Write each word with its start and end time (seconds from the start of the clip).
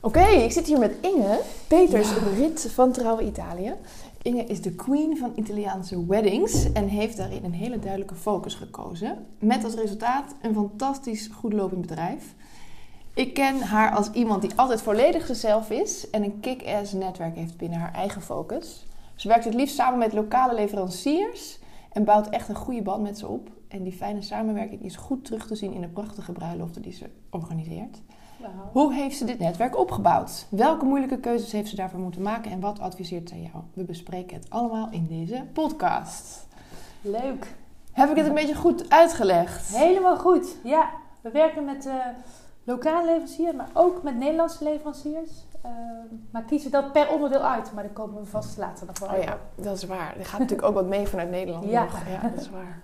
Oké, 0.00 0.20
ik 0.20 0.52
zit 0.52 0.66
hier 0.66 0.78
met 0.78 0.94
Inge 1.00 1.40
Peters, 1.66 2.08
rit 2.36 2.70
van 2.72 2.92
Trouwe 2.92 3.22
Italië. 3.22 3.74
Inge 4.22 4.44
is 4.44 4.62
de 4.62 4.74
queen 4.74 5.16
van 5.16 5.32
Italiaanse 5.34 6.06
weddings 6.06 6.72
en 6.72 6.88
heeft 6.88 7.16
daarin 7.16 7.44
een 7.44 7.52
hele 7.52 7.78
duidelijke 7.78 8.14
focus 8.14 8.54
gekozen. 8.54 9.26
Met 9.38 9.64
als 9.64 9.74
resultaat 9.74 10.34
een 10.42 10.54
fantastisch 10.54 11.26
goed 11.26 11.52
lopend 11.52 11.80
bedrijf. 11.80 12.34
Ik 13.14 13.34
ken 13.34 13.60
haar 13.60 13.94
als 13.94 14.10
iemand 14.10 14.42
die 14.42 14.50
altijd 14.56 14.82
volledig 14.82 15.26
zichzelf 15.26 15.70
is 15.70 16.10
en 16.10 16.22
een 16.22 16.40
kick-ass 16.40 16.92
netwerk 16.92 17.36
heeft 17.36 17.56
binnen 17.56 17.78
haar 17.78 17.94
eigen 17.94 18.22
focus. 18.22 18.86
Ze 19.14 19.28
werkt 19.28 19.44
het 19.44 19.54
liefst 19.54 19.74
samen 19.74 19.98
met 19.98 20.12
lokale 20.12 20.54
leveranciers 20.54 21.58
en 21.92 22.04
bouwt 22.04 22.28
echt 22.28 22.48
een 22.48 22.54
goede 22.54 22.82
band 22.82 23.02
met 23.02 23.18
ze 23.18 23.26
op. 23.26 23.50
En 23.68 23.82
die 23.82 23.92
fijne 23.92 24.22
samenwerking 24.22 24.82
is 24.82 24.96
goed 24.96 25.24
terug 25.24 25.46
te 25.46 25.54
zien 25.54 25.74
in 25.74 25.80
de 25.80 25.88
prachtige 25.88 26.32
bruiloften 26.32 26.82
die 26.82 26.92
ze 26.92 27.06
organiseert. 27.30 28.02
Hoe 28.72 28.94
heeft 28.94 29.16
ze 29.16 29.24
dit 29.24 29.38
netwerk 29.38 29.78
opgebouwd? 29.78 30.46
Welke 30.48 30.84
moeilijke 30.84 31.18
keuzes 31.18 31.52
heeft 31.52 31.68
ze 31.68 31.76
daarvoor 31.76 32.00
moeten 32.00 32.22
maken 32.22 32.50
en 32.50 32.60
wat 32.60 32.80
adviseert 32.80 33.28
zij 33.28 33.38
jou? 33.52 33.64
We 33.74 33.84
bespreken 33.84 34.36
het 34.36 34.50
allemaal 34.50 34.88
in 34.90 35.06
deze 35.06 35.44
podcast. 35.52 36.46
Leuk. 37.00 37.54
Heb 37.92 38.10
ik 38.10 38.16
het 38.16 38.26
een 38.26 38.34
beetje 38.34 38.54
goed 38.54 38.90
uitgelegd? 38.90 39.76
Helemaal 39.76 40.16
goed. 40.16 40.56
Ja, 40.64 40.90
we 41.20 41.30
werken 41.30 41.64
met 41.64 41.86
uh, 41.86 41.94
lokale 42.64 43.04
leveranciers, 43.04 43.54
maar 43.56 43.68
ook 43.72 44.02
met 44.02 44.16
Nederlandse 44.16 44.64
leveranciers. 44.64 45.30
Uh, 45.64 45.72
maar 46.30 46.42
kiezen 46.42 46.70
dat 46.70 46.92
per 46.92 47.08
onderdeel 47.08 47.42
uit, 47.42 47.72
maar 47.72 47.82
daar 47.82 47.92
komen 47.92 48.20
we 48.20 48.26
vast 48.26 48.56
later 48.56 48.86
nog 48.86 48.98
wel 48.98 49.08
Oh 49.08 49.22
ja, 49.22 49.38
dat 49.54 49.76
is 49.76 49.84
waar. 49.84 50.16
Er 50.18 50.24
gaat 50.24 50.40
natuurlijk 50.40 50.68
ook 50.68 50.74
wat 50.74 50.86
mee 50.86 51.06
vanuit 51.06 51.30
Nederland. 51.30 51.64
Ja. 51.64 51.82
Nog. 51.82 52.02
ja, 52.08 52.28
dat 52.28 52.40
is 52.40 52.50
waar. 52.50 52.82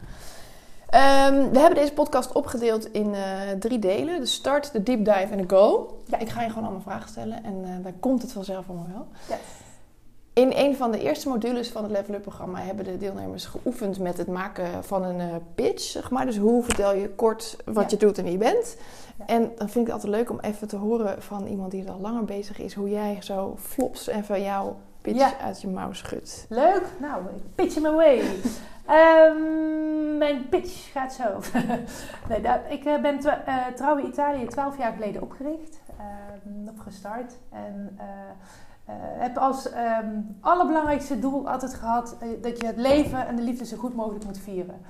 Um, 0.85 1.51
we 1.51 1.59
hebben 1.59 1.75
deze 1.75 1.93
podcast 1.93 2.33
opgedeeld 2.33 2.93
in 2.93 3.07
uh, 3.07 3.51
drie 3.59 3.79
delen. 3.79 4.21
De 4.21 4.27
start, 4.27 4.73
de 4.73 4.83
deep 4.83 5.05
dive 5.05 5.29
en 5.31 5.39
de 5.39 5.49
go. 5.49 5.97
Ja, 6.05 6.19
ik 6.19 6.29
ga 6.29 6.43
je 6.43 6.49
gewoon 6.49 6.65
allemaal 6.65 6.83
vragen 6.83 7.09
stellen 7.09 7.45
en 7.45 7.55
uh, 7.55 7.85
dan 7.85 7.93
komt 8.01 8.23
het 8.23 8.33
vanzelf 8.33 8.69
allemaal 8.69 8.89
wel. 8.93 9.07
Yes. 9.29 9.39
In 10.33 10.53
een 10.55 10.77
van 10.77 10.91
de 10.91 11.01
eerste 11.01 11.29
modules 11.29 11.69
van 11.69 11.83
het 11.83 11.93
Level 11.93 12.15
Up 12.15 12.23
programma 12.23 12.61
hebben 12.61 12.85
de 12.85 12.97
deelnemers 12.97 13.47
geoefend 13.47 13.99
met 13.99 14.19
het 14.19 14.27
maken 14.27 14.85
van 14.85 15.03
een 15.03 15.21
uh, 15.21 15.35
pitch. 15.55 15.83
Zeg 15.83 16.11
maar. 16.11 16.27
Dus 16.27 16.37
hoe 16.37 16.63
vertel 16.63 16.95
je 16.95 17.11
kort 17.11 17.57
wat 17.65 17.91
ja. 17.91 17.97
je 17.99 18.07
doet 18.07 18.19
en 18.19 18.25
wie 18.25 18.33
je 18.33 18.39
bent. 18.39 18.77
Ja. 19.19 19.27
En 19.27 19.41
dan 19.57 19.69
vind 19.69 19.87
ik 19.87 19.93
het 19.93 20.03
altijd 20.03 20.13
leuk 20.13 20.31
om 20.31 20.39
even 20.41 20.69
te 20.69 20.77
horen 20.77 21.23
van 21.23 21.47
iemand 21.47 21.71
die 21.71 21.85
er 21.85 21.91
al 21.91 22.01
langer 22.01 22.25
bezig 22.25 22.59
is, 22.59 22.75
hoe 22.75 22.91
jij 22.91 23.19
zo 23.21 23.57
flops 23.59 24.07
even 24.07 24.43
jouw 24.43 24.77
pitch 25.05 25.19
Ja. 25.19 25.39
uit 25.39 25.61
je 25.61 25.69
mouw 25.69 25.93
schudt. 25.93 26.47
Leuk. 26.49 26.83
Nou, 26.99 27.23
ik 27.37 27.55
pitch 27.55 27.75
hem 27.75 27.87
away. 27.87 28.21
Um, 28.91 30.19
mijn 30.19 30.49
pitch 30.49 30.93
gaat 30.93 31.13
zo. 31.13 31.41
nee, 32.29 32.41
dat, 32.41 32.61
ik 32.69 32.85
uh, 32.85 33.01
ben 33.01 33.19
uh, 33.25 33.67
Trouwe 33.67 34.03
Italië 34.03 34.47
12 34.47 34.79
jaar 34.79 34.93
geleden 34.93 35.23
opgericht, 35.23 35.81
uh, 35.99 36.69
opgestart. 36.69 37.33
En 37.51 37.99
uh, 37.99 38.05
heb 38.97 39.39
als 39.39 39.69
um, 39.73 40.37
allerbelangrijkste 40.41 41.19
doel 41.19 41.49
altijd 41.49 41.75
gehad 41.75 42.17
dat 42.43 42.61
je 42.61 42.67
het 42.67 42.77
leven 42.77 43.27
en 43.27 43.37
de 43.37 43.43
liefde 43.43 43.65
zo 43.65 43.77
goed 43.77 43.95
mogelijk 43.95 44.25
moet 44.25 44.39
vieren. 44.39 44.81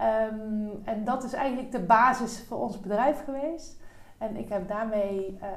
Um, 0.00 0.70
en 0.84 1.04
dat 1.04 1.24
is 1.24 1.32
eigenlijk 1.32 1.72
de 1.72 1.80
basis 1.80 2.44
voor 2.48 2.58
ons 2.58 2.80
bedrijf 2.80 3.24
geweest. 3.24 3.78
En 4.20 4.36
ik 4.36 4.48
heb 4.48 4.68
daarmee 4.68 5.38
uh, 5.42 5.48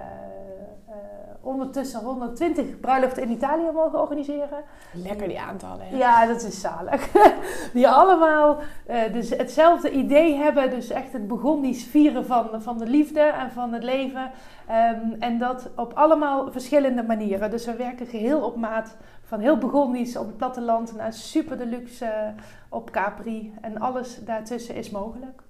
uh, 0.90 0.96
ondertussen 1.42 2.00
120 2.00 2.80
bruiloften 2.80 3.24
in 3.24 3.32
Italië 3.32 3.72
mogen 3.74 4.02
organiseren. 4.02 4.64
Lekker 4.94 5.28
die 5.28 5.40
aantallen. 5.40 5.98
Ja, 5.98 6.26
dat 6.26 6.44
is 6.44 6.62
zalig. 6.62 7.12
Die 7.74 7.90
allemaal 7.90 8.60
uh, 8.90 9.14
dus 9.14 9.30
hetzelfde 9.30 9.92
idee 9.92 10.36
hebben. 10.36 10.70
Dus 10.70 10.90
echt 10.90 11.14
het 11.14 11.28
begonisch 11.28 11.84
vieren 11.84 12.26
van, 12.26 12.62
van 12.62 12.78
de 12.78 12.88
liefde 12.88 13.20
en 13.20 13.52
van 13.52 13.74
het 13.74 13.84
leven. 13.84 14.32
Um, 14.70 15.16
en 15.20 15.38
dat 15.38 15.70
op 15.76 15.94
allemaal 15.94 16.52
verschillende 16.52 17.04
manieren. 17.04 17.52
Dus 17.52 17.66
we 17.66 17.76
werken 17.76 18.06
geheel 18.06 18.42
op 18.42 18.56
maat. 18.56 18.98
Van 19.24 19.40
heel 19.40 19.58
begonisch 19.58 20.18
op 20.18 20.26
het 20.26 20.38
platteland 20.38 20.96
naar 20.96 21.14
super 21.14 21.58
deluxe 21.58 22.34
op 22.70 22.92
Capri. 22.92 23.54
En 23.62 23.80
alles 23.80 24.26
daartussen 24.26 24.76
is 24.76 24.90
mogelijk. 24.90 25.42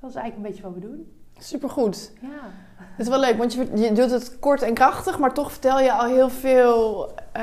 Dat 0.00 0.10
is 0.10 0.16
eigenlijk 0.16 0.36
een 0.36 0.52
beetje 0.52 0.62
wat 0.62 0.74
we 0.74 0.80
doen. 0.80 1.15
Supergoed. 1.38 2.12
Ja. 2.22 2.52
Het 2.76 3.06
is 3.06 3.08
wel 3.08 3.20
leuk, 3.20 3.38
want 3.38 3.52
je, 3.52 3.68
je, 3.74 3.92
doet 3.92 4.10
het 4.10 4.38
kort 4.38 4.62
en 4.62 4.74
krachtig, 4.74 5.18
maar 5.18 5.32
toch 5.34 5.50
vertel 5.50 5.80
je 5.80 5.92
al 5.92 6.04
heel 6.06 6.28
veel 6.30 7.10
uh, 7.36 7.42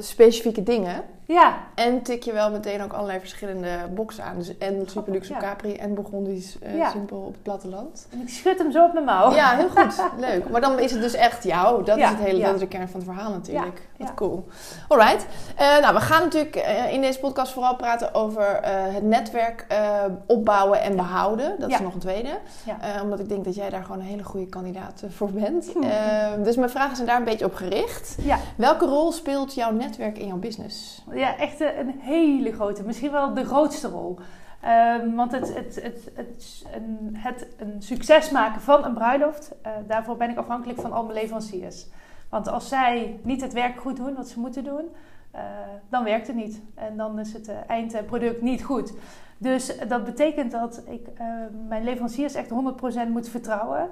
specifieke 0.00 0.62
dingen. 0.62 1.02
Ja. 1.24 1.56
En 1.74 2.02
tik 2.02 2.22
je 2.22 2.32
wel 2.32 2.50
meteen 2.50 2.82
ook 2.82 2.92
allerlei 2.92 3.18
verschillende 3.18 3.68
boxen 3.94 4.24
aan. 4.24 4.36
Dus 4.36 4.58
en 4.58 4.82
super 4.86 5.12
luxe 5.12 5.34
op 5.34 5.40
ja. 5.40 5.46
Capri 5.48 5.74
en 5.74 5.94
Burgondisch 5.94 6.56
uh, 6.62 6.76
Ja. 6.76 6.90
simpel 6.90 7.16
op 7.18 7.32
het 7.32 7.42
platteland. 7.42 8.06
En 8.12 8.20
ik 8.20 8.28
schud 8.28 8.58
hem 8.58 8.72
zo 8.72 8.84
op 8.84 8.92
mijn 8.92 9.04
mouw. 9.04 9.32
Ja, 9.34 9.56
heel 9.56 9.68
goed. 9.68 10.02
Leuk. 10.26 10.48
Maar 10.50 10.60
dan 10.60 10.78
is 10.78 10.90
het 10.92 11.00
dus 11.00 11.14
echt 11.14 11.44
jou. 11.44 11.84
Dat 11.84 11.98
Ja, 11.98 12.04
is 12.04 12.10
het 12.10 12.24
hele, 12.24 12.44
dat 12.44 12.54
is 12.54 12.60
de 12.60 12.68
kern 12.68 12.88
van 12.88 13.00
het 13.00 13.08
verhaal 13.08 13.30
natuurlijk. 13.30 13.82
Ja, 13.96 14.04
Wat 14.04 14.14
cool. 14.14 14.46
Alright. 14.88 15.26
Eh, 15.56 15.78
nou, 15.80 15.94
we 15.94 16.00
gaan 16.00 16.22
natuurlijk 16.22 16.56
eh, 16.56 16.92
in 16.92 17.00
deze 17.00 17.18
podcast 17.18 17.52
vooral 17.52 17.76
praten 17.76 18.14
over 18.14 18.42
eh, 18.46 18.72
het 18.74 19.02
netwerk 19.02 19.64
eh, 19.68 20.04
opbouwen 20.26 20.80
en 20.80 20.96
behouden. 20.96 21.54
Dat 21.58 21.70
is 21.70 21.80
nog 21.80 21.94
een 21.94 22.00
tweede. 22.00 22.38
Ja. 22.64 22.76
Eh, 22.80 23.02
omdat 23.02 23.20
ik 23.20 23.28
denk 23.28 23.44
dat 23.44 23.54
jij 23.54 23.70
daar 23.70 23.82
gewoon 23.84 24.00
een 24.00 24.06
hele 24.06 24.24
goede 24.24 24.46
kandidaat 24.62 25.02
eh, 25.02 25.10
voor 25.10 25.30
bent. 25.30 25.72
Hm. 25.72 25.82
Eh, 25.82 26.42
dus 26.42 26.56
mijn 26.56 26.70
vragen 26.70 26.96
zijn 26.96 27.08
daar 27.08 27.18
een 27.18 27.24
beetje 27.24 27.44
op 27.44 27.54
gericht. 27.54 28.16
Ja. 28.22 28.38
Welke 28.56 28.86
rol 28.86 29.12
speelt 29.12 29.54
jouw 29.54 29.72
netwerk 29.72 30.18
in 30.18 30.26
jouw 30.26 30.36
business? 30.36 31.04
Ja, 31.12 31.36
echt 31.36 31.60
een, 31.60 31.78
een 31.78 32.00
hele 32.00 32.52
grote. 32.52 32.82
Misschien 32.82 33.10
wel 33.10 33.34
de 33.34 33.44
grootste 33.44 33.88
rol. 33.88 34.18
Ehm, 34.60 35.14
want 35.14 35.32
het, 35.32 35.54
het, 35.54 35.74
het, 35.82 36.10
het, 36.14 36.64
een, 36.74 37.16
het 37.16 37.46
een 37.58 37.82
succes 37.82 38.30
maken 38.30 38.60
van 38.60 38.84
een 38.84 38.94
bruiloft, 38.94 39.52
eh, 39.62 39.72
daarvoor 39.86 40.16
ben 40.16 40.30
ik 40.30 40.36
afhankelijk 40.36 40.80
van 40.80 40.92
al 40.92 41.02
mijn 41.02 41.18
leveranciers. 41.18 41.86
Want 42.28 42.48
als 42.48 42.68
zij 42.68 43.20
niet 43.22 43.40
het 43.40 43.52
werk 43.52 43.80
goed 43.80 43.96
doen 43.96 44.14
wat 44.14 44.28
ze 44.28 44.40
moeten 44.40 44.64
doen, 44.64 44.88
eh, 45.30 45.42
dan 45.88 46.04
werkt 46.04 46.26
het 46.26 46.36
niet. 46.36 46.60
En 46.74 46.96
dan 46.96 47.18
is 47.18 47.32
het 47.32 47.48
eh, 47.48 47.56
eindproduct 47.66 48.42
niet 48.42 48.64
goed. 48.64 48.92
Dus 49.38 49.78
dat 49.88 50.04
betekent 50.04 50.50
dat 50.50 50.82
ik 50.86 51.08
eh, 51.14 51.26
mijn 51.68 51.84
leveranciers 51.84 52.34
echt 52.34 52.50
100% 52.50 53.08
moet 53.08 53.28
vertrouwen. 53.28 53.88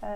Eh, 0.00 0.08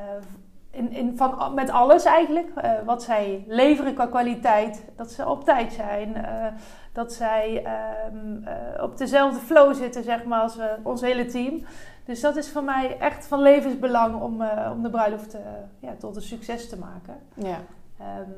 in, 0.70 0.92
in, 0.92 1.16
van, 1.16 1.54
met 1.54 1.70
alles 1.70 2.04
eigenlijk. 2.04 2.48
Eh, 2.54 2.72
wat 2.84 3.02
zij 3.02 3.44
leveren 3.46 3.94
qua 3.94 4.06
kwaliteit. 4.06 4.84
Dat 4.96 5.10
ze 5.10 5.28
op 5.28 5.44
tijd 5.44 5.72
zijn. 5.72 6.14
eh, 6.14 6.46
dat 6.92 7.12
zij 7.12 7.64
ehm, 7.64 8.44
eh, 8.44 8.82
op 8.82 8.96
dezelfde 8.96 9.40
flow 9.40 9.74
zitten, 9.74 10.02
zeg 10.04 10.24
maar, 10.24 10.40
als 10.40 10.56
we, 10.56 10.76
ons 10.82 11.00
hele 11.00 11.26
team. 11.26 11.64
Dus 12.04 12.20
dat 12.20 12.36
is 12.36 12.50
voor 12.50 12.64
mij 12.64 12.98
echt 12.98 13.26
van 13.26 13.42
levensbelang 13.42 14.20
om, 14.22 14.42
om 14.72 14.82
de 14.82 14.90
bruiloft 14.90 15.36
ja, 15.78 15.94
tot 15.98 16.16
een 16.16 16.22
succes 16.22 16.68
te 16.68 16.78
maken. 16.78 17.14
Ja, 17.34 17.58
Ehm, 17.98 18.30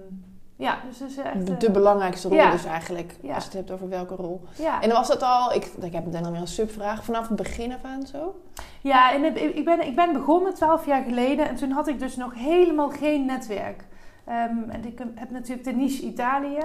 ja, 0.56 0.78
dus 0.88 0.98
dat 0.98 1.08
is 1.08 1.16
echt... 1.16 1.50
eh, 1.50 1.58
de 1.58 1.70
belangrijkste 1.70 2.28
rol 2.28 2.36
ja. 2.36 2.50
dus 2.50 2.64
eigenlijk. 2.64 3.16
Ja. 3.22 3.34
Als 3.34 3.42
je 3.44 3.48
het 3.50 3.58
hebt 3.58 3.70
over 3.70 3.88
welke 3.88 4.14
rol. 4.14 4.40
ja. 4.58 4.80
En 4.82 4.90
was 4.90 5.08
dat 5.08 5.22
al, 5.22 5.52
ik, 5.54 5.64
ik 5.82 5.92
heb 5.92 6.04
meteen 6.04 6.24
alweer 6.24 6.40
een 6.40 6.46
subvraag, 6.48 7.04
vanaf 7.04 7.28
het 7.28 7.36
begin 7.36 7.72
af 7.72 7.84
aan 7.84 8.06
zo? 8.06 8.40
Ja, 8.80 9.12
en 9.12 9.22
het- 9.22 9.36
ik 9.40 9.64
ben, 9.64 9.86
ik 9.86 9.96
ben 9.96 10.12
begonnen 10.12 10.54
twaalf 10.54 10.86
jaar 10.86 11.02
geleden 11.02 11.48
en 11.48 11.54
toen 11.56 11.70
had 11.70 11.88
ik 11.88 11.98
dus 11.98 12.16
nog 12.16 12.34
helemaal 12.34 12.88
geen 12.90 13.24
netwerk. 13.26 13.84
Ehm, 14.24 14.70
en 14.70 14.84
ik 14.84 14.98
heb 15.14 15.30
natuurlijk 15.30 15.64
de 15.64 15.72
niche 15.72 16.02
Italië. 16.02 16.58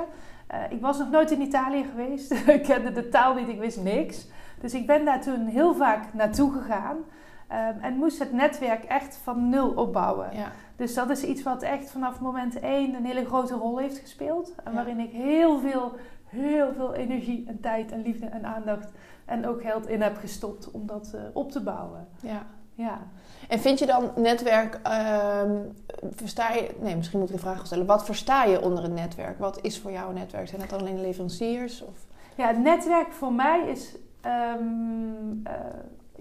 Eh, 0.48 0.60
ik 0.70 0.82
was 0.82 0.98
nog 0.98 1.10
nooit 1.12 1.32
in 1.32 1.42
Italië 1.42 1.86
geweest. 1.90 2.32
ik 2.48 2.64
kende 2.64 2.92
de 2.92 3.10
taal 3.10 3.34
niet, 3.34 3.48
ik 3.48 3.60
wist 3.60 3.82
niks. 3.84 4.28
Dus 4.62 4.74
ik 4.74 4.88
ben 4.88 5.06
daar 5.06 5.22
toen 5.22 5.46
heel 5.46 5.74
vaak 5.76 6.14
naartoe 6.14 6.52
gegaan. 6.52 6.98
Ehm, 7.50 7.80
en 7.82 7.96
moest 7.98 8.20
het 8.20 8.32
netwerk 8.34 8.84
echt 8.84 9.20
van 9.24 9.50
nul 9.50 9.70
opbouwen. 9.70 10.30
Ja. 10.34 10.52
Dus 10.76 10.94
dat 10.94 11.10
is 11.10 11.24
iets 11.24 11.44
wat 11.44 11.62
echt 11.62 11.92
vanaf 11.92 12.20
moment 12.20 12.60
één 12.60 12.94
een 12.96 13.06
hele 13.06 13.26
grote 13.26 13.54
rol 13.54 13.78
heeft 13.78 13.98
gespeeld. 13.98 14.54
En 14.64 14.72
Ja. 14.72 14.76
waarin 14.76 15.00
ik 15.00 15.12
heel 15.12 15.60
veel, 15.60 15.92
heel 16.26 16.74
veel 16.74 16.94
energie 16.94 17.46
en 17.48 17.60
tijd 17.60 17.92
en 17.92 18.02
liefde 18.02 18.26
en 18.26 18.46
aandacht 18.46 18.92
en 19.26 19.48
ook 19.48 19.62
geld 19.62 19.88
in 19.88 20.02
heb 20.02 20.18
gestopt 20.18 20.72
om 20.72 20.86
dat 20.88 21.12
eh, 21.16 21.22
op 21.34 21.52
te 21.52 21.62
bouwen. 21.64 22.08
ja. 22.22 22.42
Ja. 22.74 22.98
En 23.48 23.60
vind 23.60 23.80
je 23.80 23.86
dan 23.86 24.12
netwerk, 24.16 24.80
ehm, 24.84 25.52
versta 26.16 26.52
je, 26.54 26.76
nee 26.82 26.96
misschien 26.96 27.20
moet 27.20 27.30
ik 27.30 27.36
de 27.36 27.42
vraag 27.42 27.66
stellen, 27.66 27.86
wat 27.86 28.06
versta 28.06 28.44
je 28.44 28.62
onder 28.62 28.84
een 28.84 28.94
netwerk? 28.94 29.40
Wat 29.40 29.60
is 29.62 29.80
voor 29.80 29.92
jou 29.92 30.10
een 30.10 30.16
netwerk? 30.16 30.48
Zijn 30.48 30.62
het 30.62 30.74
alleen 30.74 31.02
leveranciers? 31.02 31.84
Of? 31.84 31.98
ja, 32.36 32.48
het 32.48 32.58
netwerk 32.60 33.12
voor 33.12 33.34
mij 33.34 33.62
is, 33.68 33.96
ehm, 34.22 34.58
eh, 35.44 35.54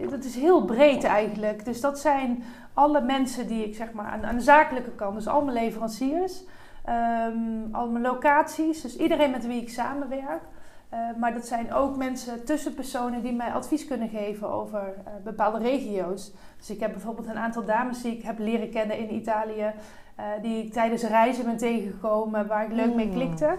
dat 0.06 0.24
is 0.24 0.34
heel 0.34 0.64
breed 0.64 1.04
eigenlijk. 1.04 1.64
Dus 1.64 1.80
dat 1.80 1.98
zijn 1.98 2.44
alle 2.74 3.00
mensen 3.00 3.46
die 3.46 3.64
ik 3.64 3.74
zeg 3.74 3.92
maar 3.92 4.06
aan, 4.06 4.26
aan 4.26 4.36
de 4.36 4.42
zakelijke 4.42 4.90
kant, 4.90 5.14
dus 5.14 5.28
al 5.28 5.42
mijn 5.42 5.56
leveranciers, 5.56 6.44
ehm, 6.84 7.72
al 7.72 7.88
mijn 7.88 8.04
locaties, 8.04 8.82
dus 8.82 8.96
iedereen 8.96 9.30
met 9.30 9.46
wie 9.46 9.60
ik 9.60 9.70
samenwerk. 9.70 10.42
Eh, 10.88 10.98
maar 11.18 11.32
dat 11.32 11.46
zijn 11.46 11.72
ook 11.72 11.96
mensen, 11.96 12.44
tussenpersonen 12.44 13.22
die 13.22 13.32
mij 13.32 13.52
advies 13.52 13.86
kunnen 13.86 14.08
geven 14.08 14.50
over 14.50 14.80
eh, 14.80 15.12
bepaalde 15.24 15.58
regio's. 15.58 16.32
Dus 16.58 16.70
ik 16.70 16.80
heb 16.80 16.92
bijvoorbeeld 16.92 17.28
een 17.28 17.38
aantal 17.38 17.64
dames 17.64 18.02
die 18.02 18.16
ik 18.16 18.22
heb 18.22 18.38
leren 18.38 18.70
kennen 18.70 18.98
in 18.98 19.14
Italië. 19.14 19.72
Eh, 20.18 20.24
die 20.42 20.64
ik 20.64 20.72
tijdens 20.72 21.02
reizen 21.02 21.44
ben 21.44 21.56
tegengekomen, 21.56 22.46
waar 22.46 22.64
ik 22.64 22.72
leuk 22.72 22.94
mee 22.94 23.06
Mm. 23.06 23.12
klikte. 23.12 23.56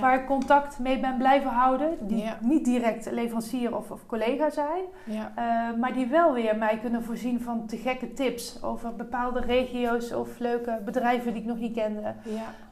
Waar 0.00 0.14
ik 0.20 0.26
contact 0.26 0.78
mee 0.78 1.00
ben 1.00 1.16
blijven 1.18 1.50
houden. 1.50 1.88
Die 2.00 2.24
niet 2.40 2.64
direct 2.64 3.10
leverancier 3.10 3.76
of, 3.76 3.90
of 3.90 4.06
collega 4.06 4.50
zijn. 4.50 4.82
Eh, 5.34 5.44
maar 5.80 5.92
die 5.92 6.06
wel 6.06 6.32
weer 6.32 6.56
mij 6.56 6.78
kunnen 6.78 7.02
voorzien 7.02 7.40
van 7.40 7.66
te 7.66 7.76
gekke 7.76 8.12
tips 8.12 8.62
over 8.62 8.94
bepaalde 8.96 9.40
regio's 9.40 10.12
of 10.12 10.38
leuke 10.38 10.80
bedrijven 10.84 11.32
die 11.32 11.42
ik 11.42 11.48
nog 11.48 11.58
niet 11.58 11.74
kende. 11.74 12.14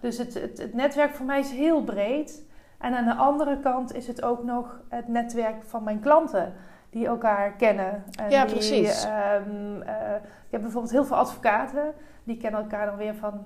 Dus 0.00 0.18
het, 0.18 0.34
het, 0.34 0.58
het 0.58 0.74
netwerk 0.74 1.14
voor 1.14 1.26
mij 1.26 1.38
is 1.38 1.50
heel 1.50 1.82
breed. 1.84 2.44
En 2.78 2.94
aan 2.94 3.04
de 3.04 3.14
andere 3.14 3.58
kant 3.60 3.94
is 3.94 4.06
het 4.06 4.22
ook 4.22 4.44
nog 4.44 4.80
het 4.88 5.08
netwerk 5.08 5.62
van 5.64 5.82
mijn 5.84 6.00
klanten. 6.00 6.52
Die 6.90 7.06
elkaar 7.06 7.52
kennen. 7.52 8.04
En 8.18 8.30
Ja, 8.30 8.44
die, 8.44 8.52
precies. 8.54 9.04
ehm, 9.04 9.80
eh, 9.82 10.14
ik 10.46 10.50
heb 10.50 10.60
bijvoorbeeld 10.60 10.92
heel 10.92 11.04
veel 11.04 11.16
advocaten. 11.16 11.92
Die 12.26 12.36
kennen 12.36 12.60
elkaar 12.60 12.86
dan 12.86 12.96
weer 12.96 13.14
van 13.14 13.44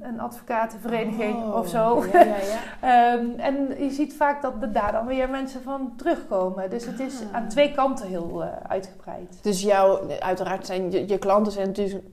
een 0.00 0.20
advocatenvereniging 0.20 1.36
Oh, 1.36 1.54
of 1.56 1.68
zo. 1.68 2.04
Ja, 2.12 2.20
ja, 2.20 2.36
ja. 2.36 2.60
Ehm, 3.14 3.38
en 3.38 3.82
je 3.84 3.90
ziet 3.90 4.14
vaak 4.14 4.42
dat 4.42 4.52
er 4.60 4.72
daar 4.72 4.92
dan 4.92 5.06
weer 5.06 5.30
mensen 5.30 5.62
van 5.62 5.92
terugkomen. 5.96 6.70
Dus 6.70 6.86
het 6.86 7.00
is 7.00 7.20
Ah. 7.20 7.34
aan 7.36 7.48
twee 7.48 7.72
kanten 7.74 8.06
heel 8.06 8.42
eh, 8.42 8.48
uitgebreid. 8.68 9.38
Dus 9.42 9.62
jouw, 9.62 10.00
uiteraard 10.20 10.66
zijn 10.66 10.90
je, 10.90 11.08
je 11.08 11.18
klanten 11.18 11.52
zijn 11.52 11.66
natuurlijk 11.66 12.04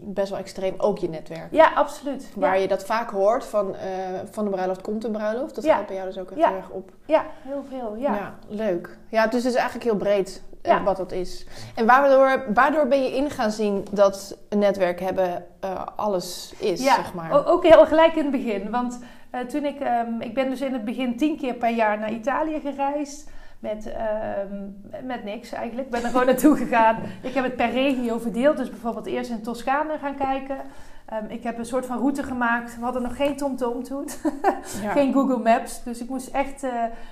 best 0.00 0.30
wel 0.30 0.38
extreem 0.38 0.74
ook 0.76 0.98
je 0.98 1.08
netwerk. 1.08 1.48
Ja, 1.50 1.72
absoluut. 1.74 2.32
Waar 2.36 2.58
je 2.58 2.68
dat 2.68 2.84
vaak 2.84 3.10
hoort 3.10 3.44
van, 3.44 3.74
eh, 3.76 3.88
van 4.30 4.44
de 4.44 4.50
bruiloft 4.50 4.80
komt 4.80 5.04
een 5.04 5.12
bruiloft. 5.12 5.54
Dat 5.54 5.64
Ja. 5.64 5.76
gaat 5.76 5.86
bij 5.86 5.96
jou 5.96 6.08
dus 6.08 6.18
ook 6.18 6.30
heel 6.30 6.42
erg 6.44 6.70
op. 6.70 6.90
ja, 7.06 7.24
heel 7.42 7.64
veel. 7.68 7.96
Ja. 7.96 8.34
leuk. 8.48 8.98
Ja, 9.08 9.26
dus 9.26 9.42
het 9.42 9.52
is 9.52 9.58
eigenlijk 9.58 9.84
heel 9.84 9.96
breed 9.96 10.42
Ja. 10.62 10.82
wat 10.82 10.96
dat 10.96 11.12
is. 11.12 11.46
En 11.74 11.86
waardoor, 11.86 12.44
waardoor 12.54 12.86
ben 12.86 13.02
je 13.02 13.16
in 13.16 13.30
gaan 13.30 13.50
zien 13.50 13.84
dat 13.90 14.38
een 14.48 14.58
netwerk 14.58 15.00
hebben 15.00 15.44
eh, 15.60 15.86
alles 15.96 16.54
is, 16.58 16.84
Ja, 16.84 16.94
zeg 16.94 17.14
maar. 17.14 17.46
ook 17.46 17.66
heel 17.66 17.86
gelijk 17.86 18.14
in 18.14 18.22
het 18.22 18.30
begin. 18.32 18.70
Want 18.70 18.98
eh, 19.30 19.40
toen 19.40 19.64
ik, 19.64 19.80
ehm, 19.80 20.20
ik 20.20 20.34
ben 20.34 20.50
dus 20.50 20.60
in 20.60 20.72
het 20.72 20.84
begin 20.84 21.16
tien 21.16 21.36
keer 21.36 21.54
per 21.54 21.70
jaar 21.70 21.98
naar 21.98 22.12
Italië 22.12 22.60
gereisd. 22.60 23.30
Met, 23.58 23.92
ehm, 23.92 25.06
met 25.06 25.24
niks 25.24 25.52
eigenlijk. 25.52 25.86
Ik 25.86 25.92
ben 25.92 26.02
er 26.02 26.10
gewoon 26.10 26.26
naartoe 26.32 26.56
gegaan. 26.56 26.96
Ik 27.20 27.34
heb 27.34 27.44
het 27.44 27.56
per 27.56 27.70
regio 27.70 28.18
verdeeld. 28.18 28.56
Dus 28.56 28.70
bijvoorbeeld 28.70 29.06
eerst 29.06 29.30
in 29.30 29.42
Toscane 29.42 29.98
gaan 29.98 30.16
kijken. 30.16 30.56
Ehm, 31.06 31.24
ik 31.28 31.42
heb 31.42 31.58
een 31.58 31.64
soort 31.66 31.86
van 31.86 31.98
route 31.98 32.22
gemaakt. 32.22 32.76
We 32.78 32.84
hadden 32.84 33.02
nog 33.02 33.16
geen 33.16 33.36
TomTom 33.36 33.82
toen. 33.82 34.08
Ja. 34.82 34.92
Geen 34.92 35.12
Google 35.12 35.38
Maps. 35.38 35.82
Dus 35.82 36.00
ik 36.00 36.08
moest 36.08 36.28
echt 36.28 36.62
eh, 36.62 36.70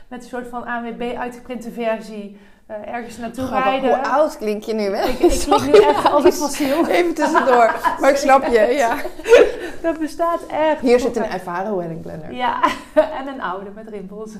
met 0.08 0.23
een 0.23 0.29
soort 0.29 0.49
van 0.49 0.64
ANWB 0.67 1.14
uitgeprinte 1.19 1.70
versie 1.70 2.37
eh, 2.70 2.94
ergens 2.94 3.17
naartoe 3.17 3.44
Grappig, 3.44 3.70
rijden. 3.70 3.88
Hoe 3.88 4.08
oud 4.08 4.38
klink 4.38 4.62
je 4.62 4.75
nu, 4.75 4.82
hè? 4.82 5.08
Ik, 5.08 5.19
ik 5.19 5.40
klink 5.40 5.64
nu 5.64 5.78
echt 5.78 6.11
als 6.11 6.25
een 6.25 6.32
fossiel. 6.32 6.87
Even 6.96 7.14
tussendoor. 7.14 7.96
Maar 8.00 8.11
ik 8.11 8.17
snap 8.17 8.44
je, 8.44 8.61
ja. 8.61 8.96
Dat 9.82 9.99
bestaat 9.99 10.46
echt. 10.46 10.81
Hier 10.81 11.00
zit 11.00 11.17
een 11.17 11.25
ervaren 11.25 11.76
wedding 11.76 12.00
planner. 12.00 12.32
Ja, 12.32 12.62
en 13.19 13.26
een 13.26 13.40
oude 13.40 13.70
met 13.75 13.88
rimpels. 13.88 14.32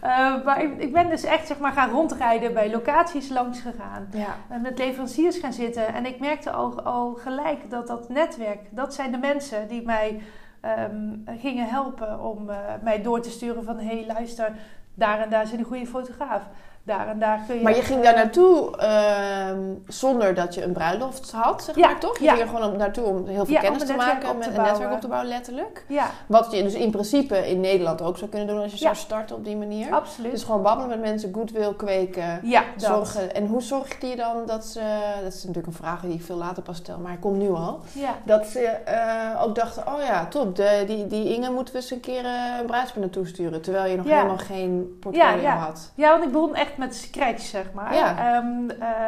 Eh, 0.00 0.44
maar 0.44 0.62
ik, 0.62 0.78
ik 0.78 0.92
ben 0.92 1.08
dus 1.08 1.24
echt 1.24 1.46
zeg 1.46 1.58
maar 1.58 1.72
gaan 1.72 1.90
rondrijden, 1.90 2.54
bij 2.54 2.70
locaties 2.70 3.28
langs 3.28 3.60
gegaan. 3.60 4.08
Ja. 4.10 4.36
En 4.48 4.62
met 4.62 4.78
leveranciers 4.78 5.38
gaan 5.38 5.52
zitten. 5.52 5.94
En 5.94 6.06
ik 6.06 6.20
merkte 6.20 6.50
al, 6.50 6.82
al 6.82 7.14
gelijk 7.14 7.70
dat 7.70 7.86
dat 7.86 8.08
netwerk, 8.08 8.60
dat 8.70 8.94
zijn 8.94 9.10
de 9.10 9.18
mensen 9.18 9.68
die 9.68 9.82
mij 9.82 10.22
ehm, 10.60 11.38
gingen 11.38 11.68
helpen 11.68 12.20
om 12.20 12.50
eh, 12.50 12.56
mij 12.82 13.02
door 13.02 13.20
te 13.20 13.30
sturen 13.30 13.64
van... 13.64 13.78
hé, 13.78 13.84
hey, 13.84 14.04
luister, 14.06 14.52
daar 14.94 15.20
en 15.20 15.30
daar 15.30 15.46
zit 15.46 15.58
een 15.58 15.64
goede 15.64 15.86
fotograaf. 15.86 16.42
Daar 16.84 17.08
en 17.08 17.18
daar 17.18 17.40
kun 17.46 17.56
je... 17.56 17.62
Maar 17.62 17.76
je 17.76 17.82
ging 17.82 18.02
daar 18.02 18.14
naartoe 18.14 18.76
ehm, 18.76 19.58
zonder 19.86 20.34
dat 20.34 20.54
je 20.54 20.62
een 20.62 20.72
bruiloft 20.72 21.30
had, 21.30 21.64
zeg 21.64 21.76
Ja, 21.76 21.86
maar, 21.86 21.98
toch? 22.00 22.18
Je 22.18 22.24
ja. 22.24 22.34
ging 22.34 22.48
er 22.48 22.56
gewoon 22.56 22.76
naartoe 22.76 23.04
om 23.04 23.26
heel 23.26 23.44
veel 23.44 23.54
Ja, 23.54 23.60
kennis 23.60 23.84
te 23.84 23.94
maken, 23.94 24.40
te 24.40 24.48
een 24.50 24.62
netwerk 24.62 24.92
op 24.92 25.00
te 25.00 25.08
bouwen, 25.08 25.28
letterlijk. 25.28 25.84
Ja, 25.88 26.10
Wat 26.26 26.52
je 26.52 26.62
dus 26.62 26.74
in 26.74 26.90
principe 26.90 27.48
in 27.48 27.60
Nederland 27.60 28.02
ook 28.02 28.18
zou 28.18 28.30
kunnen 28.30 28.48
doen 28.48 28.62
als 28.62 28.72
je 28.72 28.78
zou 28.78 28.94
starten 28.94 29.36
op 29.36 29.44
die 29.44 29.56
manier. 29.56 29.92
absoluut. 29.92 30.30
Dus 30.30 30.42
gewoon 30.42 30.62
babbelen 30.62 30.88
met 30.88 31.00
mensen, 31.00 31.34
goodwill 31.34 31.74
kweken. 31.74 32.40
Zorgen. 32.76 33.34
En 33.34 33.46
hoe 33.46 33.62
zorg 33.62 34.00
je 34.00 34.16
dan 34.16 34.46
dat 34.46 34.64
ze, 34.64 34.80
dat 35.22 35.32
is 35.32 35.40
natuurlijk 35.40 35.66
een 35.66 35.72
vraag 35.72 36.00
die 36.00 36.14
ik 36.14 36.22
veel 36.22 36.36
later 36.36 36.62
pas 36.62 36.76
stel, 36.76 36.98
maar 36.98 37.10
hij 37.10 37.20
komt 37.20 37.38
nu 37.38 37.50
al. 37.50 37.80
Ja. 37.92 38.14
Dat 38.24 38.46
ze 38.46 38.60
eh, 38.60 39.42
ook 39.42 39.54
dachten, 39.54 39.86
oh 39.86 40.00
ja, 40.06 40.26
top, 40.26 40.56
de, 40.56 40.84
die, 40.86 41.06
die 41.06 41.34
Inge 41.34 41.50
moeten 41.50 41.74
we 41.74 41.80
eens 41.80 41.90
een 41.90 42.00
keer 42.00 42.24
eh, 42.24 42.32
een 42.60 42.66
bruidspaar 42.66 43.00
naartoe 43.00 43.26
sturen. 43.26 43.62
Terwijl 43.62 43.90
je 43.90 43.96
nog 43.96 44.06
helemaal 44.06 44.38
geen 44.38 44.96
portfolio 45.00 45.36
Ja, 45.36 45.42
ja. 45.42 45.56
had. 45.56 45.92
Ja, 45.94 46.10
want 46.10 46.24
ik 46.24 46.32
begon 46.32 46.54
echt 46.54 46.73
met 46.76 46.94
scratch, 46.94 47.42
zeg 47.42 47.72
maar. 47.72 47.94
Ja. 47.94 48.36
Ehm, 48.36 48.70
eh, 48.70 49.06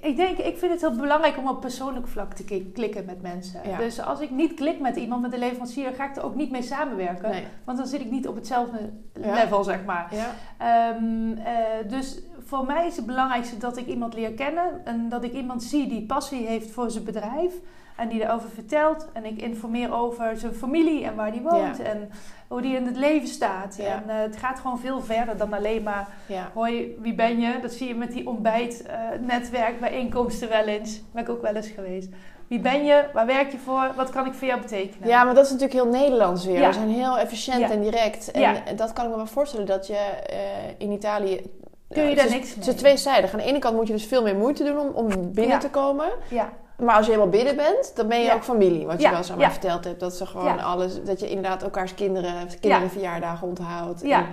ik 0.00 0.16
denk, 0.16 0.38
ik 0.38 0.58
vind 0.58 0.72
het 0.72 0.80
heel 0.80 0.96
belangrijk 0.96 1.38
om 1.38 1.48
op 1.48 1.60
persoonlijk 1.60 2.08
vlak 2.08 2.32
te 2.32 2.44
klikken 2.72 3.04
met 3.04 3.22
mensen. 3.22 3.60
Ja. 3.68 3.76
Dus 3.78 4.00
als 4.00 4.20
ik 4.20 4.30
niet 4.30 4.54
klik 4.54 4.80
met 4.80 4.96
iemand, 4.96 5.22
met 5.22 5.32
een 5.32 5.38
leverancier, 5.38 5.92
ga 5.94 6.08
ik 6.10 6.16
er 6.16 6.24
ook 6.24 6.34
niet 6.34 6.50
mee 6.50 6.62
samenwerken. 6.62 7.30
Nee. 7.30 7.46
Want 7.64 7.78
dan 7.78 7.86
zit 7.86 8.00
ik 8.00 8.10
niet 8.10 8.28
op 8.28 8.34
hetzelfde 8.34 8.78
Ja. 9.20 9.34
level, 9.34 9.64
zeg 9.64 9.84
maar. 9.84 10.08
Ja. 10.14 10.30
Ehm, 10.58 11.32
eh, 11.32 11.88
dus 11.88 12.18
voor 12.46 12.64
mij 12.64 12.86
is 12.86 12.96
het 12.96 13.06
belangrijkste 13.06 13.56
dat 13.58 13.76
ik 13.76 13.86
iemand 13.86 14.14
leer 14.14 14.32
kennen. 14.32 14.80
En 14.84 15.08
dat 15.08 15.24
ik 15.24 15.32
iemand 15.32 15.62
zie 15.62 15.88
die 15.88 16.06
passie 16.06 16.46
heeft 16.46 16.70
voor 16.70 16.90
zijn 16.90 17.04
bedrijf. 17.04 17.54
En 17.96 18.08
die 18.08 18.22
erover 18.22 18.48
vertelt. 18.48 19.06
En 19.12 19.24
ik 19.24 19.42
informeer 19.42 19.94
over 19.94 20.36
zijn 20.36 20.54
familie 20.54 21.04
en 21.04 21.14
waar 21.14 21.32
die 21.32 21.40
woont. 21.40 21.76
Ja. 21.76 21.84
En 21.84 22.10
hoe 22.48 22.62
die 22.62 22.76
in 22.76 22.86
het 22.86 22.96
leven 22.96 23.28
staat. 23.28 23.76
Ja. 23.76 23.84
En 23.84 24.02
eh, 24.08 24.16
het 24.16 24.36
gaat 24.36 24.60
gewoon 24.60 24.78
veel 24.78 25.00
verder 25.00 25.36
dan 25.36 25.52
alleen 25.52 25.82
maar... 25.82 26.08
Ja. 26.26 26.50
Hoi, 26.54 26.96
wie 27.00 27.14
ben 27.14 27.40
je? 27.40 27.58
Dat 27.62 27.72
zie 27.72 27.88
je 27.88 27.94
met 27.94 28.12
die 28.12 28.26
ontbijt-netwerkbijeenkomsten 28.26 30.48
wel 30.48 30.64
eens. 30.64 30.92
Daar 30.94 31.02
ben 31.12 31.22
ik 31.22 31.28
ook 31.28 31.42
wel 31.42 31.54
eens 31.54 31.68
geweest. 31.68 32.08
Wie 32.48 32.60
ben 32.60 32.84
je? 32.84 33.04
Waar 33.12 33.26
werk 33.26 33.52
je 33.52 33.58
voor? 33.58 33.92
Wat 33.96 34.10
kan 34.10 34.26
ik 34.26 34.32
voor 34.32 34.46
jou 34.46 34.60
betekenen? 34.60 35.08
ja, 35.08 35.24
maar 35.24 35.34
dat 35.34 35.44
is 35.44 35.50
natuurlijk 35.50 35.80
heel 35.80 35.88
Nederlands 36.00 36.44
weer. 36.44 36.66
We 36.66 36.72
zijn 36.72 36.90
heel 36.90 37.18
efficiënt 37.18 37.70
en 37.70 37.80
direct. 37.80 38.30
En 38.30 38.76
dat 38.76 38.92
kan 38.92 39.04
ik 39.04 39.10
me 39.10 39.16
wel 39.16 39.26
voorstellen 39.26 39.66
dat 39.66 39.86
je 39.86 39.96
eh, 39.96 40.38
in 40.78 40.92
Italië... 40.92 41.40
Kun 41.88 42.08
je 42.08 42.14
daar 42.14 42.24
het 42.24 42.34
niks 42.34 42.48
Het 42.48 42.58
mee? 42.58 42.68
is 42.74 42.80
tweezijdig. 42.80 43.32
Aan 43.32 43.38
de 43.38 43.44
ene 43.44 43.58
kant 43.58 43.76
moet 43.76 43.86
je 43.86 43.92
dus 43.92 44.06
veel 44.06 44.22
meer 44.22 44.36
moeite 44.36 44.64
doen 44.64 44.78
om, 44.78 44.88
om 44.94 45.32
binnen 45.32 45.58
te 45.58 45.70
komen. 45.70 46.06
Ja, 46.28 46.52
Maar 46.78 46.94
als 46.96 47.06
je 47.06 47.12
helemaal 47.12 47.32
binnen 47.32 47.56
bent, 47.56 47.96
dan 47.96 48.08
ben 48.08 48.18
je 48.18 48.24
Ja. 48.24 48.34
ook 48.34 48.44
familie. 48.44 48.86
Wat 48.86 49.02
je 49.02 49.08
wel 49.08 49.16
eens 49.16 49.30
aan 49.30 49.38
ja. 49.38 49.42
mij 49.42 49.50
verteld 49.52 49.84
hebt. 49.84 50.00
Dat 50.00 50.14
ze 50.14 50.26
gewoon 50.26 50.60
alles... 50.60 51.04
Dat 51.04 51.20
je 51.20 51.28
inderdaad 51.28 51.62
elkaars 51.62 51.94
kinderen, 51.94 52.48
kinderenverjaardagen 52.60 53.48
onthoudt. 53.48 54.00
Ja. 54.02 54.18
En- 54.18 54.26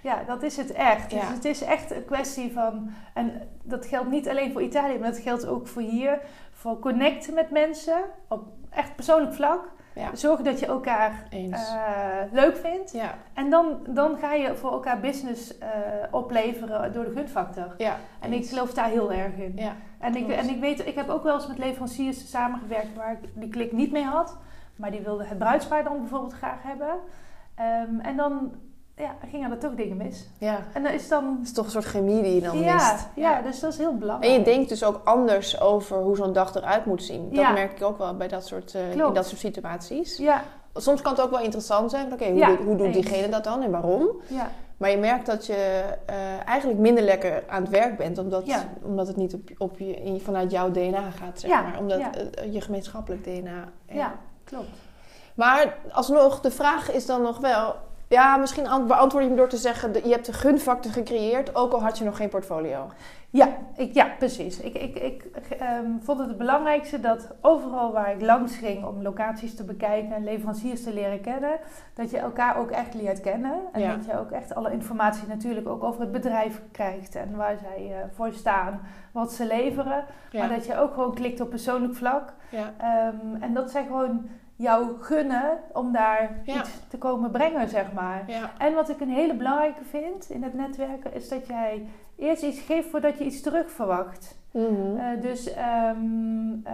ja, 0.00 0.22
dat 0.26 0.42
is 0.42 0.56
het 0.56 0.72
echt. 0.72 1.10
Dus 1.10 1.28
het 1.28 1.44
is 1.44 1.62
echt 1.62 1.90
een 1.90 2.04
kwestie 2.04 2.52
van... 2.52 2.90
En 3.14 3.48
dat 3.62 3.86
geldt 3.86 4.10
niet 4.10 4.28
alleen 4.28 4.52
voor 4.52 4.62
Italië, 4.62 4.98
maar 4.98 5.10
dat 5.10 5.20
geldt 5.20 5.46
ook 5.46 5.66
voor 5.68 5.82
hier. 5.82 6.20
Voor 6.52 6.78
connecten 6.78 7.34
met 7.34 7.50
mensen 7.50 7.98
op 8.28 8.42
echt 8.70 8.94
persoonlijk 8.94 9.34
vlak. 9.34 9.68
Ja. 9.98 10.14
Zorgen 10.14 10.44
dat 10.44 10.58
je 10.60 10.66
elkaar 10.66 11.26
Eens. 11.30 11.68
eh, 11.68 12.32
leuk 12.32 12.56
vindt. 12.56 12.92
ja. 12.92 13.14
En 13.34 13.50
dan, 13.50 13.78
dan 13.88 14.16
ga 14.18 14.32
je 14.32 14.54
voor 14.56 14.72
elkaar 14.72 15.00
business 15.00 15.58
eh, 15.58 15.68
opleveren 16.10 16.92
door 16.92 17.04
de 17.04 17.10
gunfactor. 17.10 17.74
Ja. 17.78 17.96
En 18.20 18.32
ik 18.32 18.48
geloof 18.48 18.74
daar 18.74 18.88
heel 18.88 19.12
erg 19.12 19.34
in. 19.36 19.52
Ja. 19.56 19.72
En 19.98 20.16
ik, 20.16 20.28
en 20.28 20.48
ik 20.48 20.60
weet, 20.60 20.86
ik 20.86 20.94
heb 20.94 21.08
ook 21.08 21.22
wel 21.22 21.34
eens 21.34 21.46
met 21.46 21.58
leveranciers 21.58 22.30
samengewerkt 22.30 22.94
waar 22.94 23.12
ik 23.12 23.28
die 23.34 23.48
klik 23.48 23.72
niet 23.72 23.92
mee 23.92 24.04
had. 24.04 24.36
Maar 24.76 24.90
die 24.90 25.00
wilden 25.00 25.26
het 25.26 25.38
bruidspaar 25.38 25.84
dan 25.84 25.98
bijvoorbeeld 25.98 26.32
graag 26.32 26.62
hebben. 26.62 26.94
Ehm, 27.54 28.00
en 28.00 28.16
dan 28.16 28.52
ja, 28.98 29.14
gingen 29.30 29.50
er 29.50 29.58
toch 29.58 29.74
dingen 29.74 29.96
mis. 29.96 30.28
Ja. 30.38 30.58
En 30.72 30.82
dan 30.82 30.92
is 30.92 31.08
dan... 31.08 31.36
Het 31.38 31.46
is 31.46 31.52
toch 31.52 31.64
een 31.64 31.70
soort 31.70 31.84
chemie 31.84 32.22
die 32.22 32.34
je 32.34 32.40
dan 32.40 32.58
ja, 32.58 32.74
mist. 32.74 33.06
ja, 33.14 33.42
dus 33.42 33.60
dat 33.60 33.72
is 33.72 33.78
heel 33.78 33.90
En 33.90 33.98
belangrijk. 33.98 34.32
je 34.36 34.42
denkt 34.42 34.68
dus 34.68 34.84
ook 34.84 35.00
anders 35.04 35.60
over 35.60 35.96
hoe 35.96 36.16
zo'n 36.16 36.32
dag 36.32 36.54
eruit 36.54 36.86
moet 36.86 37.02
zien. 37.02 37.28
Dat 37.28 37.38
Ja. 37.38 37.52
merk 37.52 37.72
ik 37.72 37.82
ook 37.82 37.98
wel 37.98 38.16
bij 38.16 38.28
dat 38.28 38.46
soort, 38.46 38.74
eh, 38.74 38.90
in 38.92 38.98
dat 38.98 39.26
soort 39.26 39.40
situaties. 39.40 40.16
Ja, 40.16 40.42
Soms 40.74 41.02
kan 41.02 41.12
het 41.12 41.20
ook 41.20 41.30
wel 41.30 41.40
interessant 41.40 41.90
zijn. 41.90 42.12
Oké, 42.12 42.24
hoe, 42.28 42.34
Ja, 42.38 42.48
doet, 42.48 42.58
hoe 42.58 42.76
doet 42.76 42.92
diegene 42.92 43.28
dat 43.28 43.44
dan 43.44 43.62
en 43.62 43.70
waarom? 43.70 44.08
ja, 44.26 44.50
Maar 44.76 44.90
je 44.90 44.96
merkt 44.96 45.26
dat 45.26 45.46
je 45.46 45.84
eh, 46.06 46.16
eigenlijk 46.46 46.78
minder 46.78 47.04
lekker 47.04 47.44
aan 47.48 47.62
het 47.62 47.70
werk 47.70 47.96
bent. 47.96 48.18
Omdat, 48.18 48.46
Ja. 48.46 48.64
omdat 48.82 49.06
het 49.06 49.16
niet 49.16 49.34
op, 49.34 49.40
op 49.58 49.78
je, 49.78 49.94
in- 49.94 50.20
vanuit 50.20 50.50
jouw 50.50 50.70
DNA 50.70 51.10
gaat, 51.10 51.40
zeg 51.40 51.50
Ja, 51.50 51.62
maar. 51.62 51.78
Omdat 51.78 51.98
ja. 51.98 52.10
eh, 52.14 52.52
je 52.52 52.60
gemeenschappelijk 52.60 53.24
DNA... 53.24 53.68
ja, 53.86 54.12
klopt. 54.44 54.68
Maar 55.34 55.76
alsnog, 55.92 56.40
de 56.40 56.50
vraag 56.50 56.92
is 56.92 57.06
dan 57.06 57.22
nog 57.22 57.38
wel... 57.38 57.74
Ja, 58.08 58.36
misschien 58.36 58.68
ant- 58.68 58.86
beantwoord 58.86 59.22
je 59.22 59.28
hem 59.28 59.38
door 59.38 59.48
te 59.48 59.56
zeggen... 59.56 59.92
je 59.92 60.12
hebt 60.12 60.26
de 60.26 60.32
gunfactor 60.32 60.92
gecreëerd, 60.92 61.54
ook 61.54 61.72
al 61.72 61.82
had 61.82 61.98
je 61.98 62.04
nog 62.04 62.16
geen 62.16 62.28
portfolio. 62.28 62.86
Ja, 63.30 63.48
ik, 63.76 63.94
ja 63.94 64.06
precies. 64.18 64.60
Ik, 64.60 64.74
ik, 64.74 64.96
ik 64.96 65.24
ehm, 65.58 65.90
vond 66.00 66.18
het 66.18 66.28
het 66.28 66.38
belangrijkste 66.38 67.00
dat 67.00 67.28
overal 67.40 67.92
waar 67.92 68.12
ik 68.12 68.20
langs 68.22 68.56
ging 68.56 68.84
om 68.84 69.02
locaties 69.02 69.54
te 69.54 69.64
bekijken 69.64 70.12
en 70.14 70.24
leveranciers 70.24 70.82
te 70.82 70.92
leren 70.94 71.20
kennen, 71.20 71.58
dat 71.94 72.10
je 72.10 72.18
elkaar 72.18 72.56
ook 72.58 72.70
echt 72.70 72.94
leert 72.94 73.20
kennen. 73.20 73.54
En 73.72 73.80
Ja. 73.80 73.96
dat 73.96 74.04
je 74.04 74.18
ook 74.18 74.30
echt 74.30 74.54
alle 74.54 74.72
informatie 74.72 75.28
natuurlijk 75.28 75.68
ook 75.68 75.84
over 75.84 76.00
het 76.00 76.12
bedrijf 76.12 76.62
krijgt 76.72 77.14
en 77.14 77.36
waar 77.36 77.56
zij 77.58 77.92
eh, 77.92 78.04
voor 78.14 78.32
staan, 78.32 78.80
wat 79.12 79.32
ze 79.32 79.46
leveren. 79.46 80.04
Ja. 80.30 80.38
Maar 80.38 80.48
dat 80.56 80.66
je 80.66 80.76
ook 80.78 80.94
gewoon 80.94 81.14
klikt 81.14 81.40
op 81.40 81.50
persoonlijk 81.50 81.94
vlak. 81.94 82.32
ja. 82.50 82.72
Ehm, 82.78 83.42
en 83.42 83.52
dat 83.54 83.70
zijn 83.70 83.86
gewoon 83.86 84.28
jou 84.58 85.00
gunnen 85.00 85.58
om 85.72 85.92
daar 85.92 86.40
Ja. 86.44 86.60
iets 86.60 86.70
te 86.88 86.98
komen 86.98 87.30
brengen, 87.30 87.68
zeg 87.68 87.92
maar. 87.92 88.24
Ja. 88.26 88.50
En 88.58 88.74
wat 88.74 88.88
ik 88.88 89.00
een 89.00 89.10
hele 89.10 89.34
belangrijke 89.34 89.84
vind 89.84 90.30
in 90.30 90.42
het 90.42 90.54
netwerken, 90.54 91.14
is 91.14 91.28
dat 91.28 91.46
jij 91.46 91.88
eerst 92.16 92.42
iets 92.42 92.60
geeft 92.60 92.88
voordat 92.88 93.18
je 93.18 93.24
iets 93.24 93.40
terug 93.40 93.70
verwacht. 93.70 94.37
Mhm. 94.50 94.96
Eh, 94.96 95.20
dus 95.22 95.52
ehm, 95.54 95.96
eh, 96.64 96.72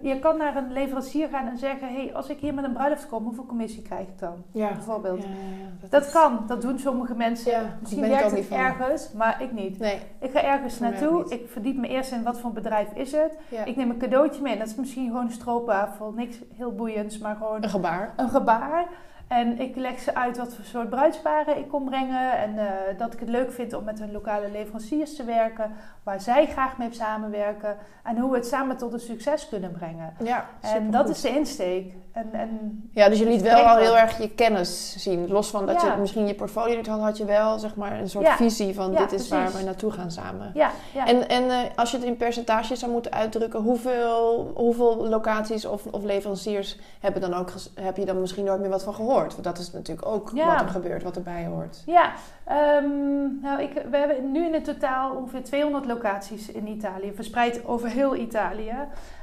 je 0.00 0.18
kan 0.18 0.36
naar 0.36 0.56
een 0.56 0.72
leverancier 0.72 1.28
gaan 1.28 1.46
en 1.48 1.58
zeggen: 1.58 1.88
hey, 1.94 2.10
als 2.14 2.28
ik 2.28 2.38
hier 2.38 2.54
met 2.54 2.64
een 2.64 2.72
bruiloft 2.72 3.08
kom, 3.08 3.24
hoeveel 3.24 3.46
commissie 3.46 3.82
krijg 3.82 4.00
ik 4.00 4.18
dan? 4.18 4.34
ja. 4.52 4.72
Bijvoorbeeld. 4.72 5.22
Ja, 5.22 5.28
ja, 5.28 5.88
Dat 5.88 6.04
is- 6.06 6.10
kan, 6.12 6.44
dat 6.46 6.62
doen 6.62 6.78
sommige 6.78 7.14
mensen. 7.14 7.50
Ja, 7.52 7.62
Misschien 7.80 8.02
werkt 8.08 8.24
ook 8.24 8.30
het 8.36 8.46
van. 8.46 8.56
ergens, 8.58 9.12
maar 9.12 9.42
ik 9.42 9.52
niet. 9.52 9.78
Nee. 9.78 9.98
Ik 10.18 10.30
ga 10.30 10.42
ergens 10.42 10.78
naartoe, 10.78 11.24
ik 11.28 11.48
verdiep 11.50 11.76
me 11.76 11.88
eerst 11.88 12.12
in 12.12 12.22
wat 12.22 12.40
voor 12.40 12.52
bedrijf 12.52 12.92
is 12.94 13.12
het. 13.12 13.38
Ja. 13.48 13.64
Ik 13.64 13.76
neem 13.76 13.90
een 13.90 13.98
cadeautje 13.98 14.42
mee, 14.42 14.58
dat 14.58 14.66
is 14.66 14.74
misschien 14.74 15.06
gewoon 15.06 15.24
een 15.24 15.30
stroopwafel, 15.30 16.12
niks 16.12 16.38
heel 16.56 16.72
boeiends, 16.72 17.18
maar 17.18 17.36
gewoon 17.36 17.62
Een 17.62 17.68
gebaar. 17.68 18.12
een 18.16 18.28
gebaar. 18.28 18.84
En 19.34 19.60
ik 19.60 19.76
leg 19.76 19.98
ze 20.00 20.14
uit 20.14 20.36
wat 20.36 20.54
voor 20.54 20.64
soort 20.64 20.90
bruidsparen 20.90 21.58
ik 21.58 21.68
kom 21.68 21.84
brengen. 21.84 22.32
En 22.38 22.58
eh, 22.58 22.98
dat 22.98 23.12
ik 23.12 23.20
het 23.20 23.28
leuk 23.28 23.52
vind 23.52 23.72
om 23.72 23.84
met 23.84 23.98
hun 23.98 24.12
lokale 24.12 24.50
leveranciers 24.50 25.16
te 25.16 25.24
werken. 25.24 25.70
Waar 26.02 26.20
zij 26.20 26.46
graag 26.46 26.78
mee 26.78 26.88
samenwerken. 26.92 27.76
En 28.02 28.18
hoe 28.18 28.30
we 28.30 28.36
het 28.36 28.46
samen 28.46 28.76
tot 28.76 28.92
een 28.92 29.00
succes 29.00 29.48
kunnen 29.48 29.72
brengen. 29.72 30.14
Ja, 30.24 30.46
En 30.60 30.90
dat 30.90 31.08
is 31.08 31.20
de 31.20 31.28
insteek. 31.28 31.92
En, 32.12 32.28
en 32.32 32.82
Ja, 32.92 33.08
dus 33.08 33.18
je 33.18 33.24
liet 33.26 33.42
wel 33.42 33.62
al 33.64 33.76
heel 33.76 33.96
erg 33.98 34.18
je 34.18 34.28
kennis 34.30 34.94
zien. 34.98 35.28
Los 35.28 35.50
van 35.50 35.66
dat 35.66 35.82
Ja. 35.82 35.92
je 35.94 36.00
misschien 36.00 36.26
je 36.26 36.34
portfolio 36.34 36.76
niet 36.76 36.86
had, 36.86 37.00
had 37.00 37.16
je 37.16 37.24
wel 37.24 37.58
zeg 37.58 37.74
maar 37.76 37.92
een 38.00 38.08
soort 38.08 38.24
Ja. 38.26 38.36
visie 38.36 38.74
van 38.74 38.92
Ja, 38.92 38.98
dit 38.98 39.12
is 39.12 39.28
waar 39.28 39.52
we 39.52 39.62
naartoe 39.62 39.90
gaan 39.90 40.10
samen. 40.10 40.50
ja, 40.54 40.70
ja. 40.94 41.06
En, 41.06 41.28
en 41.28 41.50
eh, 41.50 41.58
als 41.76 41.90
je 41.90 41.96
het 41.96 42.06
in 42.06 42.16
percentages 42.16 42.78
zou 42.78 42.92
moeten 42.92 43.12
uitdrukken, 43.12 43.60
hoeveel, 43.60 44.52
hoeveel 44.54 45.08
locaties 45.08 45.64
of, 45.64 45.86
of 45.90 46.02
leveranciers 46.02 46.78
hebben 47.00 47.20
dan 47.20 47.34
ook, 47.34 47.52
heb 47.74 47.96
je 47.96 48.04
dan 48.04 48.20
misschien 48.20 48.44
nooit 48.44 48.60
meer 48.60 48.70
wat 48.70 48.82
van 48.82 48.94
gehoord? 48.94 49.23
Want 49.32 49.44
dat 49.44 49.58
is 49.58 49.72
natuurlijk 49.72 50.06
ook 50.06 50.30
Ja. 50.34 50.46
wat 50.46 50.60
er 50.60 50.68
gebeurt, 50.68 51.02
wat 51.02 51.16
erbij 51.16 51.46
hoort. 51.46 51.82
Ja, 51.86 52.12
ehm, 52.44 53.40
nou, 53.40 53.62
ik, 53.62 53.82
we 53.90 53.96
hebben 53.96 54.30
nu 54.32 54.44
in 54.46 54.54
het 54.54 54.64
totaal 54.64 55.14
ongeveer 55.16 55.44
200 55.44 55.86
locaties 55.86 56.52
in 56.52 56.66
Italië, 56.68 57.12
verspreid 57.14 57.66
over 57.66 57.88
heel 57.88 58.16
Italië. 58.16 58.74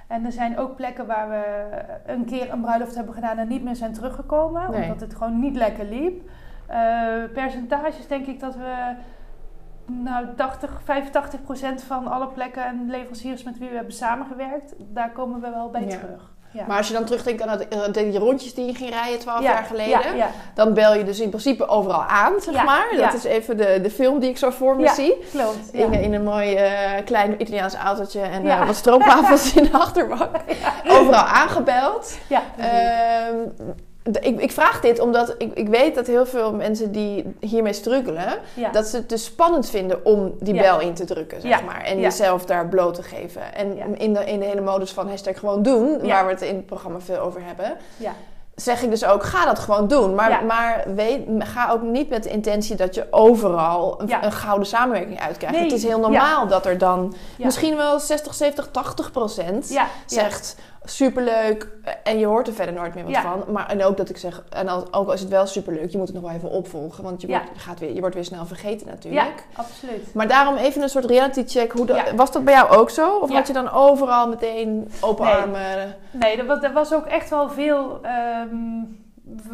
En 0.08 0.25
er 0.25 0.31
zijn 0.31 0.58
ook 0.58 0.75
plekken 0.75 1.05
waar 1.08 1.29
we 1.29 1.43
een 2.05 2.25
keer 2.25 2.51
een 2.51 2.62
bruiloft 2.62 2.96
hebben 2.96 3.13
gedaan 3.13 3.38
en 3.38 3.48
niet 3.48 3.63
meer 3.63 3.75
zijn 3.75 3.93
teruggekomen, 3.93 4.72
Nee. 4.72 4.84
omdat 4.84 5.01
het 5.01 5.15
gewoon 5.15 5.39
niet 5.39 5.55
lekker 5.55 5.86
liep. 5.86 6.29
Eh, 6.67 6.77
percentages 7.34 8.08
denk 8.08 8.25
ik 8.25 8.39
dat 8.39 8.55
we 8.55 8.96
nou 9.86 10.25
80, 10.36 10.81
85 10.84 11.41
procent 11.43 11.84
van 11.84 12.08
alle 12.08 12.27
plekken 12.27 12.65
en 12.65 12.89
leveranciers 12.89 13.43
met 13.43 13.58
wie 13.58 13.70
we 13.70 13.75
hebben 13.75 13.93
samengewerkt, 13.93 14.74
daar 14.77 15.12
komen 15.12 15.41
we 15.41 15.50
wel 15.50 15.70
bij 15.70 15.81
Ja. 15.86 15.88
terug. 15.98 16.31
Ja. 16.53 16.63
Maar 16.67 16.77
als 16.77 16.88
je 16.88 16.93
dan 16.93 17.05
terugdenkt 17.05 17.41
aan 17.41 17.60
eh, 17.70 17.93
die 17.93 18.17
rondjes 18.20 18.53
die 18.53 18.65
je 18.65 18.74
ging 18.75 18.89
rijden 18.89 19.20
12 19.20 19.41
Ja, 19.41 19.51
jaar 19.51 19.63
geleden, 19.63 20.15
Ja, 20.15 20.29
dan 20.53 20.74
bel 20.74 20.93
je 20.96 21.03
dus 21.03 21.20
in 21.20 21.29
principe 21.29 21.67
overal 21.67 22.03
aan, 22.03 22.34
zeg 22.39 22.63
maar. 22.63 22.88
Dat 22.98 23.13
is 23.13 23.24
even 23.24 23.58
de, 23.58 23.79
de 23.81 23.89
film 23.91 24.20
die 24.20 24.29
ik 24.29 24.38
zo 24.38 24.50
voor 24.50 24.75
me 24.75 24.88
zie. 24.89 25.17
klopt. 25.31 25.74
In 25.74 26.13
een 26.13 26.24
mooi 26.24 26.55
eh, 26.55 27.05
klein 27.05 27.41
Italiaans 27.41 27.75
autootje 27.75 28.22
en 28.22 28.43
Ja. 28.43 28.60
eh, 28.62 28.65
wat 28.65 28.75
stroopwafels 28.75 29.53
in 29.55 29.63
de 29.63 29.72
achterbank. 29.77 30.29
Overal 30.98 31.24
aangebeld. 31.24 32.17
Ja, 32.27 32.41
ik, 34.03 34.41
ik 34.41 34.51
vraag 34.51 34.81
dit 34.81 35.00
omdat 35.00 35.36
ik, 35.38 35.53
ik 35.53 35.67
weet 35.67 35.96
dat 35.96 36.08
heel 36.08 36.25
veel 36.25 36.53
mensen 36.53 36.91
die 36.91 37.36
hiermee 37.39 37.74
struggelen, 37.74 38.25
ja. 38.53 38.70
dat 38.70 38.86
ze 38.88 38.96
het 38.96 39.10
dus 39.10 39.24
spannend 39.25 39.70
vinden 39.70 40.05
om 40.05 40.34
die 40.39 40.53
Ja. 40.53 40.62
bel 40.62 40.79
in 40.79 40.93
te 40.93 41.05
drukken, 41.05 41.41
zeg 41.41 41.60
Ja. 41.60 41.65
maar. 41.65 41.81
En 41.81 42.00
jezelf 42.00 42.46
daar 42.46 42.67
bloot 42.67 42.93
te 42.96 43.03
geven. 43.03 43.53
En 43.55 43.98
in, 44.00 44.13
de, 44.13 44.25
in 44.25 44.39
de 44.39 44.46
hele 44.46 44.62
modus 44.62 44.91
van 44.91 45.10
hashtag 45.10 45.39
gewoon 45.39 45.63
doen, 45.63 46.08
waar 46.08 46.25
we 46.25 46.31
het 46.31 46.41
in 46.41 46.55
het 46.55 46.65
programma 46.65 47.00
veel 47.00 47.20
over 47.20 47.41
hebben, 47.46 47.77
ja. 47.98 48.13
zeg 48.55 48.81
ik 48.81 48.89
dus 48.89 49.05
ook, 49.05 49.24
ga 49.24 49.46
dat 49.46 49.60
gewoon 49.60 49.88
doen. 49.88 50.15
Maar, 50.15 50.46
maar 50.46 50.84
weet, 50.96 51.22
ga 51.39 51.72
ook 51.72 51.81
niet 51.81 52.10
met 52.10 52.24
de 52.24 52.29
intentie 52.29 52.75
dat 52.75 52.96
je 52.96 53.08
overal 53.12 54.01
een, 54.01 54.31
gouden 54.31 54.67
samenwerking 54.67 55.20
uitkrijgt. 55.20 55.55
Nee. 55.58 55.65
Het 55.65 55.77
is 55.77 55.84
heel 55.84 56.00
normaal 56.00 56.48
dat 56.48 56.65
er 56.65 56.77
dan 56.77 57.13
misschien 57.38 57.75
wel 57.75 58.00
60, 58.00 58.34
70, 58.34 58.67
80 58.72 59.12
procent 59.12 59.79
zegt 60.05 60.55
superleuk 60.84 61.68
en 62.04 62.20
je 62.20 62.26
hoort 62.26 62.48
er 62.48 62.54
verder 62.54 62.74
nooit 62.76 62.94
meer 62.96 63.04
wat 63.04 63.14
Ja. 63.14 63.22
van. 63.22 63.44
Maar 63.54 63.68
en 63.70 63.84
ook 63.84 63.98
dat 63.98 64.10
ik 64.10 64.18
zeg, 64.18 64.44
en 64.50 64.68
als, 64.68 64.84
ook 64.84 65.08
al 65.08 65.14
is 65.14 65.20
het 65.20 65.30
wel 65.30 65.46
superleuk, 65.46 65.90
je 65.92 65.98
moet 65.98 66.08
het 66.08 66.16
nog 66.16 66.26
wel 66.26 66.36
even 66.36 66.50
opvolgen, 66.50 67.04
want 67.04 67.22
je, 67.22 67.28
Ja. 67.28 67.42
wordt, 67.44 67.62
gaat 67.62 67.80
weer, 67.80 67.94
je 67.94 68.00
wordt 68.00 68.16
weer 68.16 68.26
snel 68.26 68.46
vergeten 68.46 68.86
ja, 68.88 68.94
natuurlijk. 68.94 69.44
absoluut. 69.56 70.14
Maar 70.14 70.28
daarom 70.28 70.56
even 70.56 70.82
een 70.82 70.90
soort 70.90 71.06
reality 71.06 71.44
check. 71.48 71.72
Hoe 71.72 71.86
dat- 71.86 71.98
Ja. 71.98 72.16
Was 72.16 72.32
dat 72.32 72.44
bij 72.44 72.54
jou 72.54 72.70
ook 72.70 72.90
zo? 72.90 73.18
Of 73.18 73.30
Ja. 73.30 73.36
had 73.36 73.48
je 73.48 73.54
dan 73.54 73.72
overal 73.72 74.28
meteen 74.28 74.92
open 75.02 75.26
Nee. 75.26 75.34
armen? 75.34 75.96
Nee, 76.12 76.38
er 76.38 76.46
was, 76.46 76.62
er 76.64 76.74
was 76.74 76.94
ook 76.94 77.06
echt 77.06 77.30
wel 77.30 77.50
veel 77.50 78.00
ehm, 78.02 78.56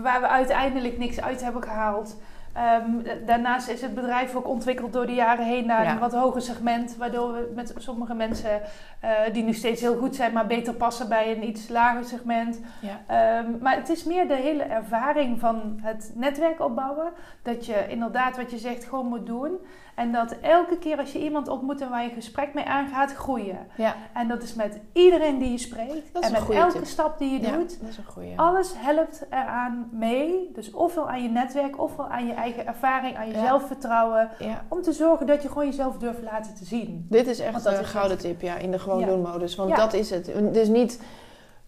waar 0.01 0.21
we 0.21 0.27
uiteindelijk 0.27 0.97
niks 0.97 1.21
uit 1.21 1.43
hebben 1.43 1.63
gehaald. 1.63 2.15
Ehm, 2.57 3.25
daarnaast 3.25 3.67
is 3.69 3.81
het 3.81 3.93
bedrijf 3.95 4.35
ook 4.35 4.47
ontwikkeld 4.47 4.93
door 4.93 5.05
de 5.05 5.13
jaren 5.13 5.45
heen 5.45 5.65
naar 5.65 5.83
Ja. 5.83 5.91
een 5.91 5.99
wat 5.99 6.13
hoger 6.13 6.41
segment. 6.41 6.95
Waardoor 6.97 7.33
we 7.33 7.51
met 7.55 7.73
sommige 7.77 8.13
mensen 8.13 8.61
eh, 8.99 9.11
die 9.33 9.43
nu 9.43 9.53
steeds 9.53 9.81
heel 9.81 9.97
goed 9.97 10.15
zijn, 10.15 10.33
maar 10.33 10.47
beter 10.47 10.73
passen 10.73 11.09
bij 11.09 11.31
een 11.35 11.47
iets 11.47 11.69
lager 11.69 12.03
segment. 12.05 12.59
Ja. 12.81 12.99
Ehm, 13.07 13.45
maar 13.61 13.75
het 13.75 13.89
is 13.89 14.03
meer 14.03 14.27
de 14.27 14.35
hele 14.35 14.63
ervaring 14.63 15.39
van 15.39 15.79
het 15.81 16.11
netwerk 16.15 16.59
opbouwen. 16.61 17.11
Dat 17.41 17.65
je 17.65 17.85
inderdaad 17.87 18.37
wat 18.37 18.51
je 18.51 18.57
zegt 18.57 18.83
gewoon 18.83 19.05
moet 19.05 19.25
doen. 19.25 19.57
En 19.97 20.11
dat 20.11 20.35
elke 20.41 20.77
keer 20.77 20.97
als 20.97 21.11
je 21.11 21.19
iemand 21.19 21.47
ontmoet 21.47 21.81
en 21.81 21.89
waar 21.89 22.03
je 22.03 22.09
gesprek 22.09 22.53
mee 22.53 22.65
aangaat, 22.65 23.13
groeien. 23.13 23.67
Ja, 23.77 23.95
En 24.13 24.27
dat 24.27 24.43
is 24.43 24.53
met 24.53 24.79
iedereen 24.93 25.37
die 25.37 25.51
je 25.51 25.57
spreekt. 25.57 26.13
Dat 26.13 26.23
is 26.23 26.29
en 26.29 26.35
een 26.35 26.47
met 26.47 26.57
elke 26.57 26.71
tip. 26.73 26.85
stap 26.85 27.17
die 27.17 27.29
je 27.33 27.41
ja, 27.47 27.51
doet. 27.57 27.79
dat 27.81 27.89
is 27.89 27.97
een 27.97 28.05
goeie. 28.05 28.39
Alles 28.39 28.73
helpt 28.75 29.25
eraan 29.29 29.89
mee. 29.91 30.49
Dus 30.53 30.71
ofwel 30.71 31.09
aan 31.09 31.23
je 31.23 31.29
netwerk, 31.29 31.79
ofwel 31.79 32.07
aan 32.07 32.27
je 32.27 32.33
eigen 32.33 32.67
ervaring, 32.67 33.17
aan 33.17 33.27
je 33.27 33.33
Ja. 33.33 33.45
zelfvertrouwen. 33.45 34.29
Om 34.67 34.81
te 34.81 34.91
zorgen 34.93 35.25
dat 35.27 35.41
je 35.41 35.47
gewoon 35.47 35.65
jezelf 35.65 35.97
durft 35.97 36.21
laten 36.23 36.55
te 36.55 36.65
zien. 36.65 37.05
Dit 37.09 37.27
is 37.27 37.39
echt 37.39 37.65
een 37.65 37.85
gouden 37.85 38.17
tip, 38.17 38.41
ja, 38.41 38.55
in 38.55 38.71
de 38.71 38.79
gewoon 38.79 39.05
doen 39.05 39.21
modus. 39.21 39.55
Want 39.55 39.75
dat 39.75 39.93
is 39.93 40.09
het. 40.09 40.31
Dus 40.53 40.67
niet 40.67 40.99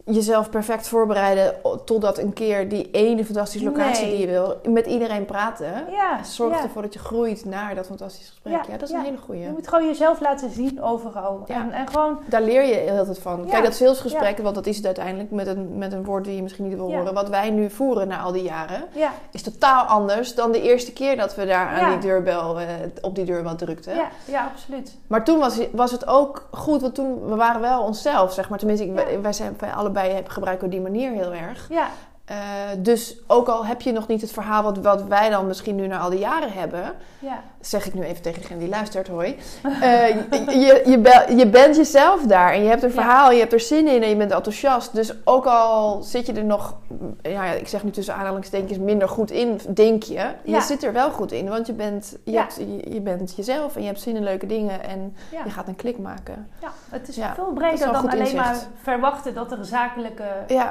jezelf 0.06 0.50
perfect 0.50 0.88
voorbereiden 0.88 1.56
totdat 1.86 2.18
een 2.18 2.34
keer 2.34 2.70
die 2.70 2.92
ene 2.92 3.26
fantastische 3.26 3.68
locatie 3.68 4.06
Nee. 4.06 4.18
die 4.18 4.26
je 4.28 4.32
wil, 4.32 4.58
met 4.74 4.86
iedereen 4.86 5.26
praten. 5.26 5.86
Ja, 5.92 6.24
Zorg 6.24 6.56
ja. 6.56 6.64
ervoor 6.64 6.82
dat 6.82 6.94
je 6.94 7.00
groeit 7.00 7.46
naar 7.46 7.76
dat 7.76 7.86
fantastische 7.86 8.32
gesprek. 8.32 8.54
Ja, 8.54 8.62
Ja, 8.68 8.78
dat 8.78 8.90
is 8.90 8.96
een 8.96 9.02
hele 9.04 9.18
goeie. 9.18 9.42
Je 9.42 9.50
moet 9.50 9.68
gewoon 9.68 9.88
jezelf 9.88 10.20
laten 10.20 10.50
zien 10.52 10.82
overal. 10.82 11.44
En, 11.48 11.72
en 11.72 11.88
gewoon, 11.88 12.20
Daar 12.30 12.42
leer 12.42 12.64
je 12.66 12.74
heel 12.74 13.06
veel 13.06 13.16
van. 13.16 13.46
Kijk, 13.50 13.64
dat 13.64 13.76
salesgesprek, 13.76 14.38
want 14.38 14.56
dat 14.56 14.66
is 14.66 14.76
het 14.78 14.86
uiteindelijk 14.86 15.32
met 15.32 15.48
een, 15.48 15.78
met 15.78 15.94
een 15.94 16.04
woord 16.04 16.24
die 16.26 16.36
je 16.36 16.42
misschien 16.42 16.68
niet 16.68 16.78
wil 16.78 16.92
horen. 16.96 17.14
Wat 17.14 17.30
wij 17.30 17.50
nu 17.50 17.70
voeren 17.70 18.08
na 18.08 18.20
al 18.20 18.32
die 18.32 18.44
jaren, 18.44 18.84
ja, 18.94 19.12
is 19.32 19.42
totaal 19.42 19.84
anders 19.84 20.36
dan 20.36 20.52
de 20.52 20.62
eerste 20.62 20.94
keer 20.94 21.18
dat 21.18 21.36
we 21.36 21.46
daar 21.46 21.68
aan 21.68 21.90
die 21.92 22.00
deurbel, 22.00 22.60
eh, 22.60 22.66
op 23.02 23.16
die 23.16 23.26
deurbel 23.26 23.56
drukten. 23.56 23.96
ja, 23.96 24.08
ja, 24.26 24.52
absoluut. 24.54 24.98
Maar 25.08 25.24
toen 25.24 25.40
was, 25.40 25.60
was 25.72 25.92
het 25.92 26.08
ook 26.08 26.48
goed, 26.52 26.82
want 26.82 26.96
toen 26.96 27.26
we 27.26 27.36
waren 27.36 27.62
wel 27.62 27.82
onszelf, 27.84 28.34
zeg 28.34 28.50
maar. 28.50 28.58
Tenminste, 28.60 28.86
ik, 28.86 28.94
wij, 28.94 29.22
wij 29.22 29.34
zijn 29.34 29.56
wij 29.60 29.74
allebei 29.90 30.14
hebben- 30.14 30.32
gebruiken 30.32 30.70
die 30.72 30.82
manier 30.82 31.12
heel 31.12 31.34
erg. 31.34 31.68
Ja, 31.70 31.88
Eh, 32.30 32.36
dus 32.78 33.18
ook 33.28 33.48
al 33.48 33.66
heb 33.66 33.82
je 33.82 33.92
nog 33.92 34.08
niet 34.08 34.22
het 34.22 34.32
verhaal 34.32 34.64
wat, 34.64 34.78
wat 34.78 35.04
wij 35.04 35.30
dan 35.30 35.48
misschien 35.48 35.76
nu 35.76 35.88
na 35.88 36.00
al 36.00 36.10
die 36.10 36.20
jaren 36.20 36.52
hebben, 36.52 36.94
ja, 37.20 37.44
zeg 37.62 37.86
ik 37.86 37.94
nu 37.94 38.04
even 38.04 38.22
tegen 38.22 38.42
degene 38.42 38.60
die 38.60 38.70
luistert, 38.70 39.08
hoi. 39.08 39.38
Eh, 39.82 40.08
je, 40.10 40.84
je, 40.86 41.36
je, 41.38 41.48
bent 41.48 41.76
jezelf 41.76 42.22
daar 42.24 42.54
en 42.54 42.62
je 42.64 42.70
hebt 42.70 42.84
een 42.84 42.92
verhaal, 42.92 43.32
je 43.32 43.40
hebt 43.40 43.54
er 43.54 43.60
zin 43.60 43.88
in 43.88 44.04
en 44.04 44.10
je 44.10 44.16
bent 44.16 44.32
enthousiast. 44.32 44.94
Dus 44.96 45.14
ook 45.24 45.46
al 45.46 46.02
zit 46.04 46.26
je 46.26 46.34
er 46.34 46.44
nog, 46.44 46.78
ja, 47.22 47.46
ik 47.46 47.68
zeg 47.68 47.84
nu 47.84 47.92
tussen 47.92 48.14
aanhalingstekens, 48.16 48.78
minder 48.78 49.10
goed 49.10 49.32
in, 49.32 49.60
denk 49.74 50.04
je. 50.04 50.26
Je 50.44 50.62
zit 50.62 50.84
er 50.84 50.94
wel 50.94 51.12
goed 51.12 51.32
in, 51.32 51.50
want 51.50 51.68
je 51.68 51.74
bent, 51.74 52.18
je, 52.24 52.32
Ja. 52.32 52.42
hebt, 52.42 52.56
je, 52.56 52.94
je 52.94 53.02
bent 53.02 53.36
jezelf 53.36 53.76
en 53.76 53.82
je 53.82 53.88
hebt 53.88 54.02
zin 54.02 54.16
in 54.16 54.24
leuke 54.24 54.46
dingen 54.46 54.84
en 54.84 55.16
ja. 55.32 55.44
je 55.44 55.50
gaat 55.50 55.68
een 55.68 55.76
klik 55.76 55.98
maken. 55.98 56.48
ja. 56.62 56.70
Het 56.90 57.08
is 57.08 57.16
veel 57.16 57.48
is 57.48 57.54
breder 57.54 57.92
dan 57.92 57.96
alleen 58.10 58.20
inzicht. 58.20 58.36
maar 58.44 58.58
verwachten 58.82 59.34
dat 59.34 59.52
er 59.52 59.66
zakelijke 59.66 60.24
eh, 60.48 60.60
eh, 60.60 60.68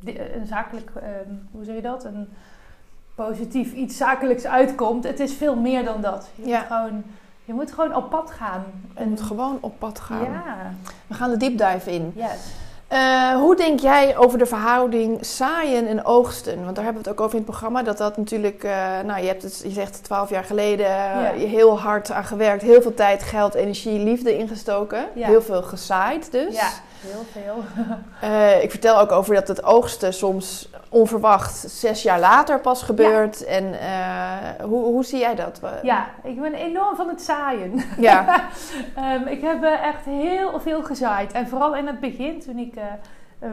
di- 0.00 0.18
een 0.34 0.46
zakelijk, 0.46 0.90
ehm, 0.94 1.34
hoe 1.52 1.64
zeg 1.64 1.74
je 1.74 1.82
dat? 1.82 2.04
Een 2.04 2.28
positief 3.16 3.72
iets 3.72 3.96
zakelijks 3.96 4.46
uitkomt. 4.46 5.04
Het 5.04 5.20
is 5.20 5.32
veel 5.34 5.56
meer 5.56 5.84
dan 5.84 6.00
dat. 6.00 6.28
Je, 6.34 6.46
Ja. 6.46 6.58
moet, 6.58 6.66
gewoon, 6.66 7.04
je 7.44 7.52
moet 7.54 7.72
gewoon 7.72 7.94
op 7.96 8.10
pad 8.10 8.30
gaan. 8.30 8.64
je 8.98 9.04
moet 9.04 9.20
gewoon 9.20 9.58
op 9.60 9.78
pad 9.78 10.00
gaan. 10.00 10.24
Ja, 10.24 10.72
We 11.06 11.14
gaan 11.14 11.30
de 11.30 11.36
deep 11.36 11.58
dive 11.58 11.90
in. 11.92 12.12
yes. 12.16 12.26
Eh, 12.88 13.34
hoe 13.34 13.56
denk 13.56 13.80
jij 13.80 14.16
over 14.16 14.38
de 14.38 14.46
verhouding 14.46 15.26
zaaien 15.26 15.86
en 15.86 16.04
oogsten? 16.04 16.64
Want 16.64 16.74
daar 16.76 16.84
hebben 16.84 17.02
we 17.02 17.08
het 17.08 17.18
ook 17.18 17.24
over 17.24 17.36
in 17.38 17.42
het 17.42 17.50
programma. 17.50 17.82
Dat 17.82 17.98
dat 17.98 18.16
natuurlijk, 18.16 18.64
eh, 18.64 19.00
nou 19.04 19.20
je, 19.20 19.26
hebt 19.26 19.42
het, 19.42 19.60
je 19.64 19.70
zegt 19.70 20.04
twaalf 20.04 20.30
jaar 20.30 20.44
geleden, 20.44 20.86
eh, 20.86 21.40
je 21.40 21.46
heel 21.46 21.78
hard 21.80 22.10
aan 22.10 22.24
gewerkt. 22.24 22.62
Heel 22.62 22.82
veel 22.82 22.94
tijd, 22.94 23.22
geld, 23.22 23.54
energie, 23.54 23.98
liefde 23.98 24.36
ingestoken. 24.38 25.06
Ja. 25.14 25.26
Heel 25.26 25.42
veel 25.42 25.62
gezaaid 25.62 26.32
dus. 26.32 26.54
Ja, 26.54 26.68
heel 27.00 27.24
veel. 27.32 27.62
Ik 28.62 28.70
vertel 28.70 28.98
ook 28.98 29.12
over 29.12 29.34
dat 29.34 29.48
het 29.48 29.62
oogsten 29.64 30.14
soms 30.14 30.68
onverwacht 30.88 31.54
zes 31.56 32.02
jaar 32.02 32.20
later 32.20 32.60
pas 32.60 32.82
gebeurt. 32.82 33.44
En 33.44 33.80
eh, 33.80 34.64
hoe, 34.64 34.84
hoe 34.84 35.04
zie 35.04 35.18
jij 35.18 35.34
dat? 35.34 35.60
Ja, 35.82 36.06
ik 36.22 36.40
ben 36.40 36.54
enorm 36.54 36.96
van 36.96 37.08
het 37.08 37.22
zaaien. 37.22 37.82
Ja. 37.98 38.24
Ehm, 38.94 39.26
ik 39.26 39.40
heb 39.40 39.62
eh, 39.62 39.86
echt 39.86 40.04
heel 40.04 40.60
veel 40.60 40.82
gezaaid. 40.82 41.32
En 41.32 41.48
vooral 41.48 41.76
in 41.76 41.86
het 41.86 42.00
begin, 42.00 42.40
toen 42.40 42.58
ik 42.58 42.74
eh, 43.38 43.48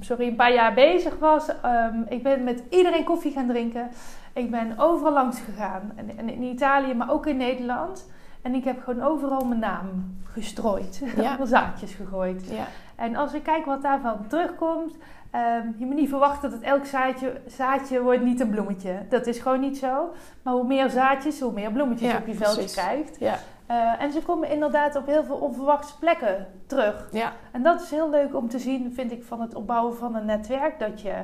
sorry, 0.00 0.26
een 0.26 0.36
paar 0.36 0.52
jaar 0.52 0.74
bezig 0.74 1.18
was. 1.18 1.48
Ehm, 1.62 2.00
ik 2.08 2.22
ben 2.22 2.44
met 2.44 2.62
iedereen 2.70 3.04
koffie 3.04 3.32
gaan 3.32 3.46
drinken. 3.46 3.88
Ik 4.32 4.50
ben 4.50 4.78
overal 4.78 5.12
langs 5.12 5.40
gegaan. 5.40 5.92
En, 5.96 6.18
en 6.18 6.28
in 6.28 6.42
Italië, 6.42 6.94
maar 6.94 7.10
ook 7.10 7.26
in 7.26 7.36
Nederland. 7.36 8.06
En 8.42 8.54
ik 8.54 8.64
heb 8.64 8.82
gewoon 8.82 9.02
overal 9.02 9.44
mijn 9.44 9.60
naam 9.60 10.16
gestrooid. 10.24 11.02
Ja. 11.16 11.44
zaadjes 11.46 11.94
gegooid. 11.94 12.48
Ja. 12.50 12.66
En 12.96 13.16
als 13.16 13.32
ik 13.32 13.42
kijk 13.42 13.64
wat 13.64 13.82
daarvan 13.82 14.26
terugkomt, 14.28 14.96
ehm, 15.36 15.66
je 15.76 15.86
moet 15.86 15.94
niet 15.94 16.08
verwachten 16.08 16.50
dat 16.50 16.60
elk 16.60 16.84
zaadje, 16.84 17.40
zaadje 17.46 18.02
wordt 18.02 18.22
niet 18.22 18.40
een 18.40 18.50
bloemetje. 18.50 18.92
Dat 19.08 19.26
is 19.26 19.38
gewoon 19.38 19.60
niet 19.60 19.78
zo. 19.78 20.12
Maar 20.42 20.54
hoe 20.54 20.66
meer 20.66 20.90
zaadjes, 20.90 21.40
hoe 21.40 21.52
meer 21.52 21.72
bloemetjes 21.72 22.10
Ja, 22.10 22.18
op 22.18 22.26
je 22.26 22.34
veldje 22.34 22.56
precies. 22.56 22.76
krijgt. 22.76 23.18
Ja. 23.18 23.34
Eh, 23.66 24.02
en 24.02 24.12
ze 24.12 24.22
komen 24.22 24.50
inderdaad 24.50 24.96
op 24.96 25.06
heel 25.06 25.24
veel 25.24 25.36
onverwachte 25.36 25.98
plekken 25.98 26.46
terug. 26.66 27.08
Ja. 27.12 27.32
En 27.52 27.62
dat 27.62 27.80
is 27.82 27.90
heel 27.90 28.10
leuk 28.10 28.34
om 28.36 28.48
te 28.48 28.58
zien, 28.58 28.92
vind 28.94 29.12
ik, 29.12 29.24
van 29.24 29.40
het 29.40 29.54
opbouwen 29.54 29.96
van 29.96 30.14
een 30.14 30.24
netwerk. 30.26 30.78
Dat 30.78 31.00
je 31.00 31.14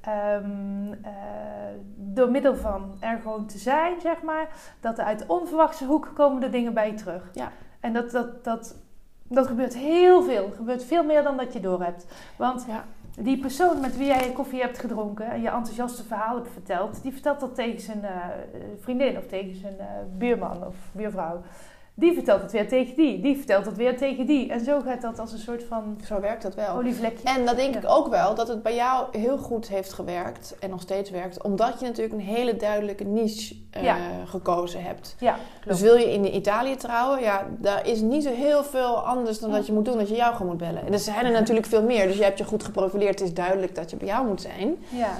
ehm, 0.00 0.92
eh, 1.02 1.12
door 1.96 2.30
middel 2.30 2.56
van 2.56 2.96
er 3.00 3.18
gewoon 3.22 3.46
te 3.46 3.58
zijn, 3.58 4.00
zeg 4.00 4.22
maar, 4.22 4.48
dat 4.80 4.98
er 4.98 5.04
uit 5.04 5.26
onverwachte 5.26 5.84
hoeken 5.84 6.12
komen 6.12 6.40
de 6.40 6.50
dingen 6.50 6.74
bij 6.74 6.86
je 6.90 6.94
terug. 6.94 7.30
Ja. 7.32 7.48
En 7.80 7.92
dat, 7.92 8.10
dat, 8.10 8.44
dat, 8.44 8.76
dat 9.28 9.46
gebeurt 9.46 9.76
heel 9.76 10.22
veel. 10.22 10.44
Er 10.46 10.56
gebeurt 10.56 10.84
veel 10.84 11.04
meer 11.04 11.22
dan 11.22 11.36
dat 11.36 11.52
je 11.52 11.60
doorhebt. 11.60 12.06
Want 12.36 12.64
Ja. 12.68 12.84
Die 13.18 13.38
persoon 13.38 13.80
met 13.80 13.96
wie 13.96 14.06
jij 14.06 14.32
koffie 14.32 14.60
hebt 14.60 14.78
gedronken 14.78 15.30
en 15.30 15.40
je 15.40 15.48
enthousiaste 15.48 16.04
verhaal 16.04 16.36
hebt 16.36 16.52
verteld, 16.52 17.02
die 17.02 17.12
vertelt 17.12 17.40
dat 17.40 17.54
tegen 17.54 17.80
zijn 17.80 18.04
eh, 18.04 18.26
vriendin 18.80 19.16
of 19.16 19.26
tegen 19.26 19.56
zijn 19.56 19.78
eh, 19.78 19.86
buurman 20.18 20.66
of 20.66 20.74
buurvrouw. 20.92 21.42
Die 22.00 22.12
vertelt 22.14 22.42
het 22.42 22.52
weer 22.52 22.68
tegen 22.68 22.94
die, 22.96 23.20
die 23.20 23.36
vertelt 23.36 23.64
het 23.66 23.76
weer 23.76 23.96
tegen 23.96 24.26
die. 24.26 24.50
En 24.52 24.60
zo 24.64 24.80
gaat 24.80 25.00
dat 25.02 25.18
als 25.18 25.32
een 25.32 25.38
soort 25.38 25.64
van 25.68 26.00
Zo 26.06 26.20
werkt 26.20 26.42
dat 26.42 26.54
wel. 26.54 26.74
olievlekje. 26.76 27.28
En 27.28 27.46
dat 27.46 27.56
denk 27.56 27.74
Ja. 27.74 27.80
ik 27.80 27.88
ook 27.88 28.08
wel, 28.08 28.34
dat 28.34 28.48
het 28.48 28.62
bij 28.62 28.74
jou 28.74 29.06
heel 29.18 29.38
goed 29.38 29.68
heeft 29.68 29.92
gewerkt 29.92 30.56
en 30.60 30.70
nog 30.70 30.80
steeds 30.80 31.10
werkt, 31.10 31.42
omdat 31.42 31.80
je 31.80 31.86
natuurlijk 31.86 32.14
een 32.14 32.20
hele 32.26 32.56
duidelijke 32.56 33.04
niche 33.04 33.54
eh, 33.70 33.82
Ja. 33.82 33.96
gekozen 34.24 34.82
hebt. 34.82 35.14
Ja, 35.18 35.36
Dus 35.66 35.80
wil 35.80 35.94
je 35.96 36.12
in 36.12 36.34
Italië 36.34 36.76
trouwen, 36.76 37.20
ja, 37.20 37.46
daar 37.58 37.86
is 37.86 38.00
niet 38.00 38.22
zo 38.22 38.30
heel 38.32 38.64
veel 38.64 38.96
anders 39.06 39.38
dan 39.38 39.50
dat 39.50 39.66
je 39.66 39.72
moet 39.72 39.84
doen 39.84 39.98
dat 39.98 40.08
je 40.08 40.14
jou 40.14 40.32
gewoon 40.34 40.48
moet 40.48 40.58
bellen. 40.60 40.86
En 40.86 40.92
er 40.92 40.98
zijn 40.98 41.24
er 41.26 41.32
natuurlijk 41.32 41.66
veel 41.66 41.82
meer, 41.82 42.06
dus 42.06 42.16
je 42.16 42.24
hebt 42.24 42.38
je 42.38 42.44
goed 42.44 42.62
geprofileerd. 42.64 43.18
Het 43.18 43.28
is 43.28 43.34
duidelijk 43.34 43.74
dat 43.74 43.90
je 43.90 43.96
bij 43.96 44.06
jou 44.08 44.26
moet 44.26 44.40
zijn. 44.40 44.76
Ja, 44.88 45.10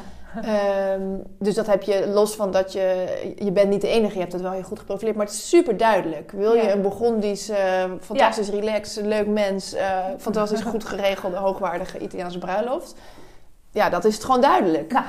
Ehm, 0.42 1.02
dus 1.38 1.54
dat 1.54 1.66
heb 1.66 1.82
je 1.82 2.06
los 2.08 2.34
van 2.34 2.50
dat 2.50 2.72
je, 2.72 3.06
je 3.36 3.52
bent 3.52 3.68
niet 3.70 3.80
de 3.80 3.88
enige, 3.88 4.14
je 4.14 4.20
hebt 4.20 4.32
het 4.32 4.42
wel 4.42 4.50
heel 4.52 4.62
goed 4.62 4.78
geprofileerd, 4.78 5.16
maar 5.16 5.26
het 5.26 5.34
is 5.34 5.48
super 5.48 5.76
duidelijk. 5.76 6.30
Wil 6.32 6.54
je 6.54 6.62
Ja. 6.62 6.72
een 6.72 6.82
Burgondisch, 6.82 7.48
eh, 7.48 7.84
fantastisch 8.00 8.48
relaxed, 8.48 9.06
leuk 9.06 9.26
mens, 9.26 9.72
eh, 9.74 9.98
fantastisch 10.18 10.62
goed 10.70 10.84
geregelde, 10.84 11.36
hoogwaardige 11.36 11.98
Italiaanse 11.98 12.38
bruiloft? 12.38 12.94
Ja, 13.70 13.88
dat 13.90 14.04
is 14.04 14.14
het 14.14 14.24
gewoon 14.24 14.40
duidelijk. 14.40 14.92
Nou. 14.92 15.04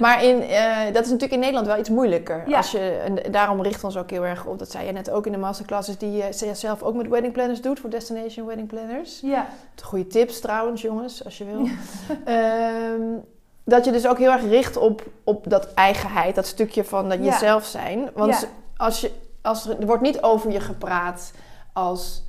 Maar 0.00 0.24
in, 0.24 0.42
eh, 0.42 0.76
dat 0.92 1.04
is 1.04 1.10
natuurlijk 1.10 1.32
in 1.32 1.38
Nederland 1.38 1.66
wel 1.66 1.78
iets 1.78 1.88
moeilijker. 1.90 2.42
Ja. 2.46 2.56
Als 2.56 2.70
je, 2.70 2.78
en 3.04 3.32
daarom 3.32 3.62
richt 3.62 3.84
ons 3.84 3.96
ook 3.96 4.10
heel 4.10 4.24
erg 4.26 4.46
op, 4.46 4.58
dat 4.58 4.70
zei 4.70 4.86
je 4.86 4.92
net 4.92 5.10
ook 5.10 5.26
in 5.26 5.32
de 5.32 5.38
masterclasses, 5.38 5.98
die 5.98 6.10
je 6.12 6.52
zelf 6.52 6.82
ook 6.82 6.94
met 6.94 7.08
wedding 7.08 7.32
planners 7.32 7.60
doet, 7.60 7.80
voor 7.80 7.90
Destination 7.90 8.46
Wedding 8.46 8.68
Planners. 8.68 9.20
ja, 9.22 9.46
Goede 9.82 10.06
tips 10.06 10.40
trouwens, 10.40 10.82
jongens, 10.82 11.24
als 11.24 11.38
je 11.38 11.44
wil. 11.44 11.66
Ehm, 12.24 13.02
dat 13.68 13.84
je 13.84 13.92
dus 13.92 14.06
ook 14.06 14.18
heel 14.18 14.30
erg 14.32 14.42
richt 14.42 14.76
op, 14.76 15.02
op 15.24 15.50
dat 15.50 15.74
eigenheid, 15.74 16.34
dat 16.34 16.46
stukje 16.46 16.84
van 16.84 17.08
dat 17.08 17.24
jezelf 17.24 17.64
zijn. 17.64 18.10
Want 18.14 18.40
Ja. 18.40 18.48
als 18.76 19.00
je, 19.00 19.10
als 19.42 19.68
er, 19.68 19.80
er 19.80 19.86
wordt 19.86 20.02
niet 20.02 20.22
over 20.22 20.50
je 20.52 20.60
gepraat 20.60 21.32
als... 21.72 22.24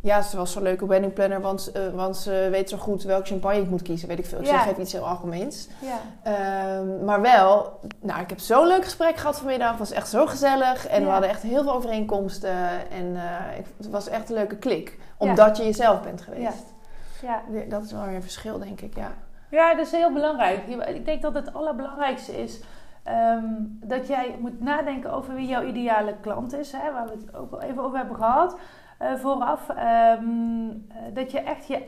Ja, 0.00 0.22
ze 0.22 0.36
was 0.36 0.52
zo'n 0.52 0.62
leuke 0.62 0.86
wedding 0.86 1.12
planner, 1.12 1.40
want, 1.40 1.72
eh, 1.72 1.82
want 1.94 2.16
ze 2.16 2.48
weet 2.50 2.68
zo 2.70 2.76
goed 2.76 3.02
welke 3.02 3.26
champagne 3.26 3.60
ik 3.60 3.70
moet 3.70 3.82
kiezen. 3.82 4.08
Weet 4.08 4.18
ik 4.18 4.26
veel. 4.26 4.38
Ik 4.40 4.46
Ja. 4.46 4.52
zeg 4.58 4.66
even 4.70 4.82
iets 4.82 4.92
heel 4.92 5.06
algemeens. 5.08 5.68
ja. 5.78 5.98
Ehm, 6.22 7.04
maar 7.04 7.20
wel, 7.20 7.80
nou, 8.00 8.20
ik 8.20 8.28
heb 8.28 8.38
zo'n 8.38 8.66
leuk 8.66 8.84
gesprek 8.84 9.16
gehad 9.16 9.36
vanmiddag. 9.38 9.70
Het 9.70 9.78
was 9.78 9.90
echt 9.90 10.08
zo 10.08 10.26
gezellig. 10.26 10.86
En 10.86 11.04
we 11.04 11.10
hadden 11.10 11.28
echt 11.30 11.42
heel 11.42 11.62
veel 11.62 11.72
overeenkomsten. 11.72 12.90
En 12.90 13.16
ik- 13.58 13.66
het 13.76 13.88
was 13.90 14.08
echt 14.08 14.28
een 14.28 14.34
leuke 14.34 14.56
klik. 14.56 14.98
Omdat 15.18 15.56
je 15.56 15.64
jezelf 15.64 16.02
bent 16.02 16.20
geweest. 16.22 16.64
ja. 17.22 17.42
Dat 17.68 17.82
is 17.84 17.92
wel 17.92 18.04
weer 18.04 18.14
een 18.14 18.22
verschil, 18.22 18.58
denk 18.58 18.80
ik, 18.80 18.96
ja. 18.96 19.12
Ja, 19.50 19.74
dat 19.74 19.86
is 19.86 19.92
heel 19.92 20.12
belangrijk. 20.12 20.66
Ik 20.88 21.04
denk 21.04 21.22
dat 21.22 21.34
het 21.34 21.54
allerbelangrijkste 21.54 22.42
is 22.42 22.60
ehm, 23.02 23.44
dat 23.68 24.06
jij 24.06 24.36
moet 24.40 24.60
nadenken 24.60 25.12
over 25.12 25.34
wie 25.34 25.46
jouw 25.46 25.62
ideale 25.64 26.14
klant 26.20 26.52
is. 26.54 26.72
Hè, 26.72 26.92
waar 26.92 27.04
we 27.04 27.10
het 27.12 27.34
ook 27.36 27.52
al 27.52 27.60
even 27.60 27.82
over 27.82 27.98
hebben 27.98 28.16
gehad 28.16 28.58
eh, 28.98 29.14
vooraf. 29.14 29.68
Ehm, 29.68 29.78
eh, 30.88 30.96
dat 31.14 31.30
je 31.30 31.40
echt 31.40 31.66
je, 31.66 31.78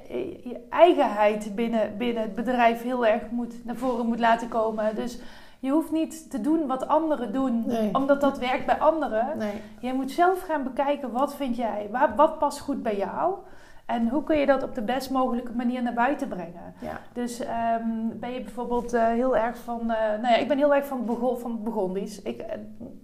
je 0.44 0.66
eigenheid 0.70 1.54
binnen, 1.54 1.96
binnen 1.96 2.22
het 2.22 2.34
bedrijf 2.34 2.82
heel 2.82 3.06
erg 3.06 3.30
moet, 3.30 3.64
naar 3.64 3.76
voren 3.76 4.06
moet 4.06 4.18
laten 4.20 4.48
komen. 4.48 4.94
Dus 4.94 5.18
je 5.60 5.70
hoeft 5.70 5.90
niet 5.90 6.30
te 6.30 6.40
doen 6.40 6.66
wat 6.66 6.88
anderen 6.88 7.32
doen, 7.32 7.64
Nee. 7.66 7.94
omdat 7.94 8.20
dat 8.20 8.38
werkt 8.38 8.66
bij 8.66 8.78
anderen. 8.78 9.38
Nee. 9.38 9.62
Je 9.80 9.92
moet 9.92 10.10
zelf 10.10 10.40
gaan 10.42 10.62
bekijken 10.62 11.12
wat 11.12 11.34
vind 11.34 11.56
jij, 11.56 11.88
waar, 11.90 12.14
wat 12.16 12.38
past 12.38 12.58
goed 12.60 12.82
bij 12.82 12.96
jou. 12.96 13.34
En 13.88 14.08
hoe 14.08 14.24
kun 14.24 14.38
je 14.38 14.46
dat 14.46 14.62
op 14.62 14.74
de 14.74 14.82
best 14.82 15.10
mogelijke 15.10 15.52
manier 15.52 15.82
naar 15.82 15.92
buiten 15.92 16.28
brengen? 16.28 16.74
Ja. 16.80 17.00
Dus 17.12 17.40
ehm, 17.40 18.18
ben 18.20 18.32
je 18.32 18.40
bijvoorbeeld 18.40 18.92
eh, 18.92 19.06
heel 19.06 19.36
erg 19.36 19.58
van... 19.58 19.80
eh, 19.80 20.20
nou 20.20 20.28
ja, 20.28 20.36
ik 20.36 20.48
ben 20.48 20.58
heel 20.58 20.74
erg 20.74 20.86
van 20.86 20.96
het, 20.96 21.06
begon, 21.06 21.38
van 21.38 21.62
Burgondisch. 21.62 22.22
Ik 22.22 22.40
eh, 22.40 22.58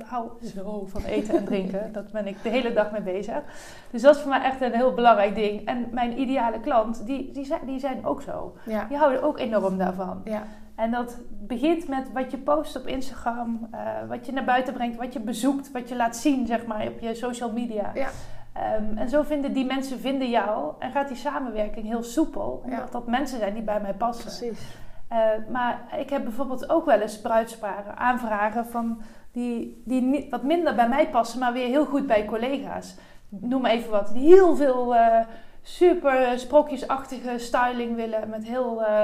hou 0.07 0.31
zo 0.55 0.87
van 0.87 1.05
eten 1.05 1.38
en 1.38 1.44
drinken. 1.44 1.92
Dat 1.92 2.12
ben 2.12 2.27
ik 2.27 2.42
de 2.42 2.49
hele 2.49 2.73
dag 2.73 2.90
mee 2.90 3.01
bezig. 3.01 3.42
Dus 3.90 4.03
dat 4.03 4.14
is 4.14 4.20
voor 4.20 4.31
mij 4.31 4.42
echt 4.42 4.61
een 4.61 4.73
heel 4.73 4.94
belangrijk 4.94 5.35
ding. 5.35 5.66
En 5.66 5.88
mijn 5.90 6.20
ideale 6.20 6.61
klant, 6.61 7.07
die, 7.07 7.33
die, 7.33 7.44
zijn, 7.44 7.61
die 7.66 7.79
zijn 7.79 8.05
ook 8.05 8.23
zo. 8.23 8.57
Ja. 8.64 8.85
Die 8.85 8.97
houden 8.97 9.23
ook 9.23 9.38
enorm 9.38 9.79
daarvan. 9.79 10.20
Ja. 10.25 10.42
En 10.75 10.90
dat 10.90 11.18
begint 11.31 11.88
met 11.88 12.12
wat 12.12 12.31
je 12.31 12.38
post 12.38 12.77
op 12.77 12.87
Instagram, 12.87 13.68
wat 14.09 14.27
je 14.27 14.33
naar 14.33 14.44
buiten 14.44 14.75
brengt, 14.75 14.97
wat 14.97 15.12
je 15.12 15.20
bezoekt, 15.20 15.73
wat 15.73 15.88
je 15.88 15.97
laat 15.97 16.16
zien, 16.16 16.47
zeg 16.47 16.66
maar, 16.66 16.87
op 16.87 17.01
je 17.01 17.14
social 17.14 17.53
media. 17.53 17.90
Ja. 17.94 18.09
Ehm, 18.55 18.97
en 18.99 19.09
zo 19.09 19.23
vinden 19.23 19.53
die 19.53 19.64
mensen 19.67 20.01
vinden 20.01 20.31
jou 20.31 20.73
en 20.79 20.90
gaat 20.90 21.09
die 21.09 21.17
samenwerking 21.17 21.87
heel 21.87 22.03
soepel, 22.03 22.61
omdat 22.64 22.79
Ja. 22.79 22.87
dat 22.90 23.07
mensen 23.07 23.38
zijn 23.38 23.55
die 23.55 23.62
bij 23.62 23.81
mij 23.81 23.95
passen. 23.95 24.25
Precies. 24.25 24.77
Eh, 25.09 25.19
maar 25.51 25.81
ik 25.99 26.11
heb 26.11 26.23
bijvoorbeeld 26.23 26.71
ook 26.71 26.85
wel 26.85 27.01
eens 27.01 27.21
bruidsparen 27.21 27.97
aanvragen 27.97 28.67
van 28.67 29.03
die, 29.33 29.83
die 29.85 30.03
niet, 30.03 30.31
wat 30.31 30.43
minder 30.43 30.75
bij 30.75 30.88
mij 30.88 31.09
passen, 31.09 31.38
maar 31.40 31.53
weer 31.53 31.67
heel 31.69 31.85
goed 31.87 32.07
bij 32.07 32.25
collega's. 32.25 32.95
Noem 33.29 33.61
maar 33.62 33.71
even 33.71 33.90
wat. 33.90 34.11
Die 34.12 34.35
heel 34.35 34.57
veel 34.57 34.95
eh, 34.97 35.19
super 35.62 36.38
sprookjesachtige 36.38 37.38
styling 37.38 37.97
willen 37.97 38.29
met 38.29 38.45
heel 38.45 38.85
eh, 38.85 39.03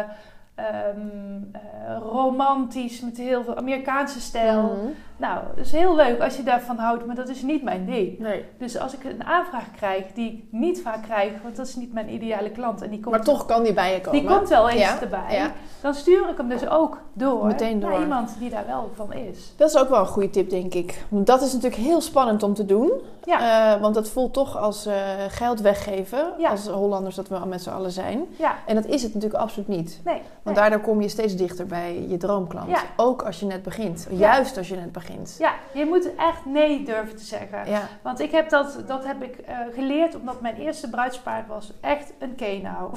ehm, 0.54 1.42
eh, 1.52 1.96
romantisch, 1.98 3.00
met 3.00 3.16
heel 3.16 3.44
veel 3.44 3.56
Amerikaanse 3.56 4.20
stijl. 4.20 4.62
Mhm. 4.62 4.90
Nou, 5.20 5.38
dat 5.56 5.64
is 5.66 5.72
heel 5.72 5.96
leuk 5.96 6.20
als 6.20 6.36
je 6.36 6.42
daarvan 6.42 6.76
houdt, 6.76 7.06
maar 7.06 7.14
dat 7.16 7.28
is 7.28 7.42
niet 7.42 7.62
mijn 7.62 7.86
ding. 7.86 8.18
Nee. 8.18 8.44
Dus 8.58 8.78
als 8.78 8.94
ik 8.94 9.04
een 9.04 9.24
aanvraag 9.24 9.70
krijg 9.76 10.04
die 10.14 10.32
ik 10.32 10.44
niet 10.60 10.82
vaak 10.82 11.02
krijg, 11.02 11.32
want 11.42 11.56
dat 11.56 11.66
is 11.66 11.76
niet 11.76 11.92
mijn 11.92 12.12
ideale 12.12 12.50
klant 12.50 12.82
en 12.82 12.90
die 12.90 13.00
komt 13.00 13.14
Maar 13.14 13.24
toch 13.24 13.44
kan 13.46 13.62
die 13.62 13.72
bij 13.72 13.92
je 13.94 14.00
komen. 14.00 14.20
die 14.20 14.28
komt 14.30 14.48
wel 14.48 14.68
eens 14.68 14.80
Ja, 14.80 15.00
erbij. 15.00 15.20
ja. 15.36 15.52
Dan 15.80 15.94
stuur 15.94 16.28
ik 16.28 16.36
hem 16.36 16.48
dus 16.48 16.68
ook 16.68 16.98
door, 17.12 17.46
Meteen 17.46 17.80
door. 17.80 17.90
naar 17.90 18.00
iemand 18.00 18.36
die 18.38 18.50
daar 18.50 18.66
wel 18.66 18.90
van 18.94 19.12
is. 19.12 19.52
Dat 19.56 19.68
is 19.70 19.76
ook 19.76 19.88
wel 19.88 20.00
een 20.00 20.06
goede 20.06 20.30
tip, 20.30 20.50
denk 20.50 20.74
ik. 20.74 21.04
Want 21.08 21.26
dat 21.26 21.42
is 21.42 21.52
natuurlijk 21.52 21.82
heel 21.82 22.00
spannend 22.00 22.42
om 22.42 22.54
te 22.54 22.64
doen. 22.64 22.90
Ja, 23.24 23.74
Eh, 23.74 23.80
want 23.80 23.94
dat 23.94 24.08
voelt 24.08 24.32
toch 24.32 24.56
als 24.58 24.86
eh, 24.86 24.94
geld 25.28 25.60
weggeven. 25.60 26.32
Ja. 26.38 26.50
Als 26.50 26.66
Hollanders 26.68 27.14
dat 27.14 27.28
we 27.28 27.38
met 27.48 27.62
z'n 27.62 27.70
allen 27.70 27.90
zijn. 27.90 28.24
ja, 28.38 28.54
En 28.66 28.74
dat 28.74 28.86
is 28.86 29.02
het 29.02 29.14
natuurlijk 29.14 29.42
absoluut 29.42 29.68
niet. 29.68 30.00
nee. 30.04 30.14
Want 30.14 30.24
nee. 30.44 30.54
daardoor 30.54 30.80
kom 30.80 31.00
je 31.02 31.08
steeds 31.08 31.36
dichter 31.36 31.66
bij 31.66 32.04
je 32.08 32.16
droomklant. 32.16 32.76
Ook 32.96 33.22
als 33.22 33.40
je 33.40 33.46
net 33.46 33.62
begint. 33.62 34.06
Juist 34.10 34.56
als 34.56 34.68
je 34.68 34.76
net 34.76 34.92
begint. 34.92 35.08
Ja, 35.38 35.54
je 35.74 35.84
moet 35.86 36.14
echt 36.14 36.44
nee 36.44 36.82
durven 36.84 37.16
te 37.16 37.24
zeggen. 37.24 37.70
Ja. 37.70 37.82
Want 38.02 38.20
ik 38.20 38.30
heb 38.30 38.48
dat, 38.48 38.82
dat 38.86 39.06
heb 39.06 39.22
ik 39.22 39.36
eh, 39.38 39.58
geleerd 39.72 40.14
omdat 40.16 40.40
mijn 40.40 40.54
eerste 40.56 40.90
bruidspaard 40.90 41.46
was 41.46 41.72
echt 41.80 42.12
een 42.18 42.34
kenau. 42.34 42.92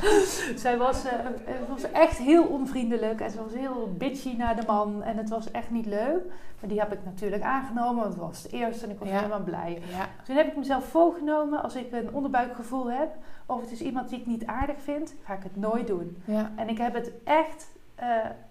Zij 0.56 0.76
was, 0.76 1.04
eh, 1.04 1.12
was 1.68 1.90
echt 1.90 2.18
heel 2.18 2.44
onvriendelijk 2.44 3.20
en 3.20 3.30
ze 3.30 3.42
was 3.42 3.52
heel 3.54 3.92
bitchy 3.98 4.34
naar 4.36 4.56
de 4.56 4.62
man 4.66 5.02
en 5.02 5.16
het 5.16 5.28
was 5.28 5.50
echt 5.50 5.70
niet 5.70 5.86
leuk. 5.86 6.22
Maar 6.60 6.68
die 6.70 6.78
heb 6.80 6.92
ik 6.92 6.98
natuurlijk 7.04 7.42
aangenomen, 7.42 7.94
want 8.02 8.14
het 8.14 8.22
was 8.22 8.42
het 8.42 8.52
eerste 8.52 8.84
en 8.84 8.90
ik 8.90 8.98
was 8.98 9.08
Ja. 9.08 9.14
helemaal 9.16 9.42
blij. 9.42 9.82
Ja. 9.90 10.08
Toen 10.24 10.36
heb 10.36 10.46
ik 10.46 10.56
mezelf 10.56 10.84
voorgenomen, 10.84 11.62
als 11.62 11.74
ik 11.74 11.92
een 11.92 12.12
onderbuikgevoel 12.12 12.90
heb, 12.90 13.08
of 13.46 13.60
het 13.60 13.70
is 13.70 13.80
iemand 13.80 14.08
die 14.08 14.18
ik 14.20 14.26
niet 14.26 14.46
aardig 14.46 14.76
vind, 14.82 15.14
ga 15.24 15.32
ik 15.34 15.42
het 15.42 15.56
nooit 15.56 15.86
doen. 15.86 16.22
ja. 16.24 16.50
En 16.56 16.68
ik 16.68 16.78
heb 16.78 16.94
het 16.94 17.10
echt 17.24 17.66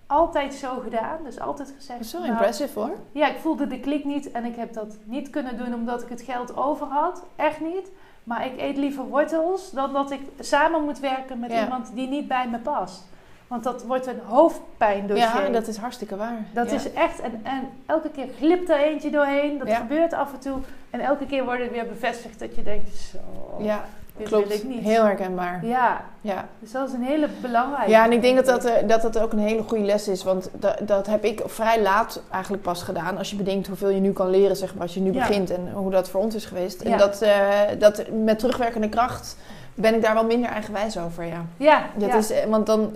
altijd 0.07 0.53
zo 0.53 0.79
gedaan, 0.83 1.17
dus 1.23 1.39
altijd 1.39 1.73
gezegd. 1.77 2.11
Wel 2.11 2.21
nou, 2.21 2.33
impressive 2.33 2.79
hoor. 2.79 2.95
ja, 3.11 3.27
ik 3.27 3.37
voelde 3.37 3.67
de 3.67 3.79
klik 3.79 4.05
niet 4.05 4.31
en 4.31 4.45
ik 4.45 4.55
heb 4.55 4.73
dat 4.73 4.97
niet 5.03 5.29
kunnen 5.29 5.57
doen 5.57 5.73
omdat 5.73 6.01
ik 6.01 6.09
het 6.09 6.21
geld 6.21 6.57
over 6.57 6.87
had. 6.87 7.23
Echt 7.35 7.59
niet. 7.59 7.91
Maar 8.23 8.45
ik 8.45 8.53
eet 8.61 8.77
liever 8.77 9.03
wortels 9.03 9.71
dan 9.71 9.93
dat 9.93 10.11
ik 10.11 10.21
samen 10.39 10.83
moet 10.83 10.99
werken 10.99 11.39
met 11.39 11.51
Ja. 11.51 11.63
iemand 11.63 11.91
die 11.95 12.07
niet 12.07 12.27
bij 12.27 12.47
me 12.47 12.57
past. 12.57 13.05
Want 13.47 13.63
dat 13.63 13.83
wordt 13.85 14.07
een 14.07 14.19
hoofdpijndossier. 14.25 15.43
Ja, 15.45 15.49
dat 15.49 15.67
is 15.67 15.77
hartstikke 15.77 16.15
waar. 16.15 16.45
Dat 16.53 16.69
Ja. 16.69 16.75
is 16.75 16.93
echt, 16.93 17.19
en, 17.19 17.39
en 17.43 17.69
elke 17.85 18.09
keer 18.09 18.27
glipt 18.37 18.69
er 18.69 18.77
eentje 18.79 19.09
doorheen. 19.09 19.57
Dat 19.57 19.67
Ja. 19.67 19.75
gebeurt 19.75 20.13
af 20.13 20.33
en 20.33 20.39
toe. 20.39 20.57
En 20.89 20.99
elke 20.99 21.25
keer 21.25 21.43
wordt 21.45 21.61
het 21.61 21.71
weer 21.71 21.87
bevestigd 21.87 22.39
dat 22.39 22.55
je 22.55 22.63
denkt, 22.63 22.95
zo. 22.95 23.17
Ja, 23.63 23.85
Dit 24.17 24.27
Klopt, 24.27 24.47
wil 24.47 24.57
ik 24.57 24.63
niet. 24.63 24.83
heel 24.83 25.03
herkenbaar. 25.03 25.65
Ja, 25.65 26.01
Ja. 26.21 26.45
dus 26.59 26.71
dat 26.71 26.87
is 26.87 26.93
een 26.93 27.03
hele 27.03 27.27
belangrijke. 27.41 27.89
Ja, 27.91 28.05
en 28.05 28.11
ik 28.11 28.21
denk 28.21 28.35
dat 28.35 28.45
dat, 28.45 28.65
eh, 28.65 28.87
dat 28.87 29.01
dat 29.01 29.19
ook 29.19 29.31
een 29.31 29.39
hele 29.39 29.63
goede 29.63 29.83
les 29.83 30.07
is. 30.07 30.23
Want 30.23 30.49
dat, 30.53 30.77
dat 30.81 31.07
heb 31.07 31.23
ik 31.23 31.41
vrij 31.45 31.81
laat 31.81 32.21
eigenlijk 32.31 32.63
pas 32.63 32.83
gedaan. 32.83 33.17
Als 33.17 33.29
je 33.29 33.35
bedenkt 33.35 33.67
hoeveel 33.67 33.89
je 33.89 33.99
nu 33.99 34.11
kan 34.13 34.29
leren, 34.29 34.55
zeg 34.55 34.73
maar, 34.73 34.81
als 34.83 34.93
je 34.93 34.99
nu 34.99 35.13
Ja. 35.13 35.27
begint. 35.27 35.49
En 35.51 35.71
hoe 35.73 35.91
dat 35.91 36.09
voor 36.09 36.21
ons 36.21 36.35
is 36.35 36.45
geweest. 36.45 36.81
En 36.81 36.97
dat, 36.97 37.21
eh, 37.21 37.39
dat 37.79 38.03
met 38.23 38.39
terugwerkende 38.39 38.89
kracht 38.89 39.37
ben 39.79 39.93
ik 39.95 40.01
daar 40.01 40.13
wel 40.13 40.25
minder 40.25 40.49
eigenwijs 40.49 40.97
over, 40.97 41.23
ja. 41.25 41.45
Ja, 41.57 41.85
Dat 41.95 42.09
ja. 42.09 42.15
is, 42.17 42.31
eh, 42.31 42.45
want 42.49 42.65
dan, 42.65 42.93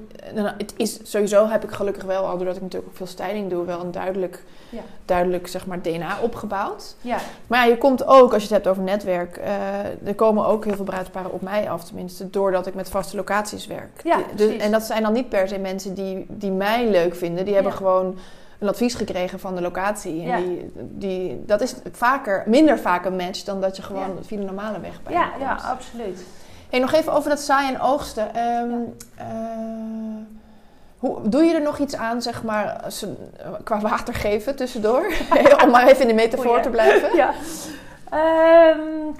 het 0.57 0.73
is 0.77 0.99
sowieso 1.03 1.47
heb 1.47 1.63
ik 1.63 1.71
gelukkig 1.71 2.03
wel, 2.03 2.25
al 2.27 2.37
doordat 2.37 2.55
ik 2.55 2.61
natuurlijk 2.61 2.91
ook 2.91 2.97
veel 2.97 3.05
styling 3.07 3.49
doe, 3.49 3.65
wel 3.65 3.79
een 3.81 3.91
duidelijk, 3.91 4.43
Ja. 4.69 4.81
duidelijk 5.05 5.47
zeg 5.47 5.65
maar, 5.65 5.81
DNA 5.81 6.17
opgebouwd. 6.21 6.95
ja. 7.01 7.17
Maar 7.47 7.59
ja, 7.65 7.65
je 7.71 7.77
komt 7.77 8.05
ook, 8.07 8.33
als 8.33 8.41
je 8.43 8.47
het 8.47 8.57
hebt 8.63 8.67
over 8.67 8.83
netwerk, 8.83 9.37
eh, 9.37 10.07
er 10.07 10.15
komen 10.15 10.45
ook 10.45 10.65
heel 10.65 10.75
veel 10.75 10.85
bruidsparen 10.85 11.31
op 11.31 11.41
mij 11.41 11.69
af, 11.69 11.83
tenminste, 11.83 12.29
doordat 12.29 12.67
ik 12.67 12.73
met 12.73 12.89
vaste 12.89 13.15
locaties 13.15 13.67
werk. 13.67 14.01
Ja, 14.03 14.17
dus, 14.35 14.57
en 14.57 14.71
dat 14.71 14.83
zijn 14.83 15.03
dan 15.03 15.13
niet 15.13 15.29
per 15.29 15.47
se 15.47 15.57
mensen 15.57 15.93
die, 15.93 16.25
die 16.29 16.51
mij 16.51 16.89
leuk 16.89 17.15
vinden, 17.15 17.45
die 17.45 17.53
hebben 17.53 17.73
gewoon 17.73 18.17
een 18.59 18.67
advies 18.67 18.93
gekregen 18.95 19.39
van 19.39 19.55
de 19.55 19.61
locatie. 19.61 20.21
En 20.21 20.27
Ja. 20.27 20.37
die, 20.37 20.71
die, 20.75 21.43
dat 21.45 21.61
is 21.61 21.73
vaker, 21.91 22.43
minder 22.47 22.79
vaak 22.79 23.05
een 23.05 23.15
match 23.15 23.43
dan 23.43 23.61
dat 23.61 23.75
je 23.75 23.81
gewoon 23.81 24.01
Ja. 24.15 24.23
via 24.23 24.37
de 24.37 24.43
normale 24.43 24.79
weg 24.79 25.03
bij 25.03 25.13
Ja, 25.13 25.29
ja, 25.39 25.53
absoluut. 25.63 26.23
Hey, 26.71 26.79
nog 26.79 26.93
even 26.93 27.13
over 27.13 27.29
dat 27.29 27.39
zaaien 27.39 27.73
en 27.75 27.81
oogsten. 27.81 28.33
Ehm, 28.35 28.71
eh, 29.17 29.25
hoe, 30.99 31.29
doe 31.29 31.43
je 31.43 31.53
er 31.53 31.61
nog 31.61 31.77
iets 31.77 31.95
aan, 31.95 32.21
zeg 32.21 32.43
maar, 32.43 32.85
een- 33.01 33.17
qua 33.63 33.79
water 33.79 34.13
geven 34.13 34.55
tussendoor? 34.55 35.05
Om 35.63 35.69
maar 35.69 35.87
even 35.87 36.01
in 36.01 36.07
de 36.07 36.13
metafoor 36.13 36.45
Goeie. 36.45 36.61
te 36.63 36.69
blijven. 36.69 37.15
Ja. 37.21 37.33
Ehm, 38.09 38.79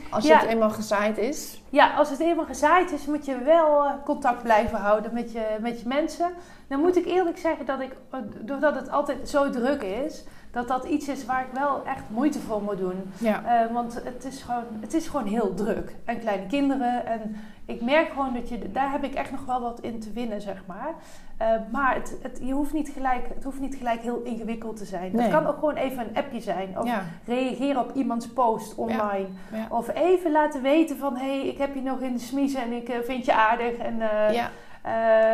Als 0.09 0.23
Ja. 0.25 0.37
het 0.39 0.49
eenmaal 0.49 0.69
gezaaid 0.69 1.17
is. 1.17 1.61
ja, 1.69 1.93
als 1.93 2.09
het 2.09 2.19
eenmaal 2.19 2.45
gezaaid 2.45 2.91
is, 2.91 3.05
moet 3.05 3.25
je 3.25 3.37
wel 3.37 3.83
eh, 3.85 3.91
contact 4.05 4.43
blijven 4.43 4.77
houden 4.77 5.13
met 5.13 5.31
je, 5.31 5.45
met 5.59 5.81
je 5.81 5.87
mensen. 5.87 6.29
Dan 6.67 6.79
moet 6.79 6.95
ik 6.97 7.05
eerlijk 7.05 7.37
zeggen 7.37 7.65
dat 7.65 7.79
ik, 7.79 7.91
eh, 8.11 8.19
doordat 8.39 8.75
het 8.75 8.91
altijd 8.91 9.29
zo 9.29 9.49
druk 9.49 9.81
is, 9.83 10.23
dat 10.51 10.67
dat 10.67 10.85
iets 10.85 11.07
is 11.07 11.25
waar 11.25 11.41
ik 11.41 11.53
wel 11.53 11.85
echt 11.85 12.03
moeite 12.07 12.39
voor 12.39 12.61
moet 12.61 12.77
doen. 12.77 13.11
Ja. 13.17 13.43
Eh, 13.45 13.73
want 13.73 14.01
het 14.03 14.25
is, 14.25 14.41
gewoon, 14.41 14.63
het 14.79 14.93
is 14.93 15.07
gewoon 15.07 15.27
heel 15.27 15.53
druk. 15.53 15.95
En 16.05 16.19
kleine 16.19 16.45
kinderen. 16.45 17.05
En 17.05 17.35
ik 17.65 17.81
merk 17.81 18.09
gewoon 18.09 18.33
dat 18.33 18.49
je, 18.49 18.71
daar 18.71 18.91
heb 18.91 19.03
ik 19.03 19.13
echt 19.13 19.31
nog 19.31 19.45
wel 19.45 19.61
wat 19.61 19.79
in 19.79 19.99
te 19.99 20.11
winnen, 20.11 20.41
zeg 20.41 20.63
maar. 20.65 20.93
Eh, 21.37 21.47
maar 21.71 21.95
het, 21.95 22.17
het, 22.21 22.39
je 22.43 22.53
hoeft 22.53 22.73
niet 22.73 22.89
gelijk, 22.89 23.27
het 23.33 23.43
hoeft 23.43 23.59
niet 23.59 23.75
gelijk 23.75 24.01
heel 24.01 24.21
ingewikkeld 24.21 24.77
te 24.77 24.85
zijn. 24.85 25.11
Nee. 25.11 25.21
Het 25.21 25.31
kan 25.31 25.47
ook 25.47 25.59
gewoon 25.59 25.75
even 25.75 25.99
een 25.99 26.15
appje 26.15 26.39
zijn. 26.39 26.79
Of 26.79 26.85
Ja. 26.85 27.03
reageren 27.25 27.81
op 27.81 27.95
iemands 27.95 28.27
post 28.27 28.75
online. 28.75 29.27
Ja. 29.51 29.67
Of 29.69 29.93
even 29.93 30.31
laten 30.31 30.61
weten 30.61 30.97
van... 30.97 31.17
hé, 31.17 31.39
hey, 31.39 31.47
ik 31.47 31.57
heb 31.57 31.75
je 31.75 31.81
nog 31.81 31.99
in 31.99 32.13
de 32.13 32.19
smiezen 32.19 32.61
en 32.61 32.71
ik 32.71 32.89
eh, 32.89 32.99
vind 33.03 33.25
je 33.25 33.33
aardig. 33.33 33.77
En 33.77 34.01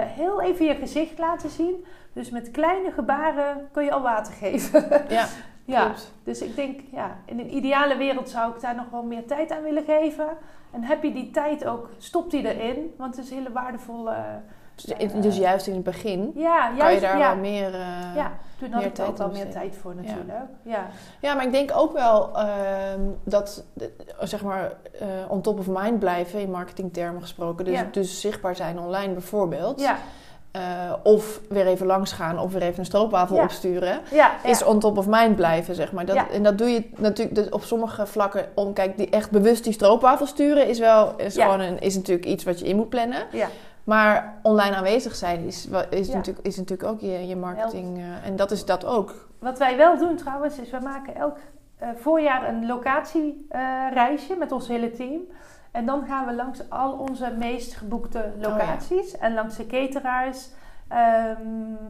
heel 0.05 0.41
even 0.41 0.65
je 0.65 0.75
gezicht 0.75 1.19
laten 1.19 1.49
zien. 1.49 1.85
Dus 2.17 2.29
met 2.29 2.51
kleine 2.51 2.91
gebaren 2.91 3.69
kun 3.71 3.83
je 3.83 3.91
al 3.91 4.01
water 4.01 4.33
geven. 4.33 4.85
Ja. 5.09 5.25
ja, 5.65 5.85
Klopt. 5.85 6.13
dus 6.23 6.41
ik 6.41 6.55
denk, 6.55 6.79
ja, 6.91 7.17
in 7.25 7.39
een 7.39 7.55
ideale 7.55 7.97
wereld 7.97 8.29
zou 8.29 8.53
ik 8.55 8.61
daar 8.61 8.75
nog 8.75 8.89
wel 8.91 9.03
meer 9.03 9.25
tijd 9.25 9.51
aan 9.51 9.63
willen 9.63 9.83
geven. 9.83 10.27
En 10.71 10.83
heb 10.83 11.03
je 11.03 11.13
die 11.13 11.29
tijd 11.31 11.65
ook, 11.65 11.89
stop 11.97 12.31
die 12.31 12.55
erin. 12.55 12.93
Want 12.97 13.15
het 13.15 13.25
is 13.25 13.31
een 13.31 13.37
hele 13.37 13.51
waardevolle... 13.51 14.15
Dus, 14.75 15.11
dus 15.21 15.37
juist 15.37 15.67
in 15.67 15.73
het 15.73 15.83
begin 15.83 16.31
Ja, 16.35 16.65
juist, 16.65 16.79
kan 16.79 16.93
je 16.93 16.99
daar 16.99 17.17
ja. 17.17 17.27
wel 17.29 17.37
meer... 17.41 17.73
eh, 17.73 18.15
Ja, 18.15 18.31
toen 18.59 18.71
had 18.71 18.81
meer 18.81 18.91
ik 18.91 18.99
ook 19.09 19.19
in 19.19 19.31
meer 19.31 19.51
tijd 19.51 19.75
voor 19.77 19.93
Ja. 19.95 20.01
natuurlijk. 20.01 20.39
Ja. 20.61 20.87
Ja, 21.21 21.33
maar 21.33 21.45
ik 21.45 21.51
denk 21.51 21.71
ook 21.75 21.93
wel 21.93 22.37
ehm, 22.37 23.01
dat, 23.23 23.65
eh, 23.77 23.85
zeg 24.19 24.43
maar, 24.43 24.71
eh, 24.99 25.07
on 25.27 25.41
top 25.41 25.59
of 25.59 25.67
mind 25.67 25.99
blijven, 25.99 26.39
in 26.39 26.51
marketingtermen 26.51 27.21
gesproken. 27.21 27.65
Dus, 27.65 27.73
Ja. 27.79 27.87
dus 27.91 28.21
zichtbaar 28.21 28.55
zijn 28.55 28.79
online 28.79 29.13
bijvoorbeeld. 29.13 29.79
Ja, 29.81 29.97
Eh, 30.57 30.93
of 31.03 31.41
weer 31.49 31.67
even 31.67 31.85
langs 31.85 32.11
gaan 32.11 32.39
of 32.39 32.51
weer 32.53 32.61
even 32.61 32.79
een 32.79 32.85
stroopwafel 32.85 33.35
Ja. 33.35 33.43
opsturen. 33.43 33.99
ja, 34.11 34.31
ja. 34.43 34.49
Is 34.49 34.63
on 34.63 34.79
top 34.79 34.97
of 34.97 35.05
mind 35.07 35.35
blijven, 35.35 35.75
zeg 35.75 35.91
maar. 35.91 36.05
Dat. 36.05 36.17
En 36.31 36.43
dat 36.43 36.57
doe 36.57 36.69
je 36.69 36.89
natuurlijk 36.95 37.35
dus 37.35 37.49
op 37.49 37.63
sommige 37.63 38.05
vlakken 38.05 38.45
om, 38.55 38.73
kijk, 38.73 38.97
die 38.97 39.09
echt 39.09 39.31
bewust 39.31 39.63
die 39.63 39.73
stroopwafel 39.73 40.25
sturen 40.25 40.67
is 40.67 40.79
wel, 40.79 41.13
is 41.17 41.35
gewoon 41.37 41.59
een, 41.59 41.79
is 41.79 41.95
natuurlijk 41.95 42.27
iets 42.27 42.43
wat 42.43 42.59
je 42.59 42.65
in 42.65 42.75
moet 42.75 42.89
plannen. 42.89 43.23
ja. 43.31 43.47
Maar 43.83 44.39
online 44.43 44.75
aanwezig 44.75 45.15
zijn 45.15 45.45
is, 45.45 45.67
is, 45.89 46.07
natuurlijk, 46.07 46.45
is 46.47 46.57
natuurlijk 46.57 46.89
ook 46.89 46.99
je, 46.99 47.27
je 47.27 47.35
marketing. 47.35 47.97
eh, 47.97 48.27
en 48.27 48.35
dat 48.35 48.51
is 48.51 48.65
dat 48.65 48.85
ook. 48.85 49.27
Wat 49.39 49.57
wij 49.57 49.77
wel 49.77 49.97
doen 49.97 50.15
trouwens, 50.15 50.57
is 50.59 50.69
we 50.69 50.79
maken 50.83 51.15
elk 51.15 51.37
eh, 51.77 51.89
voorjaar 51.95 52.47
een 52.49 52.65
locatiereisje 52.65 54.35
met 54.39 54.51
ons 54.51 54.67
hele 54.67 54.91
team. 54.91 55.21
En 55.77 55.85
dan 55.85 56.03
gaan 56.07 56.25
we 56.25 56.33
langs 56.33 56.59
al 56.69 56.91
onze 56.91 57.33
meest 57.39 57.73
geboekte 57.75 58.31
locaties 58.39 59.17
en 59.17 59.33
langs 59.33 59.55
de 59.57 59.65
cateraars. 59.65 60.47
ehm, 60.87 61.37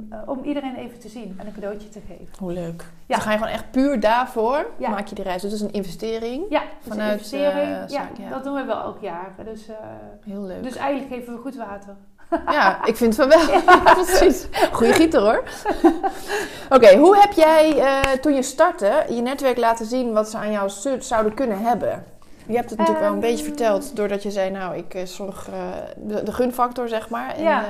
eh, 0.10 0.20
om 0.26 0.44
iedereen 0.44 0.76
even 0.76 1.00
te 1.00 1.10
zien 1.10 1.36
en 1.40 1.46
een 1.48 1.54
cadeautje 1.54 1.90
te 1.90 2.00
geven. 2.08 2.28
Hoe 2.40 2.52
leuk. 2.52 2.82
Ja. 2.82 2.86
Dus 3.06 3.16
dan 3.16 3.20
ga 3.22 3.32
je 3.32 3.38
gewoon 3.38 3.54
echt 3.54 3.72
puur 3.72 4.00
daarvoor 4.00 4.66
Ja. 4.78 4.90
maak 4.90 5.08
je 5.08 5.16
die 5.16 5.24
reis. 5.24 5.42
Dus 5.42 5.52
dat 5.52 5.60
is 5.60 5.66
een 5.66 5.72
investering. 5.74 6.46
Ja, 6.50 6.62
Vanuit, 6.88 7.12
investering. 7.12 7.76
eh, 7.76 7.88
ja, 7.88 8.08
dat 8.30 8.44
doen 8.44 8.54
we 8.54 8.64
wel 8.64 8.82
elk 8.82 9.02
jaar. 9.02 9.32
Dus, 9.46 9.68
eh, 9.68 9.76
Heel 10.26 10.42
leuk. 10.42 10.64
dus 10.64 10.76
eigenlijk 10.76 11.14
geven 11.14 11.34
we 11.34 11.40
goed 11.40 11.56
water. 11.56 11.96
Ja, 12.58 12.86
ik 12.86 12.96
vind 12.96 13.16
van 13.16 13.28
wel. 13.30 13.62
Precies. 13.94 14.48
Goeie 14.72 14.94
gieter 14.94 15.22
hoor. 15.22 15.44
Oké, 16.70 16.96
hoe 16.98 17.18
heb 17.18 17.32
jij 17.32 17.84
toen 18.22 18.34
je 18.34 18.44
startte 18.44 19.06
je 19.10 19.22
netwerk 19.22 19.58
laten 19.58 19.86
zien 19.86 20.14
wat 20.14 20.30
ze 20.30 20.38
aan 20.38 20.52
jou 20.52 20.70
zouden 21.00 21.34
kunnen 21.34 21.60
hebben? 21.60 22.06
Je 22.48 22.56
hebt 22.56 22.70
het 22.70 22.80
natuurlijk 22.80 23.06
wel 23.06 23.14
een 23.14 23.20
beetje 23.20 23.46
Ehm. 23.46 23.56
verteld 23.56 23.96
doordat 23.96 24.24
je 24.24 24.32
zei, 24.32 24.52
nou, 24.52 24.76
ik 24.78 24.94
eh, 24.94 25.04
zorg 25.06 25.50
eh, 25.50 25.72
de, 25.98 26.24
de 26.24 26.32
gunfactor, 26.34 26.88
zeg 26.88 27.10
maar. 27.10 27.36
En, 27.36 27.44
Ja. 27.44 27.64
eh, 27.66 27.70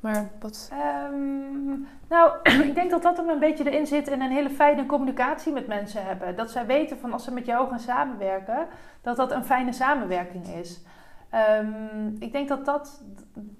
maar 0.00 0.30
wat. 0.40 0.70
Ehm, 0.72 1.68
nou, 2.08 2.32
ik 2.68 2.74
denk 2.74 2.90
dat 2.90 3.02
dat 3.02 3.16
hem 3.16 3.28
een 3.28 3.38
beetje 3.38 3.70
erin 3.70 3.86
zit 3.86 4.08
in 4.08 4.20
een 4.20 4.30
hele 4.30 4.50
fijne 4.50 4.86
communicatie 4.86 5.52
met 5.52 5.66
mensen 5.66 6.04
hebben. 6.04 6.36
Dat 6.36 6.50
zij 6.50 6.66
weten 6.66 6.98
van 6.98 7.12
als 7.12 7.24
ze 7.24 7.32
met 7.32 7.46
jou 7.46 7.68
gaan 7.68 7.80
samenwerken, 7.80 8.66
dat 9.02 9.16
dat 9.16 9.32
een 9.32 9.44
fijne 9.44 9.72
samenwerking 9.72 10.46
is. 10.60 10.80
Ehm, 11.30 12.06
ik 12.18 12.32
denk 12.32 12.48
dat 12.48 12.64
dat, 12.64 13.02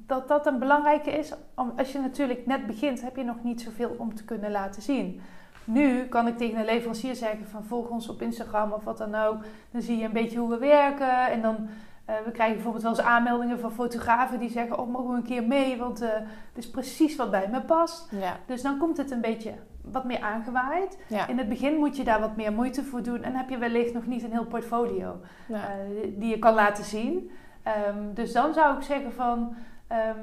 dat 0.07 0.29
dat 0.29 0.47
een 0.47 0.59
belangrijke 0.59 1.11
is. 1.11 1.33
Om, 1.55 1.73
als 1.77 1.93
je 1.93 1.99
natuurlijk 2.01 2.47
net 2.47 2.67
begint, 2.67 3.03
heb 3.03 3.17
je 3.17 3.25
nog 3.25 3.43
niet 3.43 3.61
zoveel 3.61 3.95
om 3.99 4.15
te 4.15 4.25
kunnen 4.25 4.51
laten 4.51 4.83
zien. 4.83 5.21
Nu 5.69 6.05
kan 6.07 6.27
ik 6.27 6.37
tegen 6.39 6.59
een 6.59 6.65
leverancier 6.65 7.15
zeggen 7.15 7.47
van 7.49 7.65
volg 7.65 7.89
ons 7.89 8.09
op 8.09 8.23
Instagram 8.23 8.73
of 8.73 8.85
wat 8.85 8.99
dan 8.99 9.15
ook. 9.15 9.37
Dan 9.71 9.83
zie 9.83 9.99
je 9.99 10.05
een 10.05 10.13
beetje 10.13 10.39
hoe 10.39 10.49
we 10.51 10.59
werken 10.59 11.27
en 11.31 11.43
dan... 11.43 11.69
eh, 12.05 12.15
we 12.25 12.31
krijgen 12.31 12.55
bijvoorbeeld 12.55 12.83
wel 12.85 12.93
eens 12.93 13.03
aanmeldingen 13.03 13.61
van 13.61 13.73
fotografen 13.73 14.39
die 14.39 14.51
zeggen: 14.51 14.79
Oh, 14.79 14.89
mogen 14.93 15.11
we 15.11 15.17
een 15.17 15.23
keer 15.23 15.43
mee? 15.47 15.77
Want 15.77 16.01
eh, 16.01 16.09
het 16.13 16.65
is 16.65 16.71
precies 16.71 17.17
wat 17.17 17.31
bij 17.31 17.49
me 17.51 17.61
past. 17.61 18.09
Ja, 18.11 18.37
Dus 18.47 18.63
dan 18.63 18.79
komt 18.79 18.97
het 18.97 19.11
een 19.11 19.21
beetje 19.21 19.53
wat 19.83 20.05
meer 20.05 20.21
aangewaaid. 20.21 20.99
ja. 21.09 21.27
In 21.27 21.39
het 21.39 21.49
begin 21.49 21.75
moet 21.77 21.97
je 21.97 22.05
daar 22.05 22.21
wat 22.21 22.37
meer 22.37 22.53
moeite 22.53 22.85
voor 22.85 23.03
doen 23.03 23.23
en 23.23 23.35
heb 23.35 23.49
je 23.49 23.59
wellicht 23.59 23.95
nog 23.95 24.07
niet 24.07 24.23
een 24.23 24.31
heel 24.33 24.45
portfolio 24.47 25.21
ja. 25.49 25.55
eh, 25.69 26.09
die 26.17 26.29
je 26.31 26.39
kan 26.39 26.55
laten 26.55 26.85
zien. 26.85 27.31
Ehm, 27.63 28.15
dus 28.15 28.33
dan 28.33 28.53
zou 28.55 28.77
ik 28.77 28.83
zeggen 28.83 29.13
van. 29.13 29.55
ehm, 29.87 30.01
eh, 30.01 30.17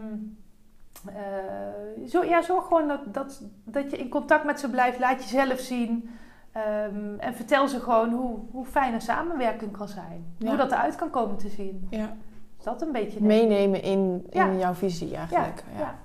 zo, 2.07 2.23
ja, 2.23 2.41
zorg 2.41 2.65
gewoon 2.67 2.87
dat, 2.87 2.99
dat, 3.05 3.41
dat 3.63 3.91
je 3.91 3.97
in 3.97 4.09
contact 4.09 4.45
met 4.45 4.59
ze 4.59 4.69
blijft. 4.69 4.99
Laat 4.99 5.23
jezelf 5.29 5.59
zien. 5.59 6.09
Ehm, 6.51 7.15
en 7.17 7.33
vertel 7.35 7.67
ze 7.67 7.79
gewoon 7.79 8.09
hoe, 8.13 8.39
hoe 8.51 8.65
fijn 8.65 8.93
een 8.93 9.01
samenwerking 9.01 9.71
kan 9.77 9.87
zijn. 9.87 10.35
Ja. 10.37 10.47
Hoe 10.47 10.57
dat 10.57 10.71
eruit 10.71 10.95
kan 10.95 11.09
komen 11.09 11.37
te 11.37 11.49
zien. 11.49 11.87
ja. 11.89 12.13
Is 12.59 12.63
dat 12.71 12.81
een 12.81 12.91
beetje... 12.91 13.21
Meenemen 13.21 13.81
in, 13.83 14.25
in 14.29 14.39
Ja. 14.39 14.53
jouw 14.53 14.73
visie 14.73 15.15
eigenlijk. 15.15 15.63
Ja. 15.77 15.95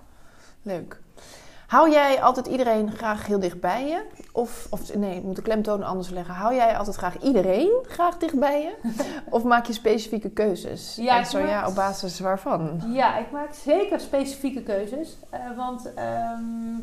Leuk. 0.63 1.01
Hou 1.71 1.91
jij 1.91 2.23
altijd 2.23 2.47
iedereen 2.47 2.91
graag 2.93 3.27
heel 3.27 3.39
dicht 3.39 3.61
bij 3.61 3.87
je? 3.89 4.03
Of, 4.33 4.67
of 4.71 4.95
nee, 4.95 5.17
ik 5.17 5.23
moet 5.23 5.37
de 5.37 5.43
klemtoon 5.43 5.83
anders 5.83 6.09
leggen. 6.09 6.35
Hou 6.35 6.55
jij 6.55 6.77
altijd 6.77 6.97
graag 6.97 7.19
iedereen 7.23 7.71
graag 7.83 8.19
dicht 8.19 8.39
bij 8.39 8.63
je? 8.63 8.91
of 9.37 9.43
maak 9.43 9.67
je 9.67 9.73
specifieke 9.73 10.31
keuzes? 10.31 10.97
Ja, 10.97 11.19
en 11.19 11.27
zo 11.27 11.39
maak- 11.39 11.49
ja, 11.49 11.67
op 11.67 11.75
basis 11.75 12.21
waarvan? 12.21 12.81
Ja, 12.87 13.19
ik 13.19 13.31
maak 13.31 13.55
zeker 13.55 14.01
specifieke 14.01 14.63
keuzes. 14.63 15.17
Eh, 15.31 15.41
want 15.57 15.95
ehm, 15.95 16.75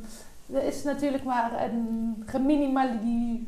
er 0.53 0.63
is 0.63 0.83
natuurlijk 0.83 1.23
maar 1.23 1.63
een, 1.63 2.23
geminimale, 2.25 2.99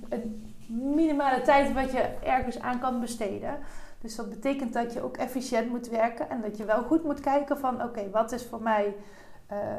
een 0.10 0.54
minimale 0.67 1.41
tijd 1.41 1.73
wat 1.73 1.91
je 1.91 2.06
ergens 2.23 2.60
aan 2.60 2.80
kan 2.80 2.99
besteden. 2.99 3.58
Dus 4.02 4.15
dat 4.15 4.30
betekent 4.30 4.73
dat 4.73 4.93
je 4.93 5.04
ook 5.04 5.17
efficiënt 5.17 5.69
moet 5.69 5.89
werken. 5.89 6.30
En 6.30 6.41
dat 6.41 6.58
je 6.58 6.65
wel 6.65 6.82
goed 6.84 7.04
moet 7.04 7.19
kijken 7.19 7.58
van 7.58 7.84
oké, 7.84 8.10
wat 8.12 8.32
is 8.32 8.45
voor 8.45 8.62
mij 8.62 8.93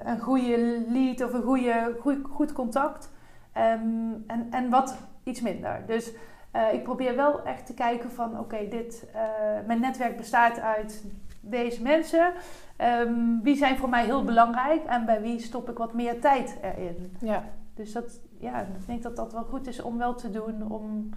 een 0.04 0.20
goede 0.20 0.84
lead 0.88 1.24
of 1.24 1.32
een 1.32 1.42
goede, 1.42 1.96
goed, 2.00 2.18
goed 2.30 2.52
contact. 2.52 3.10
Ehm, 3.52 4.12
en, 4.26 4.46
en 4.50 4.70
wat 4.70 4.96
iets 5.24 5.40
minder. 5.40 5.82
Dus 5.86 6.12
eh, 6.50 6.72
ik 6.72 6.82
probeer 6.82 7.16
wel 7.16 7.42
echt 7.42 7.66
te 7.66 7.74
kijken 7.74 8.10
van 8.10 8.38
oké, 8.38 8.68
dit, 8.68 9.06
eh, 9.12 9.20
mijn 9.66 9.80
netwerk 9.80 10.16
bestaat 10.16 10.60
uit 10.60 11.04
deze 11.40 11.82
mensen. 11.82 12.32
Ehm, 12.76 13.40
wie 13.42 13.56
zijn 13.56 13.76
voor 13.76 13.88
mij 13.88 14.04
heel 14.04 14.24
belangrijk 14.24 14.84
en 14.84 15.04
bij 15.04 15.20
wie 15.20 15.38
stop 15.38 15.70
ik 15.70 15.78
wat 15.78 15.94
meer 15.94 16.20
tijd 16.20 16.56
erin. 16.62 17.16
Ja, 17.20 17.44
Dus 17.74 17.92
dat, 17.92 18.20
ja, 18.38 18.60
ik 18.60 18.86
denk 18.86 19.02
dat 19.02 19.16
dat 19.16 19.32
wel 19.32 19.44
goed 19.44 19.66
is 19.66 19.82
om 19.82 19.98
wel 19.98 20.14
te 20.14 20.30
doen 20.30 20.72
om 20.72 21.10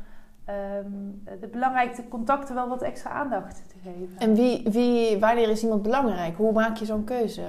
ehm, 0.45 1.39
de 1.39 1.47
belangrijke 1.47 2.07
contacten 2.07 2.55
wel 2.55 2.67
wat 2.67 2.81
extra 2.81 3.09
aandacht 3.09 3.69
te 3.69 3.75
geven. 3.83 4.17
En 4.17 4.33
wie, 4.33 4.69
wie, 4.71 5.19
wanneer 5.19 5.49
is 5.49 5.63
iemand 5.63 5.81
belangrijk? 5.81 6.37
Hoe 6.37 6.51
maak 6.51 6.77
je 6.77 6.85
zo'n 6.85 7.03
keuze? 7.03 7.41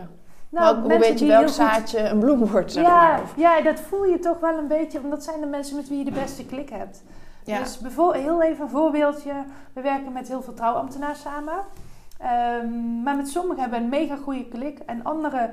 Nou, 0.54 0.64
Welk- 0.66 0.78
hoe 0.78 0.88
mensen 0.88 1.08
weet 1.10 1.18
je 1.18 1.24
die 1.24 1.34
welk 1.34 1.40
heel 1.48 1.54
goed- 1.54 1.72
zaadje 1.72 1.98
een 2.08 2.18
bloem 2.18 2.46
wordt, 2.46 2.72
zeg 2.72 2.84
ja, 2.84 2.96
maar? 2.96 3.20
Ja, 3.36 3.60
dat 3.60 3.80
voel 3.80 4.04
je 4.04 4.18
toch 4.18 4.40
wel 4.40 4.58
een 4.58 4.66
beetje, 4.68 4.98
want 5.00 5.12
dat 5.12 5.24
zijn 5.24 5.40
de 5.40 5.46
mensen 5.46 5.76
met 5.76 5.88
wie 5.88 5.98
je 5.98 6.04
de 6.04 6.10
beste 6.10 6.46
klik 6.46 6.70
hebt. 6.70 7.02
ja. 7.44 7.58
Dus 7.58 7.78
bijvoor- 7.78 8.14
heel 8.14 8.42
even 8.42 8.64
een 8.64 8.70
voorbeeldje. 8.70 9.32
We 9.72 9.80
werken 9.80 10.12
met 10.12 10.28
heel 10.28 10.42
veel 10.42 10.54
trouwambtenaren 10.54 11.16
samen. 11.16 11.54
Ehm, 12.18 13.02
maar 13.02 13.16
met 13.16 13.28
sommigen 13.28 13.60
hebben 13.60 13.78
we 13.78 13.84
een 13.84 13.90
mega 13.90 14.16
goede 14.16 14.44
klik. 14.48 14.78
En 14.78 15.04
andere, 15.04 15.50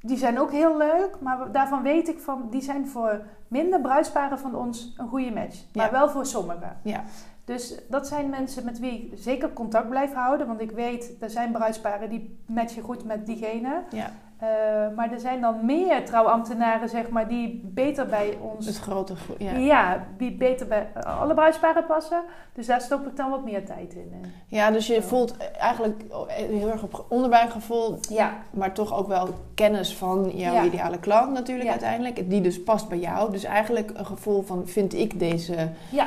die 0.00 0.16
zijn 0.16 0.38
ook 0.40 0.50
heel 0.50 0.76
leuk. 0.76 1.16
Maar 1.20 1.52
daarvan 1.52 1.82
weet 1.82 2.08
ik 2.08 2.18
van, 2.20 2.46
die 2.50 2.62
zijn 2.62 2.88
voor 2.88 3.20
minder 3.48 3.80
bruidsparen 3.80 4.38
van 4.38 4.54
ons 4.54 4.94
een 4.96 5.08
goede 5.08 5.30
match. 5.32 5.58
Maar 5.74 5.84
Ja. 5.86 5.92
wel 5.92 6.08
voor 6.10 6.26
sommigen. 6.26 6.76
Ja. 6.82 7.02
Dus 7.44 7.74
dat 7.88 8.06
zijn 8.08 8.30
mensen 8.30 8.64
met 8.64 8.78
wie 8.78 8.92
ik 8.92 9.18
zeker 9.18 9.52
contact 9.52 9.88
blijf 9.88 10.12
houden. 10.14 10.46
Want 10.46 10.60
ik 10.60 10.70
weet, 10.70 11.10
er 11.20 11.30
zijn 11.30 11.52
bruidsparen 11.52 12.08
die 12.10 12.38
matchen 12.46 12.82
goed 12.82 13.04
met 13.04 13.26
diegene. 13.26 13.82
ja, 13.90 14.10
Eh, 14.42 14.48
maar 14.96 15.12
er 15.12 15.20
zijn 15.20 15.40
dan 15.40 15.64
meer 15.64 16.04
trouwambtenaren, 16.04 16.88
zeg 16.88 17.08
maar, 17.08 17.28
die 17.28 17.60
beter 17.64 18.06
bij 18.06 18.38
ons... 18.40 18.66
het 18.66 18.78
grote... 18.78 19.16
gro- 19.16 19.34
Ja. 19.38 19.52
Ja. 19.56 20.06
die 20.18 20.32
beter 20.36 20.66
bij 20.66 20.88
eh, 20.94 21.20
alle 21.20 21.34
bruidsparen 21.34 21.86
passen. 21.86 22.22
Dus 22.54 22.66
daar 22.66 22.80
stop 22.80 23.06
ik 23.06 23.16
dan 23.16 23.30
wat 23.30 23.44
meer 23.44 23.64
tijd 23.64 23.94
in. 23.94 24.10
En- 24.22 24.32
Ja, 24.46 24.70
dus 24.70 24.86
je 24.86 25.02
voelt 25.02 25.36
eigenlijk 25.58 26.02
heel 26.28 26.70
erg 26.70 26.82
op 26.82 27.04
onderbuikgevoel, 27.08 27.98
Ja, 28.08 28.32
maar 28.50 28.72
toch 28.74 28.94
ook 28.98 29.08
wel 29.08 29.28
kennis 29.54 29.96
van 29.96 30.30
jouw 30.34 30.54
Ja. 30.54 30.64
ideale 30.64 30.98
klant 30.98 31.32
natuurlijk 31.32 31.64
Ja. 31.66 31.70
uiteindelijk. 31.70 32.30
Die 32.30 32.40
dus 32.40 32.62
past 32.62 32.88
bij 32.88 32.98
jou. 32.98 33.30
Dus 33.30 33.44
eigenlijk 33.44 33.90
een 33.94 34.06
gevoel 34.06 34.42
van, 34.42 34.66
vind 34.68 34.94
ik 34.94 35.18
deze 35.18 35.68
Ja. 35.90 36.06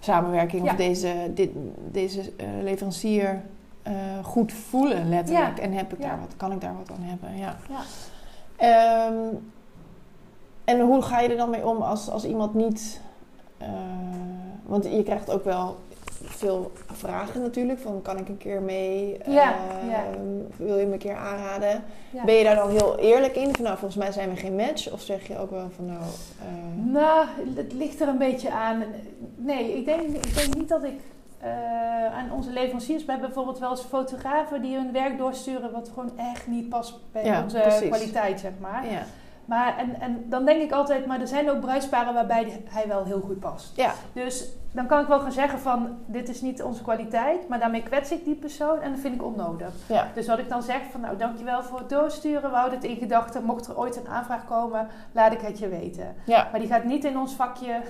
samenwerking 0.00 0.62
of 0.62 0.74
deze, 0.76 1.08
dit, 1.34 1.50
deze 1.90 2.20
eh, 2.20 2.46
leverancier 2.62 3.42
eh, 3.82 3.92
goed 4.22 4.52
voelen 4.52 5.08
letterlijk. 5.08 5.58
En 5.58 5.72
heb 5.72 5.92
ik 5.92 6.00
daar 6.00 6.18
wat, 6.20 6.36
kan 6.36 6.52
ik 6.52 6.60
daar 6.60 6.74
wat 6.76 6.90
aan 6.96 7.02
hebben, 7.02 7.36
ja. 7.36 7.56
Ja. 7.68 7.80
Ehm, 8.56 9.34
en 10.64 10.80
hoe 10.80 11.02
ga 11.02 11.20
je 11.20 11.28
er 11.28 11.36
dan 11.36 11.50
mee 11.50 11.66
om 11.66 11.82
als, 11.82 12.10
als 12.10 12.24
iemand 12.24 12.54
niet... 12.54 13.00
eh, 13.58 13.68
want 14.66 14.84
je 14.84 15.02
krijgt 15.02 15.30
ook 15.30 15.44
wel 15.44 15.76
veel 16.24 16.72
vragen 16.92 17.42
natuurlijk. 17.42 17.78
Van 17.80 18.02
kan 18.02 18.18
ik 18.18 18.28
een 18.28 18.38
keer 18.38 18.62
mee? 18.62 19.18
Ja, 19.26 19.54
Ehm, 19.54 19.88
ja. 19.90 20.02
Wil 20.56 20.78
je 20.78 20.86
me 20.86 20.92
een 20.92 20.98
keer 20.98 21.16
aanraden? 21.16 21.82
ja. 22.10 22.24
Ben 22.24 22.34
je 22.34 22.44
daar 22.44 22.54
dan 22.56 22.70
heel 22.70 22.98
eerlijk 22.98 23.36
in? 23.36 23.54
Van 23.54 23.64
nou, 23.64 23.76
volgens 23.78 24.02
mij 24.02 24.12
zijn 24.12 24.30
we 24.30 24.36
geen 24.36 24.56
match. 24.56 24.92
Of 24.92 25.00
zeg 25.00 25.26
je 25.28 25.38
ook 25.38 25.50
wel 25.50 25.70
van 25.76 25.86
nou... 25.86 26.00
eh, 26.40 26.92
Nou, 26.92 27.26
het 27.54 27.72
ligt 27.72 28.00
er 28.00 28.08
een 28.08 28.18
beetje 28.18 28.50
aan. 28.52 28.82
Nee, 29.36 29.76
ik 29.76 29.84
denk, 29.84 30.00
ik 30.00 30.34
denk 30.34 30.54
niet 30.56 30.68
dat 30.68 30.84
ik 30.84 31.00
eh, 31.42 32.18
aan 32.18 32.32
onze 32.32 32.50
leveranciers... 32.50 33.04
We 33.04 33.10
hebben 33.10 33.28
bijvoorbeeld 33.28 33.58
wel 33.58 33.70
eens 33.70 33.80
fotografen 33.80 34.62
die 34.62 34.76
hun 34.76 34.92
werk 34.92 35.18
doorsturen... 35.18 35.72
wat 35.72 35.88
gewoon 35.94 36.18
echt 36.18 36.46
niet 36.46 36.68
past 36.68 36.94
bij 37.12 37.24
Ja, 37.24 37.42
onze 37.42 37.58
precies. 37.58 37.88
kwaliteit, 37.88 38.40
zeg 38.40 38.52
maar. 38.60 38.90
ja. 38.90 39.02
Maar 39.44 39.78
en, 39.78 40.00
en 40.00 40.24
dan 40.28 40.44
denk 40.44 40.62
ik 40.62 40.72
altijd... 40.72 41.06
Maar 41.06 41.20
er 41.20 41.26
zijn 41.28 41.50
ook 41.50 41.60
bruidsparen 41.60 42.14
waarbij 42.14 42.62
hij 42.68 42.88
wel 42.88 43.04
heel 43.04 43.20
goed 43.20 43.38
past. 43.40 43.76
ja, 43.76 43.92
Dus 44.12 44.48
dan 44.72 44.86
kan 44.86 45.00
ik 45.00 45.06
wel 45.06 45.20
gaan 45.20 45.32
zeggen 45.32 45.58
van... 45.58 45.96
Dit 46.06 46.28
is 46.28 46.40
niet 46.40 46.62
onze 46.62 46.82
kwaliteit, 46.82 47.48
maar 47.48 47.58
daarmee 47.58 47.82
kwets 47.82 48.10
ik 48.12 48.24
die 48.24 48.34
persoon... 48.34 48.80
en 48.80 48.90
dat 48.90 49.00
vind 49.00 49.14
ik 49.14 49.24
onnodig. 49.24 49.72
ja. 49.86 50.08
Dus 50.14 50.26
wat 50.26 50.38
ik 50.38 50.48
dan 50.48 50.62
zeg 50.62 50.80
van 50.90 51.00
nou 51.00 51.16
dankjewel 51.16 51.62
voor 51.62 51.78
het 51.78 51.88
doorsturen. 51.88 52.50
We 52.50 52.56
houden 52.56 52.78
het 52.78 52.88
in 52.88 52.96
gedachten. 52.96 53.44
Mocht 53.44 53.66
er 53.66 53.78
ooit 53.78 53.96
een 53.96 54.08
aanvraag 54.08 54.44
komen, 54.44 54.88
laat 55.12 55.32
ik 55.32 55.40
het 55.40 55.58
je 55.58 55.68
weten. 55.68 56.14
ja. 56.24 56.48
Maar 56.50 56.60
die 56.60 56.68
gaat 56.68 56.84
niet 56.84 57.04
in 57.04 57.18
ons 57.18 57.34
vakje 57.34 57.72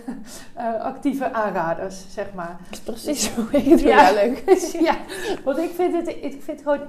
eh, 0.54 0.74
actieve 0.80 1.32
aanraders, 1.32 2.04
zeg 2.14 2.26
maar. 2.34 2.56
Dat 2.70 2.78
is 2.96 3.02
precies 3.02 3.30
hoe 3.34 3.46
ik 3.50 3.64
het. 3.64 3.80
Ja. 3.80 4.08
Ja, 4.08 4.12
leuk. 4.12 4.42
ja, 4.88 4.96
want 5.44 5.58
ik 5.58 5.70
vind 5.74 5.94
het, 5.96 6.08
ik 6.08 6.42
vind 6.42 6.62
gewoon, 6.62 6.80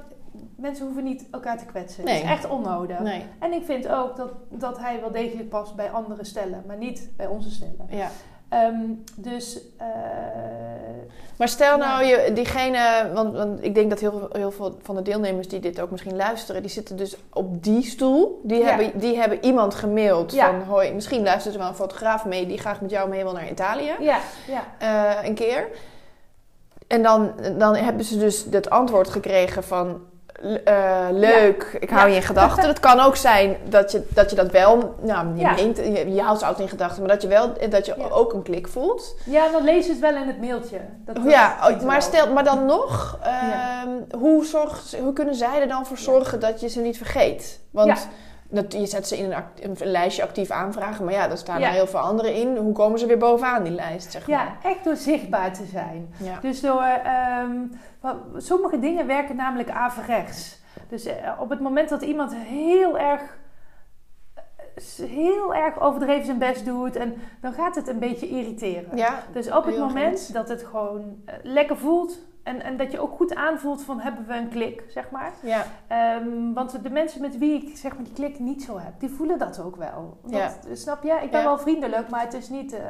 mensen 0.58 0.86
hoeven 0.86 1.04
niet 1.04 1.26
elkaar 1.32 1.58
te 1.58 1.66
kwetsen. 1.66 2.04
Het 2.04 2.12
Nee. 2.12 2.24
is 2.24 2.30
echt 2.30 2.50
onnodig. 2.50 3.00
Nee, 3.00 3.26
En 3.40 3.54
ik 3.54 3.64
vind 3.66 3.88
ook 3.88 4.16
dat, 4.16 4.32
dat 4.50 4.78
hij 4.80 5.00
wel 5.02 5.12
degelijk 5.12 5.50
past 5.50 5.76
bij 5.76 5.90
andere 5.92 6.24
stellen, 6.26 6.64
maar 6.68 6.78
niet 6.78 7.10
bij 7.18 7.28
onze 7.28 7.52
stellen. 7.52 7.88
ja. 7.90 8.10
Ehm, 8.50 8.76
dus, 9.16 9.60
eh, 9.78 9.88
Maar 11.38 11.48
stel 11.48 11.78
nou, 11.78 12.04
je, 12.04 12.32
diegene, 12.34 13.12
want, 13.14 13.34
want 13.36 13.64
ik 13.64 13.76
denk 13.76 13.90
dat 13.90 14.00
heel, 14.00 14.30
heel 14.32 14.52
veel 14.52 14.78
van 14.82 14.96
de 14.96 15.02
deelnemers 15.02 15.48
die 15.48 15.60
dit 15.60 15.80
ook 15.82 15.92
misschien 15.92 16.16
luisteren, 16.16 16.62
die 16.62 16.72
zitten 16.72 16.96
dus 16.98 17.18
op 17.34 17.64
die 17.64 17.84
stoel. 17.84 18.42
Die, 18.44 18.60
Ja. 18.60 18.66
hebben, 18.66 19.00
die 19.00 19.18
hebben 19.18 19.46
iemand 19.46 19.74
gemaild 19.76 20.34
Ja. 20.34 20.46
van, 20.52 20.62
hoi, 20.62 20.94
misschien 20.94 21.24
luistert 21.24 21.54
er 21.54 21.60
wel 21.60 21.70
een 21.70 21.76
fotograaf 21.76 22.26
mee 22.26 22.46
die 22.48 22.58
graag 22.58 22.82
met 22.82 22.90
jou 22.90 23.10
mee 23.10 23.24
wil 23.24 23.34
naar 23.34 23.50
Italië. 23.50 23.92
ja, 24.00 24.20
ja, 24.48 24.64
eh, 25.20 25.28
een 25.28 25.36
keer. 25.36 25.68
En 26.88 27.04
dan, 27.04 27.32
dan 27.58 27.76
hebben 27.76 28.06
ze 28.06 28.18
dus 28.18 28.46
het 28.52 28.70
antwoord 28.70 29.10
gekregen 29.10 29.64
van... 29.64 30.02
eh, 30.64 31.08
leuk, 31.12 31.78
ik 31.80 31.90
hou 31.90 32.02
Ja. 32.02 32.08
je 32.08 32.16
in 32.16 32.22
gedachten. 32.22 32.68
Het 32.74 32.80
kan 32.80 33.00
ook 33.00 33.16
zijn 33.16 33.58
dat 33.70 33.92
je 33.92 34.08
dat, 34.10 34.30
je 34.30 34.36
dat 34.36 34.52
wel... 34.52 34.96
Nou, 35.02 35.28
je, 35.36 35.42
Ja. 35.42 35.54
meent, 35.54 35.78
je, 35.78 36.14
je 36.14 36.22
houdt 36.22 36.40
ze 36.40 36.46
altijd 36.46 36.64
in 36.64 36.70
gedachten. 36.70 37.00
Maar 37.00 37.12
dat 37.12 37.22
je 37.22 37.28
wel 37.28 37.54
dat 37.70 37.86
je 37.86 38.12
ook 38.12 38.34
een 38.34 38.42
klik 38.44 38.68
voelt. 38.68 39.16
ja, 39.26 39.52
dan 39.52 39.64
lees 39.64 39.86
je 39.86 39.92
het 39.92 40.02
wel 40.02 40.16
in 40.16 40.28
het 40.28 40.42
mailtje. 40.42 40.78
Dat, 41.06 41.18
ja, 41.26 41.70
er 41.70 41.86
maar, 41.86 42.02
stel, 42.02 42.34
maar 42.34 42.44
dan 42.44 42.66
nog... 42.76 43.20
Ehm, 43.24 43.90
hoe, 44.20 44.46
zorgt, 44.46 44.96
hoe 45.00 45.14
kunnen 45.14 45.36
zij 45.36 45.62
er 45.62 45.68
dan 45.68 45.86
voor 45.86 45.98
zorgen 45.98 46.40
dat 46.40 46.60
je 46.62 46.68
ze 46.70 46.80
niet 46.82 46.98
vergeet? 46.98 47.60
Want... 47.72 48.08
Dat, 48.54 48.74
je 48.74 48.86
zet 48.86 49.08
ze 49.08 49.18
in 49.18 49.26
een, 49.26 49.34
act- 49.34 49.64
een 49.64 49.78
lijstje 49.92 50.24
actief 50.24 50.52
aanvragen, 50.52 51.06
maar 51.06 51.14
ja, 51.14 51.28
daar 51.28 51.38
staan 51.38 51.60
Ja. 51.60 51.68
er 51.68 51.74
heel 51.74 51.88
veel 51.88 52.00
anderen 52.00 52.34
in. 52.36 52.58
Hoe 52.58 52.74
komen 52.74 53.00
ze 53.00 53.06
weer 53.06 53.18
bovenaan 53.18 53.64
die 53.64 53.74
lijst, 53.74 54.12
zeg 54.12 54.28
maar? 54.28 54.38
Ja, 54.40 54.70
echt 54.70 54.84
door 54.84 54.96
zichtbaar 54.96 55.54
te 55.54 55.66
zijn. 55.66 56.14
Ja. 56.18 56.40
Dus 56.42 56.62
door, 56.62 56.82
ehm, 57.04 57.52
sommige 58.38 58.80
dingen 58.80 59.08
werken 59.08 59.36
namelijk 59.36 59.70
averechts. 59.70 60.62
Dus 60.90 61.06
eh, 61.06 61.32
op 61.40 61.50
het 61.50 61.60
moment 61.60 61.90
dat 61.90 62.02
iemand 62.02 62.36
heel 62.36 62.98
erg, 62.98 63.22
eh, 64.34 65.06
heel 65.10 65.54
erg 65.56 65.80
overdreven 65.82 66.26
zijn 66.26 66.38
best 66.38 66.66
doet, 66.66 66.96
en 66.96 67.14
dan 67.42 67.54
gaat 67.54 67.76
het 67.76 67.88
een 67.88 68.00
beetje 68.00 68.28
irriteren. 68.30 68.98
ja, 68.98 69.24
Dus 69.34 69.52
op 69.52 69.66
het 69.66 69.78
moment 69.78 70.20
goed. 70.26 70.34
dat 70.34 70.50
het 70.50 70.64
gewoon 70.64 71.22
eh, 71.26 71.34
lekker 71.44 71.78
voelt 71.78 72.18
en, 72.44 72.64
en 72.64 72.78
dat 72.78 72.92
je 72.92 73.00
ook 73.00 73.16
goed 73.16 73.36
aanvoelt 73.36 73.84
van 73.84 74.00
hebben 74.00 74.26
we 74.28 74.34
een 74.34 74.50
klik, 74.50 74.84
zeg 74.88 75.10
maar. 75.12 75.32
ja. 75.42 75.64
Ehm, 75.88 76.54
want 76.54 76.84
de 76.84 76.90
mensen 76.90 77.22
met 77.22 77.38
wie 77.38 77.62
ik 77.64 77.78
zeg 77.78 77.96
maar 77.96 78.04
die 78.04 78.14
klik 78.14 78.40
niet 78.40 78.64
zo 78.64 78.80
heb, 78.80 78.94
die 79.00 79.10
voelen 79.10 79.38
dat 79.40 79.60
ook 79.62 79.76
wel. 79.76 80.18
Ja. 80.26 80.52
Snap 80.74 81.04
je? 81.04 81.20
Ik 81.24 81.32
ben 81.32 81.40
Ja. 81.40 81.46
wel 81.46 81.58
vriendelijk, 81.58 82.10
maar 82.10 82.22
het 82.22 82.34
is 82.34 82.50
niet... 82.50 82.74
eh, 82.74 82.82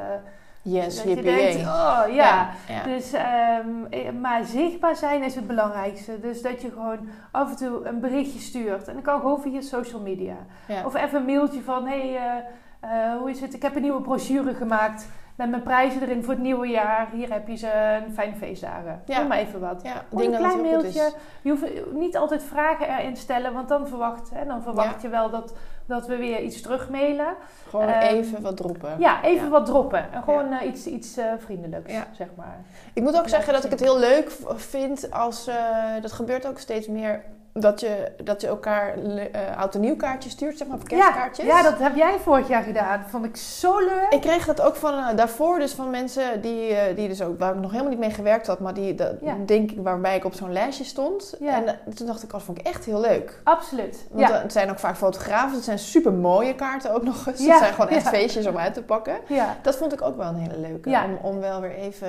Yes, 0.66 0.96
dat 0.96 1.08
je 1.16 1.22
denkt, 1.22 1.60
oh 1.60 2.02
ja. 2.08 2.50
ja. 2.68 2.82
Dus, 2.84 3.12
ehm, 3.12 3.68
eh, 3.90 4.10
maar 4.20 4.44
zichtbaar 4.44 4.96
zijn 4.96 5.22
is 5.22 5.34
het 5.34 5.46
belangrijkste. 5.46 6.20
Dus 6.20 6.42
dat 6.42 6.62
je 6.62 6.70
gewoon 6.70 6.98
af 7.30 7.50
en 7.50 7.56
toe 7.56 7.86
een 7.86 8.00
berichtje 8.00 8.38
stuurt. 8.38 8.88
En 8.88 8.94
dat 8.94 9.02
kan 9.02 9.20
gewoon 9.20 9.40
via 9.40 9.60
social 9.60 10.00
media. 10.00 10.36
Of 10.84 10.94
even 10.94 11.18
een 11.18 11.24
mailtje 11.24 11.62
van, 11.62 11.86
hé, 11.86 12.12
hey, 12.12 12.44
eh, 12.80 13.16
hoe 13.18 13.30
is 13.30 13.40
het? 13.40 13.54
Ik 13.54 13.62
heb 13.62 13.74
een 13.76 13.82
nieuwe 13.82 14.00
brochure 14.00 14.54
gemaakt 14.54 15.08
met 15.34 15.50
mijn 15.50 15.62
prijzen 15.62 16.02
erin 16.02 16.24
voor 16.24 16.32
het 16.34 16.42
nieuwe 16.42 16.66
jaar. 16.66 17.08
Hier 17.12 17.32
heb 17.32 17.48
je 17.48 17.56
ze, 17.56 18.00
een 18.06 18.12
fijne 18.14 18.34
feestdagen. 18.36 19.02
Ja. 19.06 19.22
Maar 19.22 19.38
even 19.38 19.60
wat. 19.60 19.80
Ja, 19.82 20.04
denk 20.16 20.32
een 20.32 20.38
klein 20.38 20.60
mailtje. 20.60 21.12
Je 21.42 21.50
hoeft 21.50 21.64
niet 21.92 22.16
altijd 22.16 22.42
vragen 22.42 22.98
erin 22.98 23.16
stellen, 23.16 23.52
want 23.52 23.68
dan 23.68 23.88
verwacht, 23.88 24.30
hè, 24.34 24.44
dan 24.46 24.62
verwacht 24.62 25.02
je 25.02 25.08
wel 25.08 25.30
dat, 25.30 25.52
dat 25.86 26.06
we 26.06 26.16
weer 26.16 26.40
iets 26.40 26.60
terugmailen. 26.60 27.34
Gewoon 27.68 27.88
Ehm, 27.88 28.14
even 28.14 28.42
wat 28.42 28.56
droppen. 28.56 28.94
Ja, 28.98 29.22
even 29.22 29.44
Ja. 29.44 29.50
wat 29.50 29.66
droppen. 29.66 30.12
En 30.12 30.22
gewoon 30.22 30.52
eh, 30.52 30.66
iets, 30.66 30.86
iets 30.86 31.16
eh, 31.16 31.24
vriendelijks, 31.38 31.92
zeg 32.12 32.28
maar. 32.36 32.56
Ik 32.92 33.02
moet 33.02 33.18
ook 33.18 33.28
zeggen 33.28 33.52
dat 33.52 33.64
ik 33.64 33.70
het 33.70 33.80
heel 33.80 33.98
leuk 33.98 34.30
vind 34.54 35.10
als... 35.10 35.46
eh, 35.46 35.56
dat 36.00 36.12
gebeurt 36.12 36.46
ook 36.46 36.58
steeds 36.58 36.86
meer... 36.88 37.24
Dat 37.58 37.80
je, 37.80 38.12
dat 38.24 38.40
je 38.40 38.46
elkaar 38.46 38.94
eh, 39.32 39.56
oud 39.58 39.74
en 39.74 39.80
nieuw 39.80 39.96
kaartjes 39.96 40.32
stuurt, 40.32 40.58
zeg 40.58 40.68
maar, 40.68 40.78
kerstkaartjes. 40.84 41.46
Ja, 41.46 41.62
dat 41.62 41.78
heb 41.78 41.96
jij 41.96 42.18
vorig 42.18 42.48
jaar 42.48 42.62
gedaan. 42.62 43.04
Vond 43.08 43.24
ik 43.24 43.36
zo 43.36 43.78
leuk. 43.78 44.06
Ik 44.10 44.20
kreeg 44.20 44.46
dat 44.46 44.60
ook 44.60 44.76
van 44.76 44.94
eh, 44.98 45.16
daarvoor, 45.16 45.58
dus 45.58 45.72
van 45.72 45.90
mensen 45.90 46.40
die, 46.40 46.74
eh, 46.74 46.96
die 46.96 47.08
dus 47.08 47.22
ook, 47.22 47.38
waar 47.38 47.54
ik 47.54 47.60
nog 47.60 47.70
helemaal 47.70 47.90
niet 47.92 48.00
mee 48.00 48.10
gewerkt 48.10 48.46
had, 48.46 48.58
maar 48.60 48.74
die, 48.74 48.94
dat, 48.94 49.12
Ja. 49.20 49.34
denk 49.46 49.70
ik, 49.70 49.78
waarbij 49.82 50.16
ik 50.16 50.24
op 50.24 50.34
zo'n 50.34 50.52
lijstje 50.52 50.84
stond. 50.84 51.34
Ja. 51.40 51.64
En 51.64 51.94
toen 51.94 52.06
dacht 52.06 52.22
ik, 52.22 52.28
oh, 52.28 52.32
dat 52.34 52.42
vond 52.42 52.58
ik 52.58 52.66
echt 52.66 52.84
heel 52.84 53.00
leuk. 53.00 53.40
Absoluut. 53.44 54.06
Want 54.10 54.28
het 54.32 54.52
zijn 54.52 54.70
ook 54.70 54.78
vaak 54.78 54.96
fotografen, 54.96 55.54
het 55.54 55.64
zijn 55.64 55.78
super 55.78 56.12
mooie 56.12 56.54
kaarten 56.54 56.94
ook 56.94 57.02
nog 57.02 57.26
eens. 57.26 57.46
Het 57.46 57.58
zijn 57.58 57.74
gewoon 57.74 57.90
echt 57.90 58.08
feestjes 58.08 58.46
om 58.46 58.56
uit 58.58 58.74
te 58.74 58.82
pakken. 58.82 59.16
ja. 59.28 59.56
Dat 59.62 59.76
vond 59.76 59.92
ik 59.92 60.02
ook 60.02 60.16
wel 60.16 60.28
een 60.28 60.36
hele 60.36 60.58
leuke, 60.58 61.00
om, 61.04 61.18
om 61.30 61.40
wel 61.40 61.60
weer 61.60 61.74
even... 61.74 62.08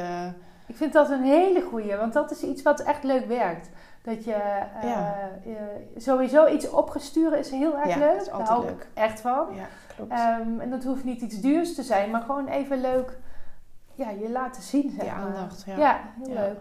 Ik 0.67 0.75
vind 0.75 0.93
dat 0.93 1.09
een 1.09 1.23
hele 1.23 1.61
goeie, 1.69 1.95
want 1.95 2.13
dat 2.13 2.31
is 2.31 2.41
iets 2.43 2.61
wat 2.61 2.79
echt 2.79 3.03
leuk 3.03 3.25
werkt. 3.27 3.69
Dat 4.05 4.23
je 4.23 4.33
eh, 4.33 4.83
Ja. 4.89 5.29
eh, 5.45 5.51
sowieso 5.97 6.47
iets 6.47 6.69
opgesturen 6.69 7.39
is 7.39 7.49
heel 7.49 7.77
erg 7.77 7.87
Ja, 7.87 7.97
leuk. 7.97 8.11
dat 8.17 8.21
is 8.21 8.27
Daar 8.27 8.47
hou 8.47 8.67
ik 8.67 8.87
echt 8.93 9.21
van. 9.21 9.47
Ja, 9.55 9.65
klopt. 9.95 10.11
Ehm, 10.11 10.59
en 10.59 10.69
dat 10.69 10.83
hoeft 10.83 11.03
niet 11.03 11.21
iets 11.21 11.39
duurs 11.41 11.75
te 11.75 11.83
zijn, 11.83 12.11
maar 12.11 12.21
gewoon 12.21 12.47
even 12.47 12.81
leuk 12.81 13.17
ja, 13.93 14.09
je 14.09 14.29
laten 14.29 14.61
zien. 14.61 14.89
Zeg 14.89 14.99
Die 14.99 15.09
aandacht, 15.11 15.63
ja. 15.65 15.77
Ja, 15.77 15.99
heel 16.23 16.33
leuk. 16.33 16.57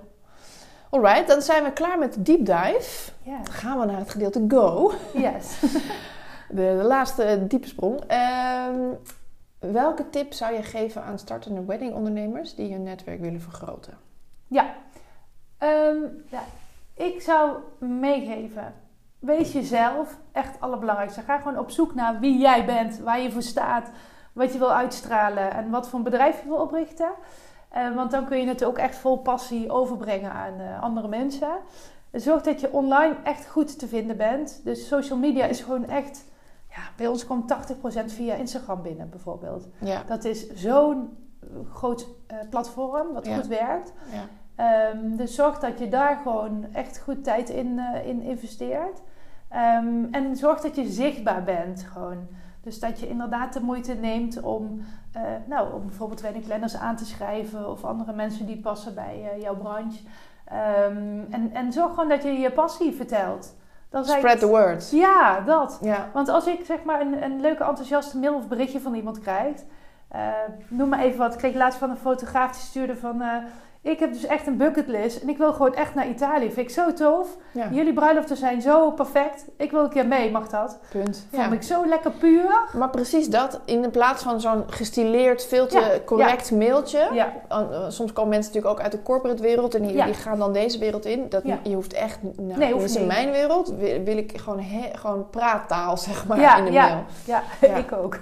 Alright, 0.90 1.28
dan 1.28 1.42
zijn 1.42 1.64
we 1.64 1.72
klaar 1.72 1.98
met 1.98 2.12
de 2.14 2.22
deep 2.22 2.46
dive. 2.46 3.10
Dan 3.24 3.46
gaan 3.52 3.78
we 3.78 3.84
naar 3.86 3.98
het 3.98 4.10
gedeelte 4.10 4.44
go. 4.48 4.92
Yes. 5.14 5.60
De, 6.48 6.54
de 6.78 6.84
laatste 6.84 7.44
diepe 7.48 7.68
sprong. 7.68 8.00
Ehm, 8.06 8.80
welke 9.58 10.10
tip 10.10 10.32
zou 10.32 10.54
je 10.54 10.62
geven 10.62 11.02
aan 11.02 11.18
startende 11.18 11.64
weddingondernemers 11.64 12.54
die 12.54 12.72
hun 12.72 12.82
netwerk 12.82 13.20
willen 13.20 13.40
vergroten? 13.40 13.98
Ja, 14.46 14.74
Ehm, 15.58 15.96
ja 16.28 16.42
ik 16.94 17.22
zou 17.22 17.56
meegeven, 17.78 18.74
wees 19.18 19.52
jezelf 19.52 20.18
echt 20.32 20.52
het 20.52 20.60
allerbelangrijkste. 20.60 21.20
Ga 21.20 21.38
gewoon 21.38 21.58
op 21.58 21.70
zoek 21.70 21.94
naar 21.94 22.20
wie 22.20 22.38
jij 22.38 22.64
bent, 22.64 22.98
waar 22.98 23.20
je 23.20 23.32
voor 23.32 23.42
staat, 23.42 23.90
wat 24.32 24.52
je 24.52 24.58
wil 24.58 24.72
uitstralen 24.72 25.52
en 25.52 25.70
wat 25.70 25.88
voor 25.88 25.98
een 25.98 26.04
bedrijf 26.04 26.42
je 26.42 26.48
wil 26.48 26.56
oprichten. 26.56 27.10
Uh, 27.76 27.94
want 27.94 28.10
dan 28.10 28.24
kun 28.24 28.38
je 28.38 28.46
het 28.46 28.64
ook 28.64 28.78
echt 28.78 28.96
vol 28.96 29.18
passie 29.18 29.70
overbrengen 29.70 30.32
aan 30.32 30.60
uh, 30.60 30.82
andere 30.82 31.08
mensen. 31.08 31.56
Zorg 32.12 32.42
dat 32.42 32.60
je 32.60 32.72
online 32.72 33.16
echt 33.24 33.46
goed 33.46 33.78
te 33.78 33.88
vinden 33.88 34.16
bent. 34.16 34.60
Dus 34.64 34.86
social 34.86 35.18
media 35.18 35.44
is 35.44 35.60
gewoon 35.60 35.88
echt. 35.88 36.24
Ja, 36.68 36.82
bij 36.96 37.06
ons 37.06 37.26
komt 37.26 37.54
80% 38.02 38.04
via 38.06 38.34
Instagram 38.34 38.82
binnen, 38.82 39.10
bijvoorbeeld. 39.10 39.68
Ja. 39.78 40.02
Dat 40.06 40.24
is 40.24 40.50
zo'n 40.52 41.16
groot 41.72 42.06
uh, 42.32 42.38
platform 42.50 43.12
wat 43.12 43.28
goed 43.28 43.46
werkt. 43.46 43.92
Ja. 44.12 44.28
Um, 44.60 45.16
dus 45.16 45.34
zorg 45.34 45.58
dat 45.58 45.78
je 45.78 45.88
daar 45.88 46.16
gewoon 46.22 46.66
echt 46.72 46.98
goed 46.98 47.24
tijd 47.24 47.48
in, 47.48 47.78
uh, 47.78 48.06
in 48.06 48.22
investeert. 48.22 49.02
Um, 49.52 50.08
en 50.10 50.36
zorg 50.36 50.60
dat 50.60 50.76
je 50.76 50.84
zichtbaar 50.84 51.42
bent 51.42 51.86
gewoon. 51.92 52.28
Dus 52.60 52.80
dat 52.80 53.00
je 53.00 53.08
inderdaad 53.08 53.52
de 53.52 53.60
moeite 53.60 53.94
neemt 53.94 54.42
om, 54.42 54.84
uh, 55.16 55.22
nou, 55.46 55.74
om 55.74 55.86
bijvoorbeeld 55.86 56.20
weddingplanners 56.20 56.76
aan 56.76 56.96
te 56.96 57.04
schrijven 57.04 57.70
of 57.70 57.84
andere 57.84 58.12
mensen 58.12 58.46
die 58.46 58.60
passen 58.60 58.94
bij 58.94 59.32
uh, 59.34 59.42
jouw 59.42 59.56
branche. 59.56 59.98
Um, 60.88 61.26
en, 61.30 61.50
en 61.52 61.72
zorg 61.72 61.94
gewoon 61.94 62.08
dat 62.08 62.22
je 62.22 62.32
je 62.32 62.50
passie 62.50 62.92
vertelt. 62.92 63.56
Dan 63.88 64.04
Spread 64.04 64.38
the 64.38 64.46
word. 64.46 64.90
Ja, 64.90 65.40
dat. 65.40 65.78
Ja. 65.82 66.08
Want 66.12 66.28
als 66.28 66.46
ik 66.46 66.64
zeg 66.64 66.84
maar 66.84 67.00
een, 67.00 67.22
een 67.22 67.40
leuke 67.40 67.64
enthousiaste 67.64 68.18
mail 68.18 68.34
of 68.34 68.48
berichtje 68.48 68.80
van 68.80 68.94
iemand 68.94 69.20
krijg. 69.20 69.62
Uh, 70.14 70.20
noem 70.68 70.88
maar 70.88 70.98
even 70.98 71.18
wat. 71.18 71.32
Ik 71.32 71.38
kreeg 71.38 71.54
laatst 71.54 71.78
van 71.78 71.90
een 71.90 71.96
fotograaf 71.96 72.52
die 72.52 72.60
stuurde 72.60 72.96
van 72.96 73.22
ik 73.84 73.98
heb 73.98 74.12
dus 74.12 74.26
echt 74.26 74.46
een 74.46 74.56
bucketlist 74.56 75.22
en 75.22 75.28
ik 75.28 75.38
wil 75.38 75.52
gewoon 75.52 75.74
echt 75.74 75.94
naar 75.94 76.08
Italië. 76.08 76.50
Vind 76.50 76.68
ik 76.68 76.74
zo 76.74 76.92
tof. 76.92 77.36
Jullie 77.70 77.92
bruiloften 77.92 78.36
zijn 78.36 78.62
zo 78.62 78.90
perfect. 78.90 79.44
Ik 79.56 79.70
wil 79.70 79.82
een 79.82 79.88
keer 79.88 80.06
mee, 80.06 80.30
mag 80.30 80.48
dat? 80.48 80.78
Punt. 80.90 81.26
Vond 81.32 81.52
ik 81.52 81.62
zo 81.62 81.86
lekker 81.86 82.10
puur. 82.10 82.68
Maar 82.72 82.90
precies 82.90 83.28
dat, 83.28 83.60
in 83.64 83.90
plaats 83.90 84.22
van 84.22 84.40
zo'n 84.40 84.64
gestileerd, 84.66 85.46
veel 85.46 85.66
te 85.66 86.02
correct 86.04 86.50
mailtje. 86.50 87.28
Eh, 87.48 87.58
soms 87.88 88.12
komen 88.12 88.30
mensen 88.30 88.52
natuurlijk 88.52 88.78
ook 88.78 88.84
uit 88.84 88.92
de 88.92 89.02
corporate 89.02 89.42
wereld 89.42 89.74
en 89.74 89.82
die, 89.82 90.04
die 90.04 90.14
gaan 90.14 90.38
dan 90.38 90.52
deze 90.52 90.78
wereld 90.78 91.04
in. 91.04 91.28
Dat, 91.28 91.42
Je 91.62 91.74
hoeft 91.74 91.92
echt, 91.92 92.18
nou, 92.22 92.58
nee, 92.58 92.72
hoeft 92.72 92.96
in 92.96 93.06
mijn 93.06 93.30
wereld 93.30 93.74
wil, 94.04 94.16
ik 94.16 94.40
gewoon, 94.40 94.64
gewoon 94.92 95.30
praattaal, 95.30 95.96
zeg 95.96 96.26
maar, 96.26 96.58
in 96.58 96.64
de 96.64 96.70
mail. 96.70 97.04
Ja, 97.24 97.42
ik 97.76 97.92
ook. 97.92 98.18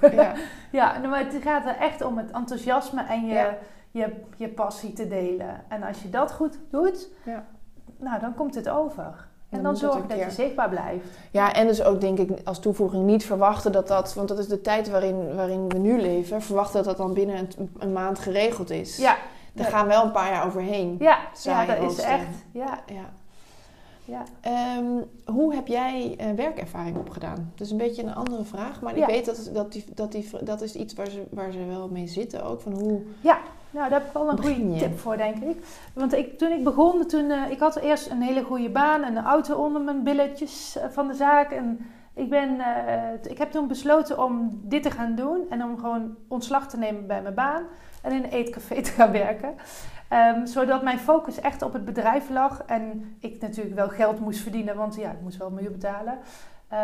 Ja. 0.70 0.98
maar 1.10 1.18
het 1.18 1.42
gaat 1.42 1.66
er 1.66 1.76
echt 1.76 2.02
om 2.02 2.18
het 2.18 2.30
enthousiasme 2.30 3.04
en 3.08 3.26
je 3.26 3.50
je, 3.92 4.12
je 4.36 4.48
passie 4.48 4.92
te 4.92 5.08
delen. 5.08 5.64
En 5.68 5.82
als 5.82 6.02
je 6.02 6.10
dat 6.10 6.32
goed 6.32 6.58
doet, 6.70 7.08
ja. 7.24 7.46
nou, 7.96 8.20
dan 8.20 8.34
komt 8.34 8.54
het 8.54 8.68
over. 8.68 9.30
En 9.48 9.62
dan, 9.62 9.76
zorg 9.76 10.06
dat 10.06 10.18
je 10.18 10.30
zichtbaar 10.30 10.68
blijft. 10.68 11.06
Ja, 11.30 11.52
en 11.52 11.66
dus 11.66 11.82
ook 11.82 12.00
denk 12.00 12.18
ik 12.18 12.30
als 12.44 12.58
toevoeging 12.58 13.04
niet 13.04 13.24
verwachten 13.24 13.72
dat 13.72 13.88
dat... 13.88 14.14
Want 14.14 14.28
dat 14.28 14.38
is 14.38 14.48
de 14.48 14.60
tijd 14.60 14.90
waarin, 14.90 15.34
waarin 15.34 15.68
we 15.68 15.78
nu 15.78 16.00
leven. 16.00 16.42
Verwachten 16.42 16.74
dat 16.74 16.84
dat 16.84 16.96
dan 16.96 17.14
binnen 17.14 17.36
een, 17.36 17.70
een 17.78 17.92
maand 17.92 18.18
geregeld 18.18 18.70
is. 18.70 18.96
Ja. 18.96 19.16
Daar 19.52 19.66
gaan 19.66 19.86
wel 19.86 20.04
een 20.04 20.12
paar 20.12 20.30
jaar 20.30 20.46
overheen. 20.46 20.96
Ja, 20.98 21.18
ja 21.42 21.66
dat 21.66 21.90
is 21.90 21.98
echt... 21.98 22.26
Ja. 22.52 22.80
ja. 22.86 23.10
Ja. 24.04 24.24
Ehm, 24.40 24.84
hoe 25.24 25.54
heb 25.54 25.66
jij 25.66 26.16
uh, 26.20 26.36
werkervaring 26.36 26.96
opgedaan? 26.96 27.52
Dat 27.54 27.66
is 27.66 27.72
een 27.72 27.78
beetje 27.78 28.02
een 28.02 28.14
andere 28.14 28.44
vraag, 28.44 28.80
maar 28.80 28.96
ik 28.96 29.06
weet 29.06 29.24
dat, 29.24 29.50
dat, 29.52 29.72
die, 29.72 29.84
dat, 29.94 30.12
die, 30.12 30.30
dat 30.40 30.60
is 30.60 30.74
iets 30.74 30.94
waar 30.94 31.10
ze, 31.10 31.22
waar 31.30 31.52
ze 31.52 31.64
wel 31.64 31.88
mee 31.88 32.06
zitten 32.06 32.44
ook. 32.44 32.60
Van 32.60 32.72
hoe, 32.72 33.00
ja, 33.20 33.38
nou, 33.72 33.88
daar 33.88 33.98
heb 33.98 34.06
ik 34.06 34.12
wel 34.12 34.30
een 34.30 34.42
goede 34.42 34.78
tip 34.78 34.98
voor, 34.98 35.16
denk 35.16 35.36
ik. 35.36 35.64
Want 35.94 36.14
ik, 36.14 36.38
toen 36.38 36.52
ik 36.52 36.64
begon, 36.64 37.06
toen, 37.06 37.30
uh, 37.30 37.50
ik 37.50 37.58
had 37.58 37.76
eerst 37.76 38.10
een 38.10 38.22
hele 38.22 38.42
goede 38.42 38.70
baan 38.70 39.02
en 39.02 39.16
een 39.16 39.24
auto 39.24 39.54
onder 39.54 39.82
mijn 39.82 40.02
billetjes 40.02 40.76
uh, 40.76 40.84
van 40.90 41.08
de 41.08 41.14
zaak. 41.14 41.50
En 41.50 41.78
ik, 42.14 42.30
ben, 42.30 42.60
ik 43.22 43.38
heb 43.38 43.50
toen 43.50 43.68
besloten 43.68 44.24
om 44.24 44.60
dit 44.62 44.82
te 44.82 44.90
gaan 44.90 45.14
doen 45.14 45.46
en 45.50 45.64
om 45.64 45.78
gewoon 45.78 46.16
ontslag 46.28 46.68
te 46.68 46.78
nemen 46.78 47.06
bij 47.06 47.22
mijn 47.22 47.34
baan 47.34 47.62
en 48.02 48.12
in 48.12 48.24
een 48.24 48.30
eetcafé 48.30 48.82
te 48.82 48.90
gaan 48.90 49.12
werken. 49.12 49.54
Um, 50.36 50.46
zodat 50.46 50.82
mijn 50.82 50.98
focus 50.98 51.40
echt 51.40 51.62
op 51.62 51.72
het 51.72 51.84
bedrijf 51.84 52.30
lag. 52.30 52.62
En 52.66 53.16
ik 53.20 53.40
natuurlijk 53.40 53.76
wel 53.76 53.88
geld 53.88 54.20
moest 54.20 54.40
verdienen, 54.40 54.76
want 54.76 54.94
ja, 54.94 55.10
ik 55.10 55.20
moest 55.22 55.36
wel 55.36 55.50
miljoen 55.50 55.72
betalen. 55.72 56.18
Uh, 56.72 56.78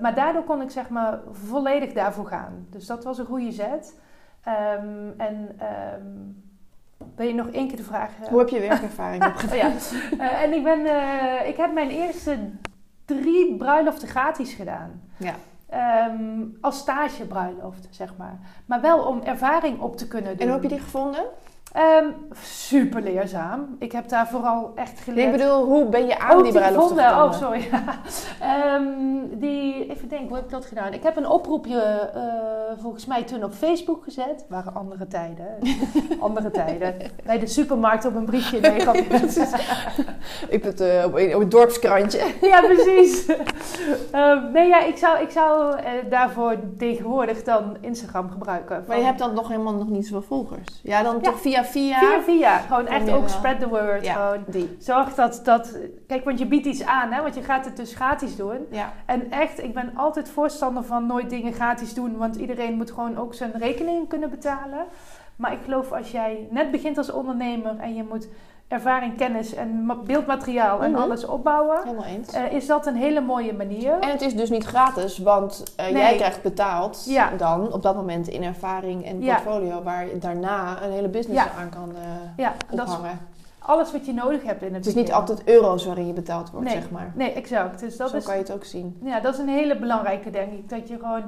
maar 0.00 0.14
daardoor 0.14 0.42
kon 0.42 0.62
ik 0.62 0.70
zeg 0.70 0.88
maar 0.88 1.20
volledig 1.30 1.92
daarvoor 1.92 2.26
gaan. 2.26 2.66
Dus 2.70 2.86
dat 2.86 3.04
was 3.04 3.18
een 3.18 3.26
goede 3.26 3.52
zet. 3.52 4.00
Um, 4.48 5.14
en 5.16 5.58
um, 5.98 6.42
wil 7.16 7.26
je 7.26 7.34
nog 7.34 7.48
één 7.48 7.68
keer 7.68 7.76
de 7.76 7.82
vraag? 7.82 8.10
Uh... 8.20 8.28
Hoe 8.28 8.38
heb 8.38 8.48
je 8.48 8.60
werkervaring 8.60 9.24
opgedaan? 9.32 9.56
ja. 9.58 9.72
Uh, 10.18 10.42
en 10.42 10.52
ik, 10.52 10.62
ben, 10.62 10.80
uh, 10.80 11.48
ik 11.48 11.56
heb 11.56 11.72
mijn 11.72 11.90
eerste 11.90 12.38
drie 13.04 13.56
bruiloften 13.56 14.08
gratis 14.08 14.52
gedaan. 14.52 15.02
Ja. 15.16 15.34
Um, 16.08 16.56
als 16.60 16.78
stagebruiloft, 16.78 17.88
zeg 17.90 18.16
maar. 18.16 18.38
Maar 18.66 18.80
wel 18.80 19.02
om 19.02 19.22
ervaring 19.22 19.80
op 19.80 19.96
te 19.96 20.08
kunnen 20.08 20.30
doen. 20.30 20.40
En 20.40 20.44
hoe 20.44 20.52
heb 20.52 20.62
je 20.62 20.76
die 20.76 20.84
gevonden? 20.84 21.24
Um, 21.76 22.14
super 22.42 23.02
leerzaam. 23.02 23.76
Ik 23.78 23.92
heb 23.92 24.08
daar 24.08 24.28
vooral 24.28 24.72
echt 24.74 25.00
geleerd. 25.00 25.34
ik 25.34 25.40
bedoel, 25.40 25.64
hoe 25.64 25.88
ben 25.88 26.06
je 26.06 26.18
aan 26.18 26.36
oh, 26.36 26.42
die 26.42 26.52
bruiloft 26.52 26.88
gekomen? 26.88 27.24
Oh, 27.24 27.32
sorry. 27.32 27.68
um, 28.74 29.28
die, 29.44 29.90
even 29.90 30.08
denken, 30.08 30.28
hoe 30.28 30.36
heb 30.36 30.44
ik 30.44 30.50
dat 30.50 30.66
gedaan? 30.66 30.92
Ik 30.92 31.02
heb 31.02 31.16
een 31.16 31.28
oproepje 31.28 32.10
uh, 32.16 32.82
volgens 32.82 33.06
mij 33.06 33.22
toen 33.22 33.44
op 33.44 33.52
Facebook 33.52 34.04
gezet. 34.04 34.44
waren 34.48 34.74
andere 34.74 35.06
tijden. 35.06 35.46
andere 36.20 36.50
tijden. 36.50 36.94
Bij 37.24 37.38
de 37.38 37.46
supermarkt 37.46 38.04
op 38.04 38.14
een 38.14 38.24
briefje. 38.24 38.60
Nee, 38.64 38.80
ik, 38.80 38.88
ik 40.48 40.64
het 40.64 40.80
uh, 40.80 41.04
op, 41.04 41.14
een, 41.14 41.48
dorpskrantje. 41.48 42.34
ja, 42.40 42.60
precies. 42.60 43.28
um, 44.14 44.52
nee, 44.52 44.68
ja, 44.68 44.84
ik 44.84 44.96
zou, 44.96 45.22
ik 45.22 45.30
zou 45.30 45.76
uh, 45.76 45.82
daarvoor 46.10 46.56
tegenwoordig 46.78 47.42
dan 47.42 47.76
Instagram 47.80 48.30
gebruiken. 48.30 48.76
Van... 48.76 48.84
Maar 48.86 48.98
je 48.98 49.04
hebt 49.04 49.18
dan 49.18 49.34
nog 49.34 49.48
helemaal 49.48 49.74
nog 49.74 49.88
niet 49.88 50.06
zoveel 50.06 50.22
volgers. 50.22 50.80
Ja, 50.82 51.02
dan 51.02 51.20
toch 51.20 51.40
via 51.40 51.53
via 51.62 52.00
via. 52.00 52.20
Via 52.22 52.58
Gewoon 52.58 52.86
echt 52.86 53.10
ook 53.10 53.28
spread 53.28 53.60
the 53.60 53.68
word. 53.68 54.08
gewoon. 54.08 54.44
Die. 54.46 54.76
Zorg 54.78 55.14
dat, 55.14 55.40
dat... 55.44 55.78
Kijk, 56.06 56.24
want 56.24 56.38
je 56.38 56.46
biedt 56.46 56.66
iets 56.66 56.84
aan, 56.84 57.12
hè. 57.12 57.22
Want 57.22 57.34
je 57.34 57.42
gaat 57.42 57.64
het 57.64 57.76
dus 57.76 57.94
gratis 57.94 58.36
doen. 58.36 58.66
Ja. 58.70 58.92
En 59.06 59.30
echt, 59.30 59.62
ik 59.62 59.74
ben 59.74 59.92
altijd 59.96 60.28
voorstander 60.28 60.84
van 60.84 61.06
nooit 61.06 61.30
dingen 61.30 61.52
gratis 61.52 61.94
doen. 61.94 62.16
Want 62.16 62.36
iedereen 62.36 62.76
moet 62.76 62.90
gewoon 62.90 63.18
ook 63.18 63.34
zijn 63.34 63.52
rekening 63.58 64.08
kunnen 64.08 64.30
betalen. 64.30 64.84
Maar 65.36 65.52
ik 65.52 65.58
geloof 65.64 65.92
als 65.92 66.10
jij 66.10 66.46
net 66.50 66.70
begint 66.70 66.98
als 66.98 67.10
ondernemer 67.10 67.78
en 67.78 67.94
je 67.94 68.04
moet 68.04 68.28
ervaring, 68.68 69.16
kennis 69.16 69.54
en 69.54 69.92
beeldmateriaal 70.04 70.82
en 70.82 70.90
mhm. 70.90 71.00
alles 71.00 71.24
opbouwen. 71.24 71.78
Helemaal 71.82 72.04
eens. 72.04 72.34
Uh, 72.34 72.52
is 72.52 72.66
dat 72.66 72.86
een 72.86 72.96
hele 72.96 73.20
mooie 73.20 73.52
manier. 73.52 73.98
En 73.98 74.10
het 74.10 74.20
is 74.20 74.34
dus 74.34 74.50
niet 74.50 74.64
gratis, 74.64 75.18
want 75.18 75.74
uh, 75.80 75.90
jij 75.90 76.16
krijgt 76.16 76.42
betaald 76.42 77.04
ja. 77.06 77.30
dan 77.36 77.72
op 77.72 77.82
dat 77.82 77.94
moment 77.94 78.28
in 78.28 78.42
ervaring 78.42 79.04
en 79.04 79.18
portfolio, 79.18 79.82
waar 79.82 80.06
je 80.06 80.18
daarna 80.18 80.82
een 80.82 80.90
hele 80.90 81.08
business 81.08 81.48
aan 81.58 81.68
kan 81.68 81.90
uh, 81.90 81.98
ja, 82.36 82.54
ophangen. 82.70 83.18
alles 83.58 83.92
wat 83.92 84.06
je 84.06 84.12
nodig 84.12 84.42
hebt 84.42 84.62
in 84.62 84.74
het 84.74 84.84
Het 84.84 84.86
is 84.86 85.02
niet 85.02 85.12
altijd 85.12 85.44
euro's 85.44 85.84
waarin 85.84 86.06
je 86.06 86.12
betaald 86.12 86.50
wordt, 86.50 86.70
zeg 86.70 86.90
maar. 86.90 87.12
Nee, 87.14 87.32
exact. 87.32 87.80
Dus 87.80 87.96
dat 87.96 88.10
Zo 88.10 88.18
kan 88.20 88.34
je 88.34 88.40
het 88.40 88.52
ook 88.52 88.64
zien. 88.64 88.98
Ja, 89.02 89.20
dat 89.20 89.34
is 89.34 89.40
een 89.40 89.48
hele 89.48 89.78
belangrijke, 89.78 90.30
denk 90.30 90.52
ik. 90.52 90.68
Dat 90.68 90.88
je 90.88 90.98
gewoon 90.98 91.22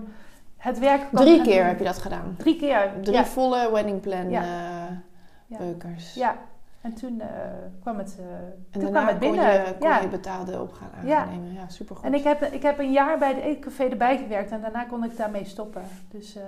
het 0.56 0.78
werk 0.78 1.02
Drie 1.12 1.42
keer 1.42 1.66
heb 1.66 1.78
je 1.78 1.84
dat 1.84 1.98
gedaan? 1.98 2.34
Drie 2.38 2.56
keer. 2.56 2.92
Drie 3.02 3.24
volle 3.24 3.70
wedding 3.72 4.00
plan 4.00 4.28
beukers. 5.48 6.14
Ja, 6.14 6.36
en 6.86 6.94
toen 6.94 7.14
uh, 7.14 7.26
kwam 7.80 7.98
het, 7.98 8.16
uh, 8.20 8.26
en 8.70 8.80
toen 8.80 8.90
kwam 8.90 9.06
het 9.06 9.18
binnen. 9.18 9.78
Kon 9.78 9.88
ja. 9.88 10.00
je 10.00 10.08
betaalde 10.08 10.60
op 10.60 10.72
gaan 10.72 10.90
aannemen. 10.96 11.52
Ja, 11.52 11.60
ja 11.60 11.68
supergoed. 11.68 12.04
En 12.04 12.14
ik 12.14 12.24
heb, 12.24 12.42
ik 12.42 12.62
heb 12.62 12.78
een 12.78 12.92
jaar 12.92 13.18
bij 13.18 13.28
het 13.28 13.42
eetcafé 13.42 13.84
erbij 13.84 14.18
gewerkt 14.18 14.50
en 14.50 14.60
daarna 14.60 14.84
kon 14.84 15.04
ik 15.04 15.16
daarmee 15.16 15.44
stoppen. 15.44 15.82
Dus 16.08 16.36
uh, 16.36 16.42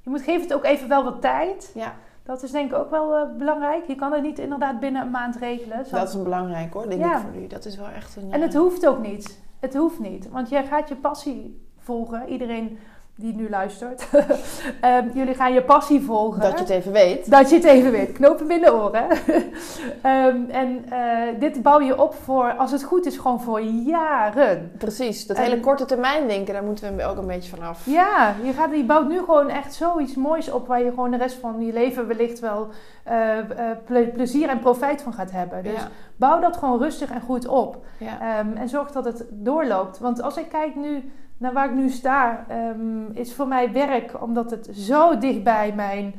je 0.00 0.10
moet 0.10 0.22
geef 0.22 0.40
het 0.40 0.54
ook 0.54 0.64
even 0.64 0.88
wel 0.88 1.04
wat 1.04 1.20
tijd. 1.20 1.70
Ja. 1.74 1.94
Dat 2.22 2.42
is 2.42 2.50
denk 2.50 2.70
ik 2.70 2.78
ook 2.78 2.90
wel 2.90 3.36
belangrijk. 3.38 3.86
Je 3.86 3.94
kan 3.94 4.12
het 4.12 4.22
niet 4.22 4.38
inderdaad 4.38 4.80
binnen 4.80 5.02
een 5.02 5.10
maand 5.10 5.36
regelen. 5.36 5.86
Zo. 5.86 5.96
Dat 5.96 6.08
is 6.08 6.14
een 6.14 6.22
belangrijk 6.22 6.72
hoor, 6.72 6.88
denk 6.88 7.04
ik 7.04 7.16
voor 7.16 7.42
u. 7.42 7.46
Dat 7.46 7.64
is 7.64 7.76
wel 7.76 7.88
echt 7.88 8.16
een... 8.16 8.32
En 8.32 8.40
het 8.40 8.54
hoeft 8.54 8.86
ook 8.86 8.98
niet. 8.98 9.40
Het 9.60 9.74
hoeft 9.74 9.98
niet. 9.98 10.28
Want 10.28 10.48
jij 10.48 10.64
gaat 10.64 10.88
je 10.88 10.96
passie 10.96 11.66
volgen. 11.78 12.28
Iedereen 12.28 12.78
die 13.20 13.34
nu 13.34 13.48
luistert. 13.48 14.08
um, 14.84 15.10
jullie 15.18 15.34
gaan 15.34 15.52
je 15.52 15.62
passie 15.62 16.00
volgen. 16.00 16.40
Dat 16.40 16.52
je 16.52 16.58
het 16.58 16.68
even 16.68 16.92
weet. 16.92 17.30
Dat 17.30 17.50
je 17.50 17.54
het 17.56 17.64
even 17.64 17.90
weet. 17.90 18.12
Knopen 18.12 18.46
binnen 18.46 18.74
oren. 18.74 19.10
um, 20.06 20.50
en 20.62 20.84
uh, 20.92 21.40
dit 21.40 21.62
bouw 21.62 21.80
je 21.80 22.02
op 22.02 22.14
voor, 22.14 22.52
als 22.52 22.70
het 22.72 22.82
goed 22.82 23.06
is, 23.06 23.16
gewoon 23.16 23.40
voor 23.40 23.60
jaren. 23.62 24.72
Precies. 24.78 25.26
Dat 25.26 25.36
hele 25.36 25.60
korte 25.60 25.84
termijn 25.84 26.28
denken, 26.28 26.54
daar 26.54 26.64
moeten 26.64 26.96
we 26.96 27.04
ook 27.04 27.16
een 27.16 27.26
beetje 27.26 27.56
van 27.56 27.66
af. 27.66 27.86
Ja, 27.86 28.34
je, 28.44 28.52
gaat, 28.52 28.70
je 28.74 28.84
bouwt 28.84 29.08
nu 29.08 29.18
gewoon 29.18 29.48
echt 29.48 29.74
zoiets 29.74 30.14
moois 30.14 30.50
op... 30.50 30.66
waar 30.66 30.82
je 30.82 30.90
gewoon 30.90 31.10
de 31.10 31.16
rest 31.16 31.36
van 31.36 31.64
je 31.66 31.72
leven 31.72 32.06
wellicht 32.06 32.40
wel 32.40 32.68
uh, 33.08 33.36
uh, 33.90 34.08
plezier 34.14 34.48
en 34.48 34.58
profijt 34.58 35.02
van 35.02 35.12
gaat 35.12 35.30
hebben. 35.30 35.62
Dus 35.62 35.86
bouw 36.16 36.40
dat 36.40 36.56
gewoon 36.56 36.78
rustig 36.78 37.10
en 37.10 37.20
goed 37.20 37.46
op. 37.46 37.84
Ja. 37.98 38.38
Um, 38.40 38.56
en 38.56 38.68
zorg 38.68 38.90
dat 38.90 39.04
het 39.04 39.24
doorloopt. 39.30 39.98
Want 39.98 40.22
als 40.22 40.36
ik 40.36 40.48
kijk 40.48 40.76
nu 40.76 41.12
naar 41.40 41.52
waar 41.52 41.64
ik 41.64 41.74
nu 41.74 41.88
sta, 41.88 42.44
ehm, 42.48 43.10
is 43.12 43.34
voor 43.34 43.46
mij 43.46 43.72
werk, 43.72 44.22
omdat 44.22 44.50
het 44.50 44.68
zo 44.72 45.18
dicht 45.18 45.42
bij 45.42 45.72
mijn 45.76 46.14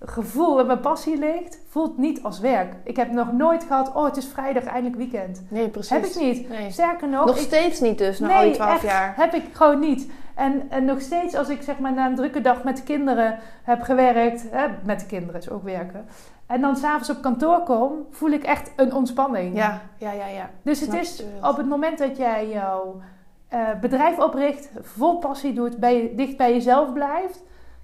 gevoel 0.00 0.60
en 0.60 0.66
mijn 0.66 0.80
passie 0.80 1.18
ligt, 1.18 1.58
voelt 1.68 1.98
niet 1.98 2.22
als 2.22 2.40
werk. 2.40 2.74
Ik 2.84 2.96
heb 2.96 3.10
nog 3.10 3.32
nooit 3.32 3.64
gehad, 3.64 3.92
oh 3.94 4.04
het 4.04 4.16
is 4.16 4.26
vrijdag, 4.26 4.64
eindelijk 4.64 4.96
weekend. 4.96 5.42
Nee, 5.48 5.68
precies. 5.68 5.90
Heb 5.90 6.04
ik 6.04 6.14
niet. 6.20 6.48
Nee. 6.48 6.70
Sterker 6.70 7.08
nog, 7.08 7.26
Nog 7.26 7.36
ik- 7.36 7.42
steeds 7.42 7.80
niet 7.80 7.98
dus, 7.98 8.18
na 8.18 8.26
Nee, 8.26 8.36
al 8.36 8.42
die 8.42 8.52
twaalf 8.52 8.82
jaar. 8.82 9.12
heb 9.16 9.34
ik 9.34 9.44
gewoon 9.52 9.78
niet. 9.78 10.10
En, 10.34 10.62
en 10.70 10.84
nog 10.84 11.00
steeds 11.00 11.34
als 11.34 11.48
ik 11.48 11.62
zeg 11.62 11.78
maar 11.78 11.92
na 11.92 12.06
een 12.06 12.14
drukke 12.14 12.40
dag 12.40 12.64
met 12.64 12.76
de 12.76 12.82
kinderen 12.82 13.38
heb 13.62 13.82
gewerkt, 13.82 14.44
hè, 14.50 14.66
met 14.84 15.00
de 15.00 15.06
kinderen 15.06 15.40
is 15.40 15.50
ook 15.50 15.62
werken, 15.64 16.06
en 16.46 16.60
dan 16.60 16.76
s'avonds 16.76 17.10
op 17.10 17.22
kantoor 17.22 17.60
kom, 17.62 17.92
voel 18.10 18.30
ik 18.30 18.42
echt 18.44 18.72
een 18.76 18.92
ontspanning. 18.94 19.56
Ja, 19.56 19.80
ja, 19.98 20.12
ja, 20.12 20.26
ja. 20.26 20.50
Dus 20.62 20.80
het 20.80 20.94
is 20.94 21.24
op 21.42 21.56
het 21.56 21.68
moment 21.68 21.98
dat 21.98 22.16
jij 22.16 22.48
jouw 22.48 23.00
eh, 23.50 23.60
bedrijf 23.80 24.18
opricht, 24.18 24.68
vol 24.82 25.18
passie 25.18 25.52
doet, 25.52 25.76
bij, 25.76 26.12
dicht 26.16 26.36
bij 26.36 26.52
jezelf 26.52 26.92
blijft, 26.92 27.42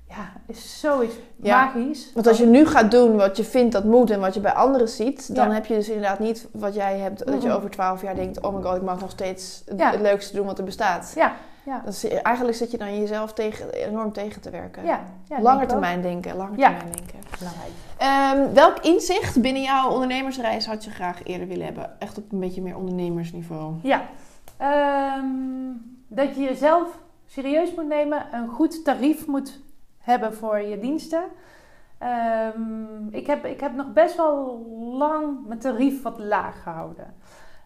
ja, 0.09 0.33
is 0.47 0.81
zoiets 0.81 1.15
Ja. 1.43 1.65
magisch. 1.65 2.11
Want 2.15 2.27
als 2.27 2.39
je 2.39 2.47
nu 2.47 2.67
gaat 2.67 2.91
doen 2.91 3.17
wat 3.17 3.37
je 3.37 3.45
vindt 3.45 3.73
dat 3.73 3.85
moet 3.85 4.11
en 4.11 4.21
wat 4.21 4.35
je 4.35 4.41
bij 4.41 4.53
anderen 4.53 4.89
ziet, 4.89 5.35
dan 5.37 5.49
Ja. 5.49 5.55
heb 5.55 5.67
je 5.67 5.75
dus 5.75 5.89
inderdaad 5.89 6.19
niet 6.19 6.49
wat 6.53 6.75
jij 6.75 6.99
hebt, 6.99 7.27
dat 7.27 7.43
je 7.43 7.53
over 7.53 7.71
twaalf 7.71 8.03
jaar 8.03 8.15
denkt, 8.15 8.41
oh 8.41 8.55
my 8.55 8.63
god, 8.63 8.77
ik 8.77 8.83
mag 8.83 9.01
nog 9.01 9.11
steeds 9.11 9.63
het, 9.67 9.79
Ja. 9.79 9.91
het 9.91 10.01
leukste 10.01 10.37
doen 10.37 10.47
wat 10.47 10.59
er 10.59 10.65
bestaat. 10.65 11.13
Ja, 11.17 11.33
ja, 11.63 11.81
Dat 11.85 11.93
is, 11.95 12.09
eigenlijk 12.09 12.57
zit 12.57 12.71
je 12.71 12.79
dan 12.79 12.99
jezelf 13.01 13.33
tegen, 13.33 13.73
enorm 13.73 14.13
tegen 14.13 14.41
te 14.43 14.51
werken. 14.51 14.85
ja. 14.85 15.01
ja 15.29 15.41
Langer 15.41 15.67
termijn 15.67 16.03
denken, 16.03 16.37
langer 16.37 16.59
Ja. 16.59 16.69
termijn 16.69 16.93
denken. 16.97 17.19
Belangrijk. 17.39 17.73
Ehm, 17.97 18.55
welk 18.55 18.79
inzicht 18.79 19.41
binnen 19.41 19.63
jouw 19.63 19.91
ondernemersreis 19.91 20.67
had 20.67 20.85
je 20.85 20.91
graag 20.91 21.23
eerder 21.25 21.47
willen 21.49 21.65
hebben? 21.65 21.91
Echt 21.99 22.19
op 22.19 22.33
een 22.33 22.41
beetje 22.41 22.63
meer 22.63 22.77
ondernemersniveau. 22.77 23.75
Ja, 23.83 24.03
Ehm, 24.57 25.25
dat 26.09 26.35
je 26.35 26.43
jezelf 26.43 26.99
serieus 27.27 27.75
moet 27.75 27.87
nemen, 27.87 28.35
een 28.35 28.49
goed 28.49 28.85
tarief 28.85 29.27
moet 29.27 29.61
hebben 29.99 30.35
voor 30.35 30.59
je 30.59 30.79
diensten. 30.79 31.25
Ehm, 31.99 33.09
ik, 33.11 33.27
heb, 33.27 33.45
ik 33.45 33.61
heb 33.61 33.75
nog 33.75 33.93
best 33.93 34.17
wel 34.17 34.67
lang 34.99 35.47
mijn 35.47 35.59
tarief 35.61 36.03
wat 36.03 36.19
laag 36.19 36.63
gehouden. 36.63 37.15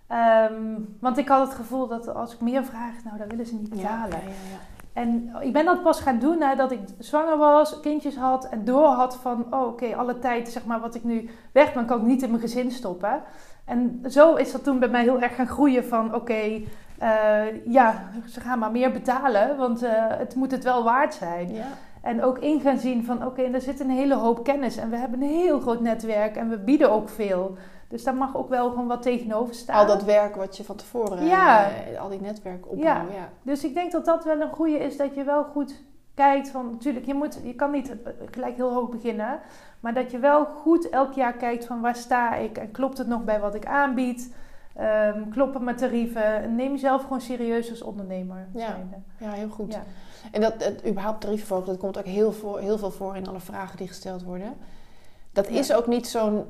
Ehm, 0.07 0.74
want 1.01 1.18
ik 1.18 1.28
had 1.28 1.47
het 1.47 1.57
gevoel 1.57 1.86
dat 1.86 2.14
als 2.14 2.34
ik 2.34 2.41
meer 2.41 2.64
vraag, 2.64 3.05
nou, 3.05 3.18
dan 3.18 3.28
willen 3.28 3.47
ze 3.47 3.55
niet 3.55 3.70
betalen. 3.70 4.20
ja, 4.20 4.26
ja. 4.26 4.59
En 4.93 5.32
ik 5.41 5.53
ben 5.53 5.64
dat 5.64 5.82
pas 5.82 6.01
gaan 6.01 6.18
doen 6.18 6.38
nadat 6.38 6.72
ik 6.72 6.80
zwanger 6.99 7.36
was, 7.36 7.80
kindjes 7.80 8.16
had 8.16 8.49
en 8.49 8.64
door 8.64 8.86
had 8.86 9.16
van, 9.16 9.47
oh 9.51 9.66
oké, 9.66 9.97
alle 9.97 10.18
tijd 10.18 10.49
zeg 10.49 10.64
maar 10.64 10.80
wat 10.80 10.95
ik 10.95 11.05
nu 11.05 11.30
weg 11.53 11.72
ben, 11.72 11.86
kan 11.86 12.01
ik 12.01 12.07
niet 12.07 12.22
in 12.22 12.28
mijn 12.28 12.41
gezin 12.41 12.70
stoppen. 12.70 13.22
En 13.71 14.01
zo 14.09 14.35
is 14.35 14.53
dat 14.53 14.64
toen 14.64 14.79
bij 14.79 14.89
mij 14.89 15.03
heel 15.03 15.21
erg 15.21 15.35
gaan 15.35 15.47
groeien 15.47 15.85
van, 15.85 16.14
oké, 16.14 16.61
eh, 16.99 17.64
ja, 17.66 18.11
ze 18.29 18.41
gaan 18.41 18.59
maar 18.59 18.71
meer 18.71 18.93
betalen, 18.93 19.57
want 19.57 19.83
eh, 19.83 19.93
het 19.97 20.35
moet 20.35 20.51
het 20.51 20.64
wel 20.64 20.85
waard 20.85 21.14
zijn. 21.14 21.55
Ja. 21.55 21.66
En 22.03 22.23
ook 22.23 22.39
in 22.39 22.61
gaan 22.61 22.79
zien 22.79 23.05
van, 23.05 23.27
oké, 23.27 23.43
er 23.43 23.61
zit 23.61 23.81
een 23.81 23.91
hele 23.91 24.14
hoop 24.14 24.45
kennis 24.45 24.77
en 24.77 24.91
we 24.91 24.97
hebben 24.97 25.23
een 25.23 25.29
heel 25.29 25.61
groot 25.61 25.81
netwerk 25.81 26.37
en 26.37 26.49
we 26.49 26.59
bieden 26.59 26.91
ook 26.91 27.09
veel. 27.09 27.57
Dus 27.89 28.05
daar 28.05 28.14
mag 28.14 28.37
ook 28.37 28.49
wel 28.49 28.71
gewoon 28.71 28.87
wat 28.87 29.03
tegenover 29.03 29.55
staan. 29.55 29.77
Al 29.77 29.87
dat 29.87 30.05
werk 30.05 30.37
wat 30.37 30.57
je 30.57 30.64
van 30.64 30.77
tevoren, 30.77 31.25
Ja. 31.27 31.68
eh, 31.71 32.01
al 32.01 32.09
die 32.09 32.21
netwerk 32.21 32.71
opbouwen. 32.71 33.12
Ja. 33.14 33.29
Dus 33.43 33.64
ik 33.64 33.75
denk 33.75 33.93
dat 33.93 34.05
dat 34.05 34.25
wel 34.25 34.41
een 34.41 34.51
goede 34.53 34.79
is, 34.79 34.97
dat 34.97 35.14
je 35.14 35.25
wel 35.25 35.45
goed 35.45 35.75
kijkt 36.14 36.49
van, 36.49 36.71
natuurlijk, 36.71 37.07
je, 37.07 37.14
moet, 37.14 37.41
je 37.43 37.55
kan 37.55 37.71
niet 37.71 37.95
gelijk 38.31 38.57
heel 38.57 38.73
hoog 38.73 38.89
beginnen, 38.89 39.39
maar 39.81 39.95
dat 39.95 40.11
je 40.11 40.18
wel 40.18 40.45
goed 40.45 40.89
elk 40.89 41.12
jaar 41.12 41.33
kijkt 41.33 41.64
van 41.66 41.81
waar 41.81 41.97
sta 41.97 42.35
ik 42.35 42.59
en 42.59 42.70
klopt 42.70 42.99
het 42.99 43.07
nog 43.07 43.24
bij 43.24 43.41
wat 43.41 43.55
ik 43.55 43.66
aanbied, 43.66 44.35
Ehm, 44.74 45.28
kloppen 45.28 45.64
mijn 45.64 45.76
tarieven, 45.76 46.24
en 46.43 46.55
neem 46.55 46.70
jezelf 46.70 47.03
gewoon 47.03 47.20
serieus 47.20 47.70
als 47.70 47.83
ondernemer. 47.83 48.49
Ja. 48.55 48.76
ja, 49.18 49.31
heel 49.31 49.49
goed. 49.49 49.72
Ja. 49.72 49.83
En 50.33 50.41
dat 50.41 50.64
het 50.64 50.87
überhaupt 50.87 51.20
dat 51.66 51.76
komt 51.78 51.99
ook 51.99 52.05
heel, 52.05 52.33
voor, 52.33 52.59
heel 52.59 52.78
veel 52.78 52.91
voor 52.91 53.16
in 53.16 53.28
alle 53.28 53.41
vragen 53.41 53.76
die 53.76 53.89
gesteld 53.89 54.22
worden. 54.22 54.55
Dat 55.33 55.49
Ja. 55.49 55.59
is 55.59 55.72
ook 55.72 55.87
niet 55.87 56.07
zo'n. 56.09 56.45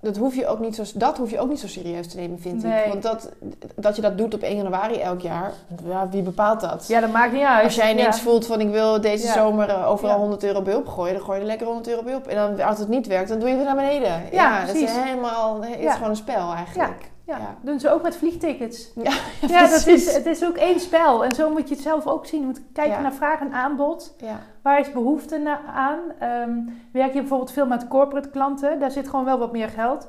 Dat 0.00 0.16
hoef, 0.16 0.34
je 0.34 0.46
ook 0.46 0.58
niet 0.58 0.74
zo, 0.74 0.82
dat 0.94 1.18
hoef 1.18 1.30
je 1.30 1.40
ook 1.40 1.48
niet 1.48 1.60
zo 1.60 1.66
serieus 1.68 2.08
te 2.08 2.16
nemen, 2.16 2.38
vind 2.40 2.62
Nee. 2.62 2.82
ik. 2.84 2.88
Want 2.90 3.02
dat, 3.02 3.28
dat 3.74 3.96
je 3.96 4.02
dat 4.02 4.18
doet 4.18 4.34
op 4.34 4.42
1 4.42 4.56
januari 4.56 4.94
elk 5.00 5.20
jaar, 5.20 5.52
ja, 5.84 6.08
wie 6.08 6.22
bepaalt 6.22 6.60
dat? 6.60 6.84
ja, 6.88 7.00
dat 7.00 7.12
maakt 7.12 7.32
niet 7.32 7.42
uit. 7.42 7.64
Als 7.64 7.74
jij 7.74 7.90
ineens 7.92 8.16
Ja. 8.16 8.22
voelt 8.22 8.46
van 8.46 8.60
ik 8.60 8.70
wil 8.70 9.00
deze 9.00 9.26
Ja. 9.26 9.32
zomer 9.32 9.68
eh, 9.68 9.90
overal 9.90 10.14
Ja. 10.14 10.18
100 10.20 10.44
euro 10.44 10.62
bij 10.62 10.74
opgooien, 10.74 11.14
dan 11.14 11.22
gooi 11.22 11.36
je 11.36 11.42
er 11.42 11.48
lekker 11.48 11.66
100 11.66 11.88
euro 11.88 12.02
bij 12.02 12.14
op. 12.14 12.26
En 12.26 12.36
dan, 12.56 12.66
als 12.66 12.78
het 12.78 12.88
niet 12.88 13.06
werkt, 13.06 13.28
dan 13.28 13.38
doe 13.38 13.48
je 13.48 13.54
het 13.54 13.64
naar 13.64 13.76
beneden. 13.76 14.22
Ja, 14.32 14.60
het 14.60 14.76
is 14.76 14.90
helemaal, 14.96 15.60
het 15.62 15.78
is 15.80 15.92
gewoon 15.92 16.10
een 16.10 16.16
spel 16.16 16.52
eigenlijk. 16.52 17.10
Ja, 17.28 17.36
Ja. 17.36 17.54
doen 17.60 17.80
ze 17.80 17.90
ook 17.90 18.02
met 18.02 18.16
vliegtickets. 18.16 18.92
Ja, 18.94 19.12
Ja, 19.48 19.66
dat 19.68 19.86
is, 19.86 20.14
het 20.14 20.26
is 20.26 20.44
ook 20.44 20.56
één 20.56 20.80
spel. 20.80 21.24
En 21.24 21.32
zo 21.34 21.50
moet 21.50 21.68
je 21.68 21.74
het 21.74 21.82
zelf 21.82 22.06
ook 22.06 22.26
zien. 22.26 22.40
Je 22.40 22.46
moet 22.46 22.60
kijken 22.72 23.02
naar 23.02 23.12
vraag 23.12 23.40
en 23.40 23.52
aanbod. 23.52 24.14
Ja. 24.18 24.40
Waar 24.62 24.80
is 24.80 24.92
behoefte 24.92 25.58
aan? 25.74 25.98
Ehm, 26.18 26.58
werk 26.92 27.12
je 27.12 27.18
bijvoorbeeld 27.20 27.52
veel 27.52 27.66
met 27.66 27.88
corporate 27.88 28.28
klanten? 28.30 28.78
Daar 28.80 28.90
zit 28.90 29.08
gewoon 29.08 29.24
wel 29.24 29.38
wat 29.38 29.52
meer 29.52 29.68
geld. 29.68 30.08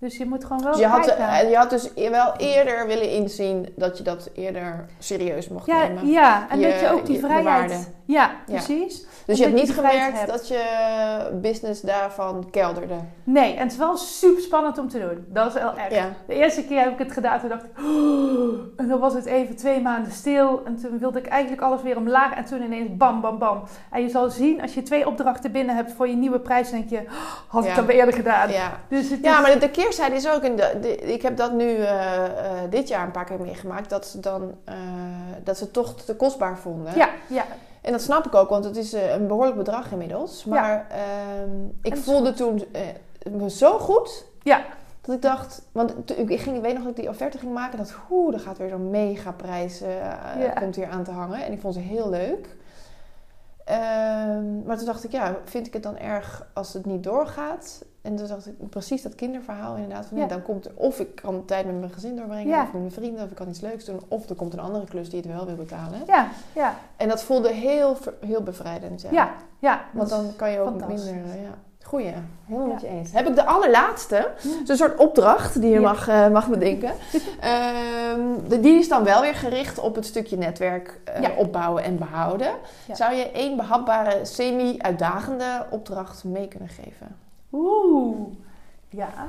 Dus 0.00 0.16
je 0.16 0.26
moet 0.26 0.44
gewoon 0.44 0.62
wel 0.62 0.72
Dus 0.72 0.80
je, 0.80 0.86
had, 0.86 1.06
eh, 1.06 1.50
je 1.50 1.56
had 1.56 1.70
dus 1.70 1.90
e- 1.94 2.10
wel 2.10 2.32
eerder 2.36 2.86
willen 2.86 3.10
inzien 3.10 3.72
dat 3.76 3.98
je 3.98 4.04
dat 4.04 4.30
eerder 4.34 4.86
serieus 4.98 5.48
mocht 5.48 5.66
ja, 5.66 5.86
nemen. 5.86 6.06
ja, 6.08 6.46
en 6.50 6.58
Je- 6.60 6.68
dat 6.70 6.80
je 6.80 6.90
ook 6.92 7.06
die 7.06 7.14
je- 7.14 7.20
vrijheid... 7.20 7.90
Ja, 8.04 8.30
precies. 8.46 9.06
Dus 9.26 9.38
je 9.38 9.44
hebt 9.44 9.56
niet 9.56 9.70
gemerkt 9.72 10.18
hebt. 10.18 10.30
dat 10.30 10.48
je 10.48 10.62
business 11.42 11.80
daarvan 11.80 12.50
kelderde. 12.50 12.94
Nee, 13.24 13.54
en 13.54 13.62
het 13.62 13.72
is 13.72 13.78
wel 13.78 13.96
super 13.96 14.42
spannend 14.42 14.78
om 14.78 14.88
te 14.88 14.98
doen. 14.98 15.24
Dat 15.28 15.46
is 15.46 15.52
wel 15.62 15.74
echt. 15.76 15.94
Ja. 15.94 16.08
De 16.26 16.34
eerste 16.34 16.64
keer 16.64 16.80
heb 16.80 16.92
ik 16.92 16.98
het 16.98 17.12
gedaan, 17.12 17.40
toen 17.40 17.48
dacht 17.48 17.64
ik... 17.64 17.70
"Oh." 17.78 18.58
en 18.76 18.88
dan 18.88 18.98
was 18.98 19.14
het 19.14 19.24
even 19.24 19.56
twee 19.56 19.80
maanden 19.80 20.12
stil. 20.12 20.62
En 20.64 20.76
toen 20.76 20.98
wilde 20.98 21.18
ik 21.18 21.26
eigenlijk 21.26 21.62
alles 21.62 21.82
weer 21.82 21.96
omlaag. 21.96 22.34
En 22.34 22.44
toen 22.44 22.62
ineens 22.62 22.96
bam, 22.96 23.20
bam, 23.20 23.38
bam. 23.38 23.62
En 23.90 24.02
je 24.02 24.08
zal 24.08 24.30
zien, 24.30 24.62
als 24.62 24.74
je 24.74 24.82
twee 24.82 25.06
opdrachten 25.06 25.52
binnen 25.52 25.76
hebt 25.76 25.92
voor 25.92 26.08
je 26.08 26.16
nieuwe 26.16 26.38
prijs... 26.40 26.70
denk 26.70 26.90
je, 26.90 26.96
"Oh, 26.98 27.12
had 27.48 27.64
ik 27.64 27.74
dat 27.74 27.84
weer 27.84 27.96
eerder 27.96 28.14
gedaan. 28.14 28.50
Ja. 28.50 28.80
Dus 28.88 29.10
het 29.10 29.18
Ja, 29.22 29.40
maar 29.40 29.52
de, 29.52 29.58
de 29.58 29.70
keerzijde 29.90 30.16
is 30.16 30.28
ook... 30.28 30.42
In 30.42 30.56
de, 30.56 30.78
de- 30.80 30.96
ik 30.96 31.22
heb 31.22 31.36
dat 31.36 31.52
nu 31.52 31.74
eh, 31.76 32.24
eh, 32.24 32.70
dit 32.70 32.88
jaar 32.88 33.04
een 33.04 33.10
paar 33.10 33.24
keer 33.24 33.40
meegemaakt. 33.40 33.90
Dat 33.90 34.06
ze 34.06 34.20
dan... 34.20 34.54
eh, 34.64 34.74
dat 35.44 35.56
ze 35.58 35.64
het 35.64 35.72
toch 35.72 35.94
te 36.00 36.16
kostbaar 36.16 36.58
vonden. 36.58 36.96
Ja, 36.96 37.08
ja, 37.26 37.44
En 37.82 37.92
dat 37.92 38.02
snap 38.02 38.26
ik 38.26 38.34
ook, 38.34 38.48
want 38.48 38.64
het 38.64 38.76
is 38.76 38.92
een 38.92 39.26
behoorlijk 39.26 39.56
bedrag 39.56 39.92
inmiddels. 39.92 40.44
Maar 40.44 40.86
ehm, 40.90 41.66
ik 41.82 41.92
En- 41.92 41.98
voelde 41.98 42.32
toen 42.32 42.64
me 43.30 43.50
zo 43.50 43.78
goed... 43.78 44.24
Ja. 44.42 44.62
Dat 45.00 45.14
ik 45.14 45.22
dacht... 45.22 45.62
Want 45.72 45.94
ik, 46.18 46.40
ging, 46.40 46.56
ik 46.56 46.62
weet 46.62 46.72
nog 46.74 46.82
dat 46.82 46.90
ik 46.90 46.96
die 46.96 47.08
offerte 47.08 47.38
ging 47.38 47.52
maken. 47.52 47.78
Dat 47.78 47.94
oeh, 48.10 48.34
er 48.34 48.40
gaat 48.40 48.58
weer 48.58 48.68
zo'n 48.68 48.90
mega 48.90 49.32
prijs... 49.32 49.78
Ja. 50.38 50.48
komt 50.60 50.76
hier 50.76 50.88
aan 50.88 51.04
te 51.04 51.10
hangen. 51.10 51.44
En 51.44 51.52
ik 51.52 51.60
vond 51.60 51.74
ze 51.74 51.80
heel 51.80 52.10
leuk. 52.10 52.56
Ehm, 53.64 54.62
maar 54.66 54.76
toen 54.76 54.86
dacht 54.86 55.04
ik, 55.04 55.12
ja, 55.12 55.36
vind 55.44 55.66
ik 55.66 55.72
het 55.72 55.82
dan 55.82 55.98
erg 55.98 56.46
als 56.52 56.72
het 56.72 56.86
niet 56.86 57.02
doorgaat? 57.04 57.84
En 58.02 58.16
toen 58.16 58.26
dacht 58.26 58.46
ik, 58.46 58.68
precies 58.70 59.02
dat 59.02 59.14
kinderverhaal 59.14 59.74
inderdaad. 59.76 60.06
Van, 60.06 60.16
nee, 60.16 60.26
Ja. 60.26 60.32
dan 60.32 60.42
komt 60.42 60.64
er, 60.64 60.72
of 60.74 61.00
ik 61.00 61.14
kan 61.14 61.44
tijd 61.44 61.66
met 61.66 61.78
mijn 61.78 61.92
gezin 61.92 62.16
doorbrengen, 62.16 62.48
Ja. 62.48 62.62
of 62.62 62.72
met 62.72 62.80
mijn 62.80 62.92
vrienden, 62.92 63.24
of 63.24 63.30
ik 63.30 63.36
kan 63.36 63.48
iets 63.48 63.60
leuks 63.60 63.84
doen. 63.84 64.00
Of 64.08 64.28
er 64.28 64.34
komt 64.34 64.52
een 64.52 64.60
andere 64.60 64.84
klus 64.84 65.10
die 65.10 65.20
het 65.20 65.32
wel 65.32 65.46
wil 65.46 65.54
betalen. 65.56 66.02
ja, 66.06 66.28
ja, 66.52 66.74
En 66.96 67.08
dat 67.08 67.22
voelde 67.22 67.52
heel, 67.52 67.96
heel 68.26 68.42
bevrijdend. 68.42 69.00
Ja. 69.02 69.08
ja. 69.10 69.30
ja. 69.58 69.80
Want 69.92 70.08
dan 70.08 70.32
kan 70.36 70.50
je 70.50 70.58
ook 70.60 70.86
minder... 70.86 71.06
eh, 71.06 71.42
ja. 71.42 71.54
Goeie, 71.82 72.12
helemaal 72.46 72.66
met 72.68 72.80
je 72.80 72.86
eens. 72.88 73.12
Heb 73.12 73.26
ik 73.28 73.34
de 73.34 73.44
allerlaatste, 73.46 74.30
zo'n 74.64 74.76
soort 74.76 74.96
opdracht 74.98 75.60
die 75.60 75.70
je 75.70 75.80
mag, 75.80 76.08
eh, 76.08 76.28
mag 76.28 76.48
bedenken. 76.48 76.92
Ehm, 77.40 78.20
die 78.60 78.78
is 78.78 78.88
dan 78.88 79.04
wel 79.04 79.20
weer 79.20 79.34
gericht 79.34 79.78
op 79.78 79.94
het 79.94 80.06
stukje 80.06 80.36
netwerk 80.36 81.00
eh, 81.04 81.38
opbouwen 81.38 81.82
en 81.82 81.98
behouden. 81.98 82.52
Zou 82.92 83.14
je 83.14 83.30
één 83.30 83.56
behapbare, 83.56 84.24
semi-uitdagende 84.24 85.66
opdracht 85.70 86.24
mee 86.24 86.48
kunnen 86.48 86.68
geven? 86.68 87.16
Oeh, 87.52 88.32
ja. 88.88 89.28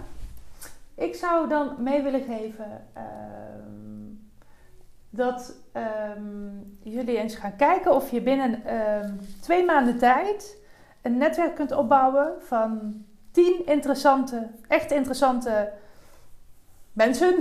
Ik 0.95 1.15
zou 1.15 1.49
dan 1.49 1.75
mee 1.77 2.01
willen 2.01 2.21
geven 2.21 2.87
ehm, 2.93 4.01
dat 5.09 5.55
ehm, 5.71 6.49
jullie 6.79 7.17
eens 7.17 7.35
gaan 7.35 7.55
kijken 7.55 7.95
of 7.95 8.11
je 8.11 8.21
binnen 8.21 8.65
ehm, 8.65 9.11
twee 9.41 9.65
maanden 9.65 9.97
tijd 9.97 10.57
een 11.01 11.17
netwerk 11.17 11.55
kunt 11.55 11.71
opbouwen 11.71 12.33
van 12.39 12.93
tien 13.31 13.65
interessante, 13.65 14.47
echt 14.67 14.91
interessante 14.91 15.71
mensen. 16.93 17.35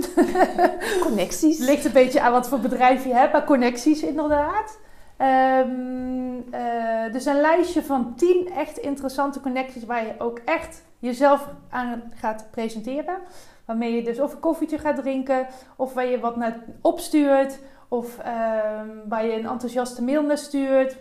Connecties. 1.01 1.59
Ligt 1.69 1.85
een 1.85 1.91
beetje 1.91 2.21
aan 2.21 2.31
wat 2.31 2.47
voor 2.47 2.59
bedrijf 2.59 3.03
je 3.03 3.13
hebt, 3.13 3.31
maar 3.31 3.43
connecties 3.43 4.03
inderdaad. 4.03 4.79
Ehm, 5.21 6.53
eh, 6.53 7.11
dus 7.11 7.25
een 7.25 7.41
lijstje 7.41 7.83
van 7.83 8.15
10 8.15 8.49
echt 8.55 8.77
interessante 8.77 9.39
connecties 9.39 9.85
waar 9.85 10.05
je 10.05 10.13
ook 10.17 10.39
echt 10.45 10.83
jezelf 10.99 11.49
aan 11.69 12.03
gaat 12.15 12.47
presenteren. 12.51 13.17
Waarmee 13.65 13.95
je 13.95 14.03
dus 14.03 14.19
of 14.19 14.33
een 14.33 14.39
koffietje 14.39 14.77
gaat 14.77 14.95
drinken, 14.95 15.47
of 15.75 15.93
waar 15.93 16.05
je 16.05 16.19
wat 16.19 16.35
naar 16.35 16.63
opstuurt, 16.81 17.59
of 17.87 18.17
ehm, 18.17 18.87
waar 19.07 19.25
je 19.25 19.33
een 19.33 19.47
enthousiaste 19.47 20.03
mail 20.03 20.23
naar 20.23 20.37
stuurt. 20.37 20.97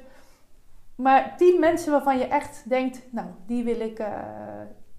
Maar 0.95 1.35
10 1.37 1.61
mensen 1.61 1.93
waarvan 1.93 2.18
je 2.18 2.27
echt 2.27 2.68
denkt, 2.68 3.03
nou, 3.11 3.27
die 3.47 3.64
wil 3.64 3.81
ik 3.81 3.99
eh, 3.99 4.09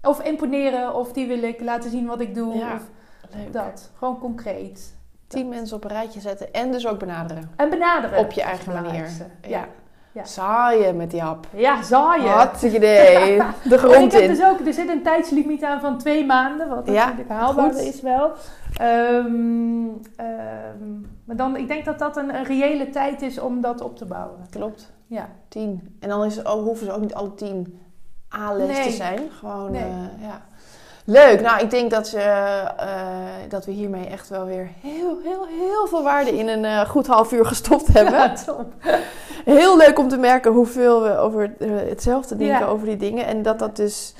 of 0.02 0.22
imponeren, 0.22 0.94
of 0.94 1.12
die 1.12 1.26
wil 1.26 1.42
ik 1.42 1.60
laten 1.60 1.90
zien 1.90 2.06
wat 2.06 2.20
ik 2.20 2.34
doe. 2.34 2.54
Ja, 2.54 2.74
Of 2.74 3.34
Leuk. 3.34 3.52
dat. 3.52 3.90
Gewoon 3.94 4.18
concreet. 4.18 5.00
Tien 5.32 5.48
mensen 5.48 5.76
op 5.76 5.84
een 5.84 5.90
rijtje 5.90 6.20
zetten 6.20 6.52
en 6.52 6.72
dus 6.72 6.86
ook 6.86 6.98
benaderen. 6.98 7.50
En 7.56 7.70
benaderen. 7.70 8.18
Op 8.18 8.32
je 8.32 8.42
eigen 8.42 8.72
manier. 8.72 9.08
Ja. 9.48 9.64
Ja. 10.14 10.24
Zaaien 10.24 10.96
met 10.96 11.10
die 11.10 11.20
hap. 11.20 11.46
Ja, 11.54 11.82
zaaien. 11.82 12.30
Hartstikke 12.30 12.76
idee. 12.76 13.36
De 13.38 13.42
En 13.64 13.72
ik 13.72 13.78
grond 13.78 14.12
heb 14.12 14.22
in. 14.22 14.28
dus 14.28 14.44
ook, 14.44 14.60
er 14.66 14.72
zit 14.72 14.88
een 14.88 15.02
tijdslimiet 15.02 15.64
aan 15.64 15.80
van 15.80 15.98
twee 15.98 16.26
maanden, 16.26 16.68
wat 16.68 16.86
Ja, 16.86 17.04
natuurlijk 17.04 17.30
haalbaar 17.30 17.76
is 17.76 18.00
wel. 18.00 18.30
Ehm, 18.76 19.86
ehm, 20.16 21.00
maar 21.24 21.36
dan, 21.36 21.56
ik 21.56 21.68
denk 21.68 21.84
dat 21.84 21.98
dat 21.98 22.16
een, 22.16 22.34
een 22.34 22.44
reële 22.44 22.90
tijd 22.90 23.22
is 23.22 23.38
om 23.40 23.60
dat 23.60 23.80
op 23.80 23.96
te 23.96 24.04
bouwen. 24.04 24.38
Klopt. 24.50 24.92
Ja. 25.06 25.28
Tien. 25.48 25.96
En 26.00 26.08
dan 26.08 26.24
is 26.24 26.38
hoeven 26.38 26.86
ze 26.86 26.92
ook 26.92 27.00
niet 27.00 27.14
alle 27.14 27.34
tien 27.34 27.80
A-les 28.36 28.66
Nee. 28.78 28.82
te 28.86 28.90
zijn. 28.92 29.20
Gewoon, 29.38 29.70
Nee. 29.70 29.82
eh, 29.82 30.22
ja. 30.22 30.40
Leuk. 31.04 31.40
Nou, 31.40 31.60
ik 31.60 31.70
denk 31.70 31.90
dat, 31.90 32.08
ze, 32.08 32.18
eh, 32.18 32.96
dat 33.48 33.64
we 33.64 33.72
hiermee 33.72 34.06
echt 34.06 34.28
wel 34.28 34.44
weer 34.44 34.68
heel, 34.80 35.18
heel, 35.24 35.46
heel 35.58 35.86
veel 35.86 36.02
waarde 36.02 36.38
in 36.38 36.48
een 36.48 36.64
eh, 36.64 36.80
goed 36.80 37.06
half 37.06 37.32
uur 37.32 37.46
gestopt 37.46 37.86
hebben. 37.96 38.12
Ja, 38.14 38.32
top. 38.46 38.66
Heel 39.44 39.76
leuk 39.76 39.98
om 39.98 40.08
te 40.08 40.16
merken 40.16 40.52
hoeveel 40.52 41.02
we 41.02 41.16
over 41.18 41.54
eh, 41.58 41.68
hetzelfde 41.88 42.36
denken 42.36 42.58
Ja. 42.58 42.66
over 42.66 42.86
die 42.86 42.96
dingen. 42.96 43.26
En 43.26 43.42
dat 43.42 43.58
dat 43.58 43.76
dus... 43.76 44.14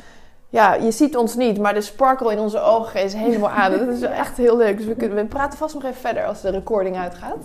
Ja, 0.49 0.74
je 0.74 0.91
ziet 0.91 1.16
ons 1.16 1.35
niet, 1.35 1.59
maar 1.59 1.74
de 1.74 1.80
sparkle 1.80 2.33
in 2.33 2.39
onze 2.39 2.61
ogen 2.61 3.03
is 3.03 3.12
helemaal 3.14 3.51
aan. 3.51 3.70
Dat 3.70 3.89
is 3.89 4.01
echt 4.24 4.37
heel 4.37 4.57
leuk. 4.57 4.76
Dus 4.76 4.87
we, 4.87 4.95
kunnen, 4.95 5.16
we 5.16 5.24
praten 5.24 5.59
vast 5.59 5.74
nog 5.74 5.85
even 5.85 6.01
verder 6.01 6.24
als 6.26 6.41
de 6.41 6.51
recording 6.51 6.97
uitgaat. 6.99 7.37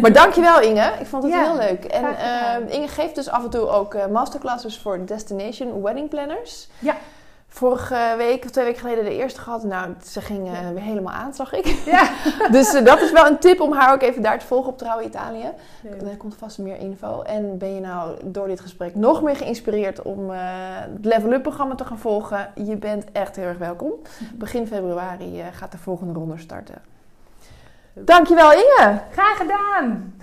Maar 0.00 0.12
dankjewel 0.12 0.60
Inge. 0.60 0.90
Ik 1.00 1.06
vond 1.06 1.22
het 1.22 1.32
Ja, 1.32 1.42
heel 1.44 1.56
leuk. 1.56 1.84
En 1.84 2.04
graag 2.04 2.16
gedaan. 2.16 2.68
eh, 2.68 2.74
Inge 2.74 2.88
geeft 2.88 3.14
dus 3.14 3.30
af 3.30 3.44
en 3.44 3.50
toe 3.50 3.68
ook 3.68 3.94
eh, 3.94 4.06
masterclasses 4.06 4.78
voor 4.78 5.04
Destination 5.04 5.82
Wedding 5.82 6.08
Planners. 6.08 6.68
Ja. 6.78 6.94
Vorige 7.48 8.14
week 8.16 8.44
of 8.44 8.50
twee 8.50 8.64
weken 8.64 8.80
geleden 8.80 9.04
de 9.04 9.16
eerste 9.16 9.40
gehad. 9.40 9.64
Nou, 9.64 9.94
ze 10.04 10.20
ging 10.20 10.46
eh, 10.46 10.68
weer 10.70 10.82
helemaal 10.82 11.12
aan, 11.12 11.34
zag 11.34 11.52
ik. 11.52 11.66
Ja. 11.66 12.10
Dus 12.50 12.74
eh, 12.74 12.84
dat 12.84 13.00
is 13.00 13.12
wel 13.12 13.26
een 13.26 13.38
tip 13.38 13.60
om 13.60 13.72
haar 13.72 13.92
ook 13.92 14.02
even 14.02 14.22
daar 14.22 14.38
te 14.38 14.46
volgen 14.46 14.72
op 14.72 14.78
Trouwe 14.78 15.04
Italië. 15.04 15.50
Er 16.10 16.16
komt 16.16 16.36
vast 16.36 16.58
meer 16.58 16.76
info. 16.76 17.22
En 17.22 17.58
ben 17.58 17.74
je 17.74 17.80
nou 17.80 18.16
door 18.24 18.46
dit 18.46 18.60
gesprek 18.60 18.94
nog 18.94 19.22
meer 19.22 19.36
geïnspireerd 19.36 20.02
om 20.02 20.30
eh, 20.30 20.38
het 20.94 21.04
Level 21.04 21.32
Up 21.32 21.42
programma 21.42 21.74
te 21.74 21.84
gaan 21.84 21.98
volgen? 21.98 22.52
Je 22.54 22.76
bent 22.76 23.04
echt 23.12 23.36
heel 23.36 23.44
erg 23.44 23.58
welkom. 23.58 23.92
Begin 24.34 24.66
februari 24.66 25.42
gaat 25.52 25.72
de 25.72 25.78
volgende 25.78 26.12
ronde 26.12 26.38
starten. 26.38 26.82
Dankjewel 27.92 28.52
Inge! 28.52 29.00
Graag 29.10 29.36
gedaan! 29.36 30.14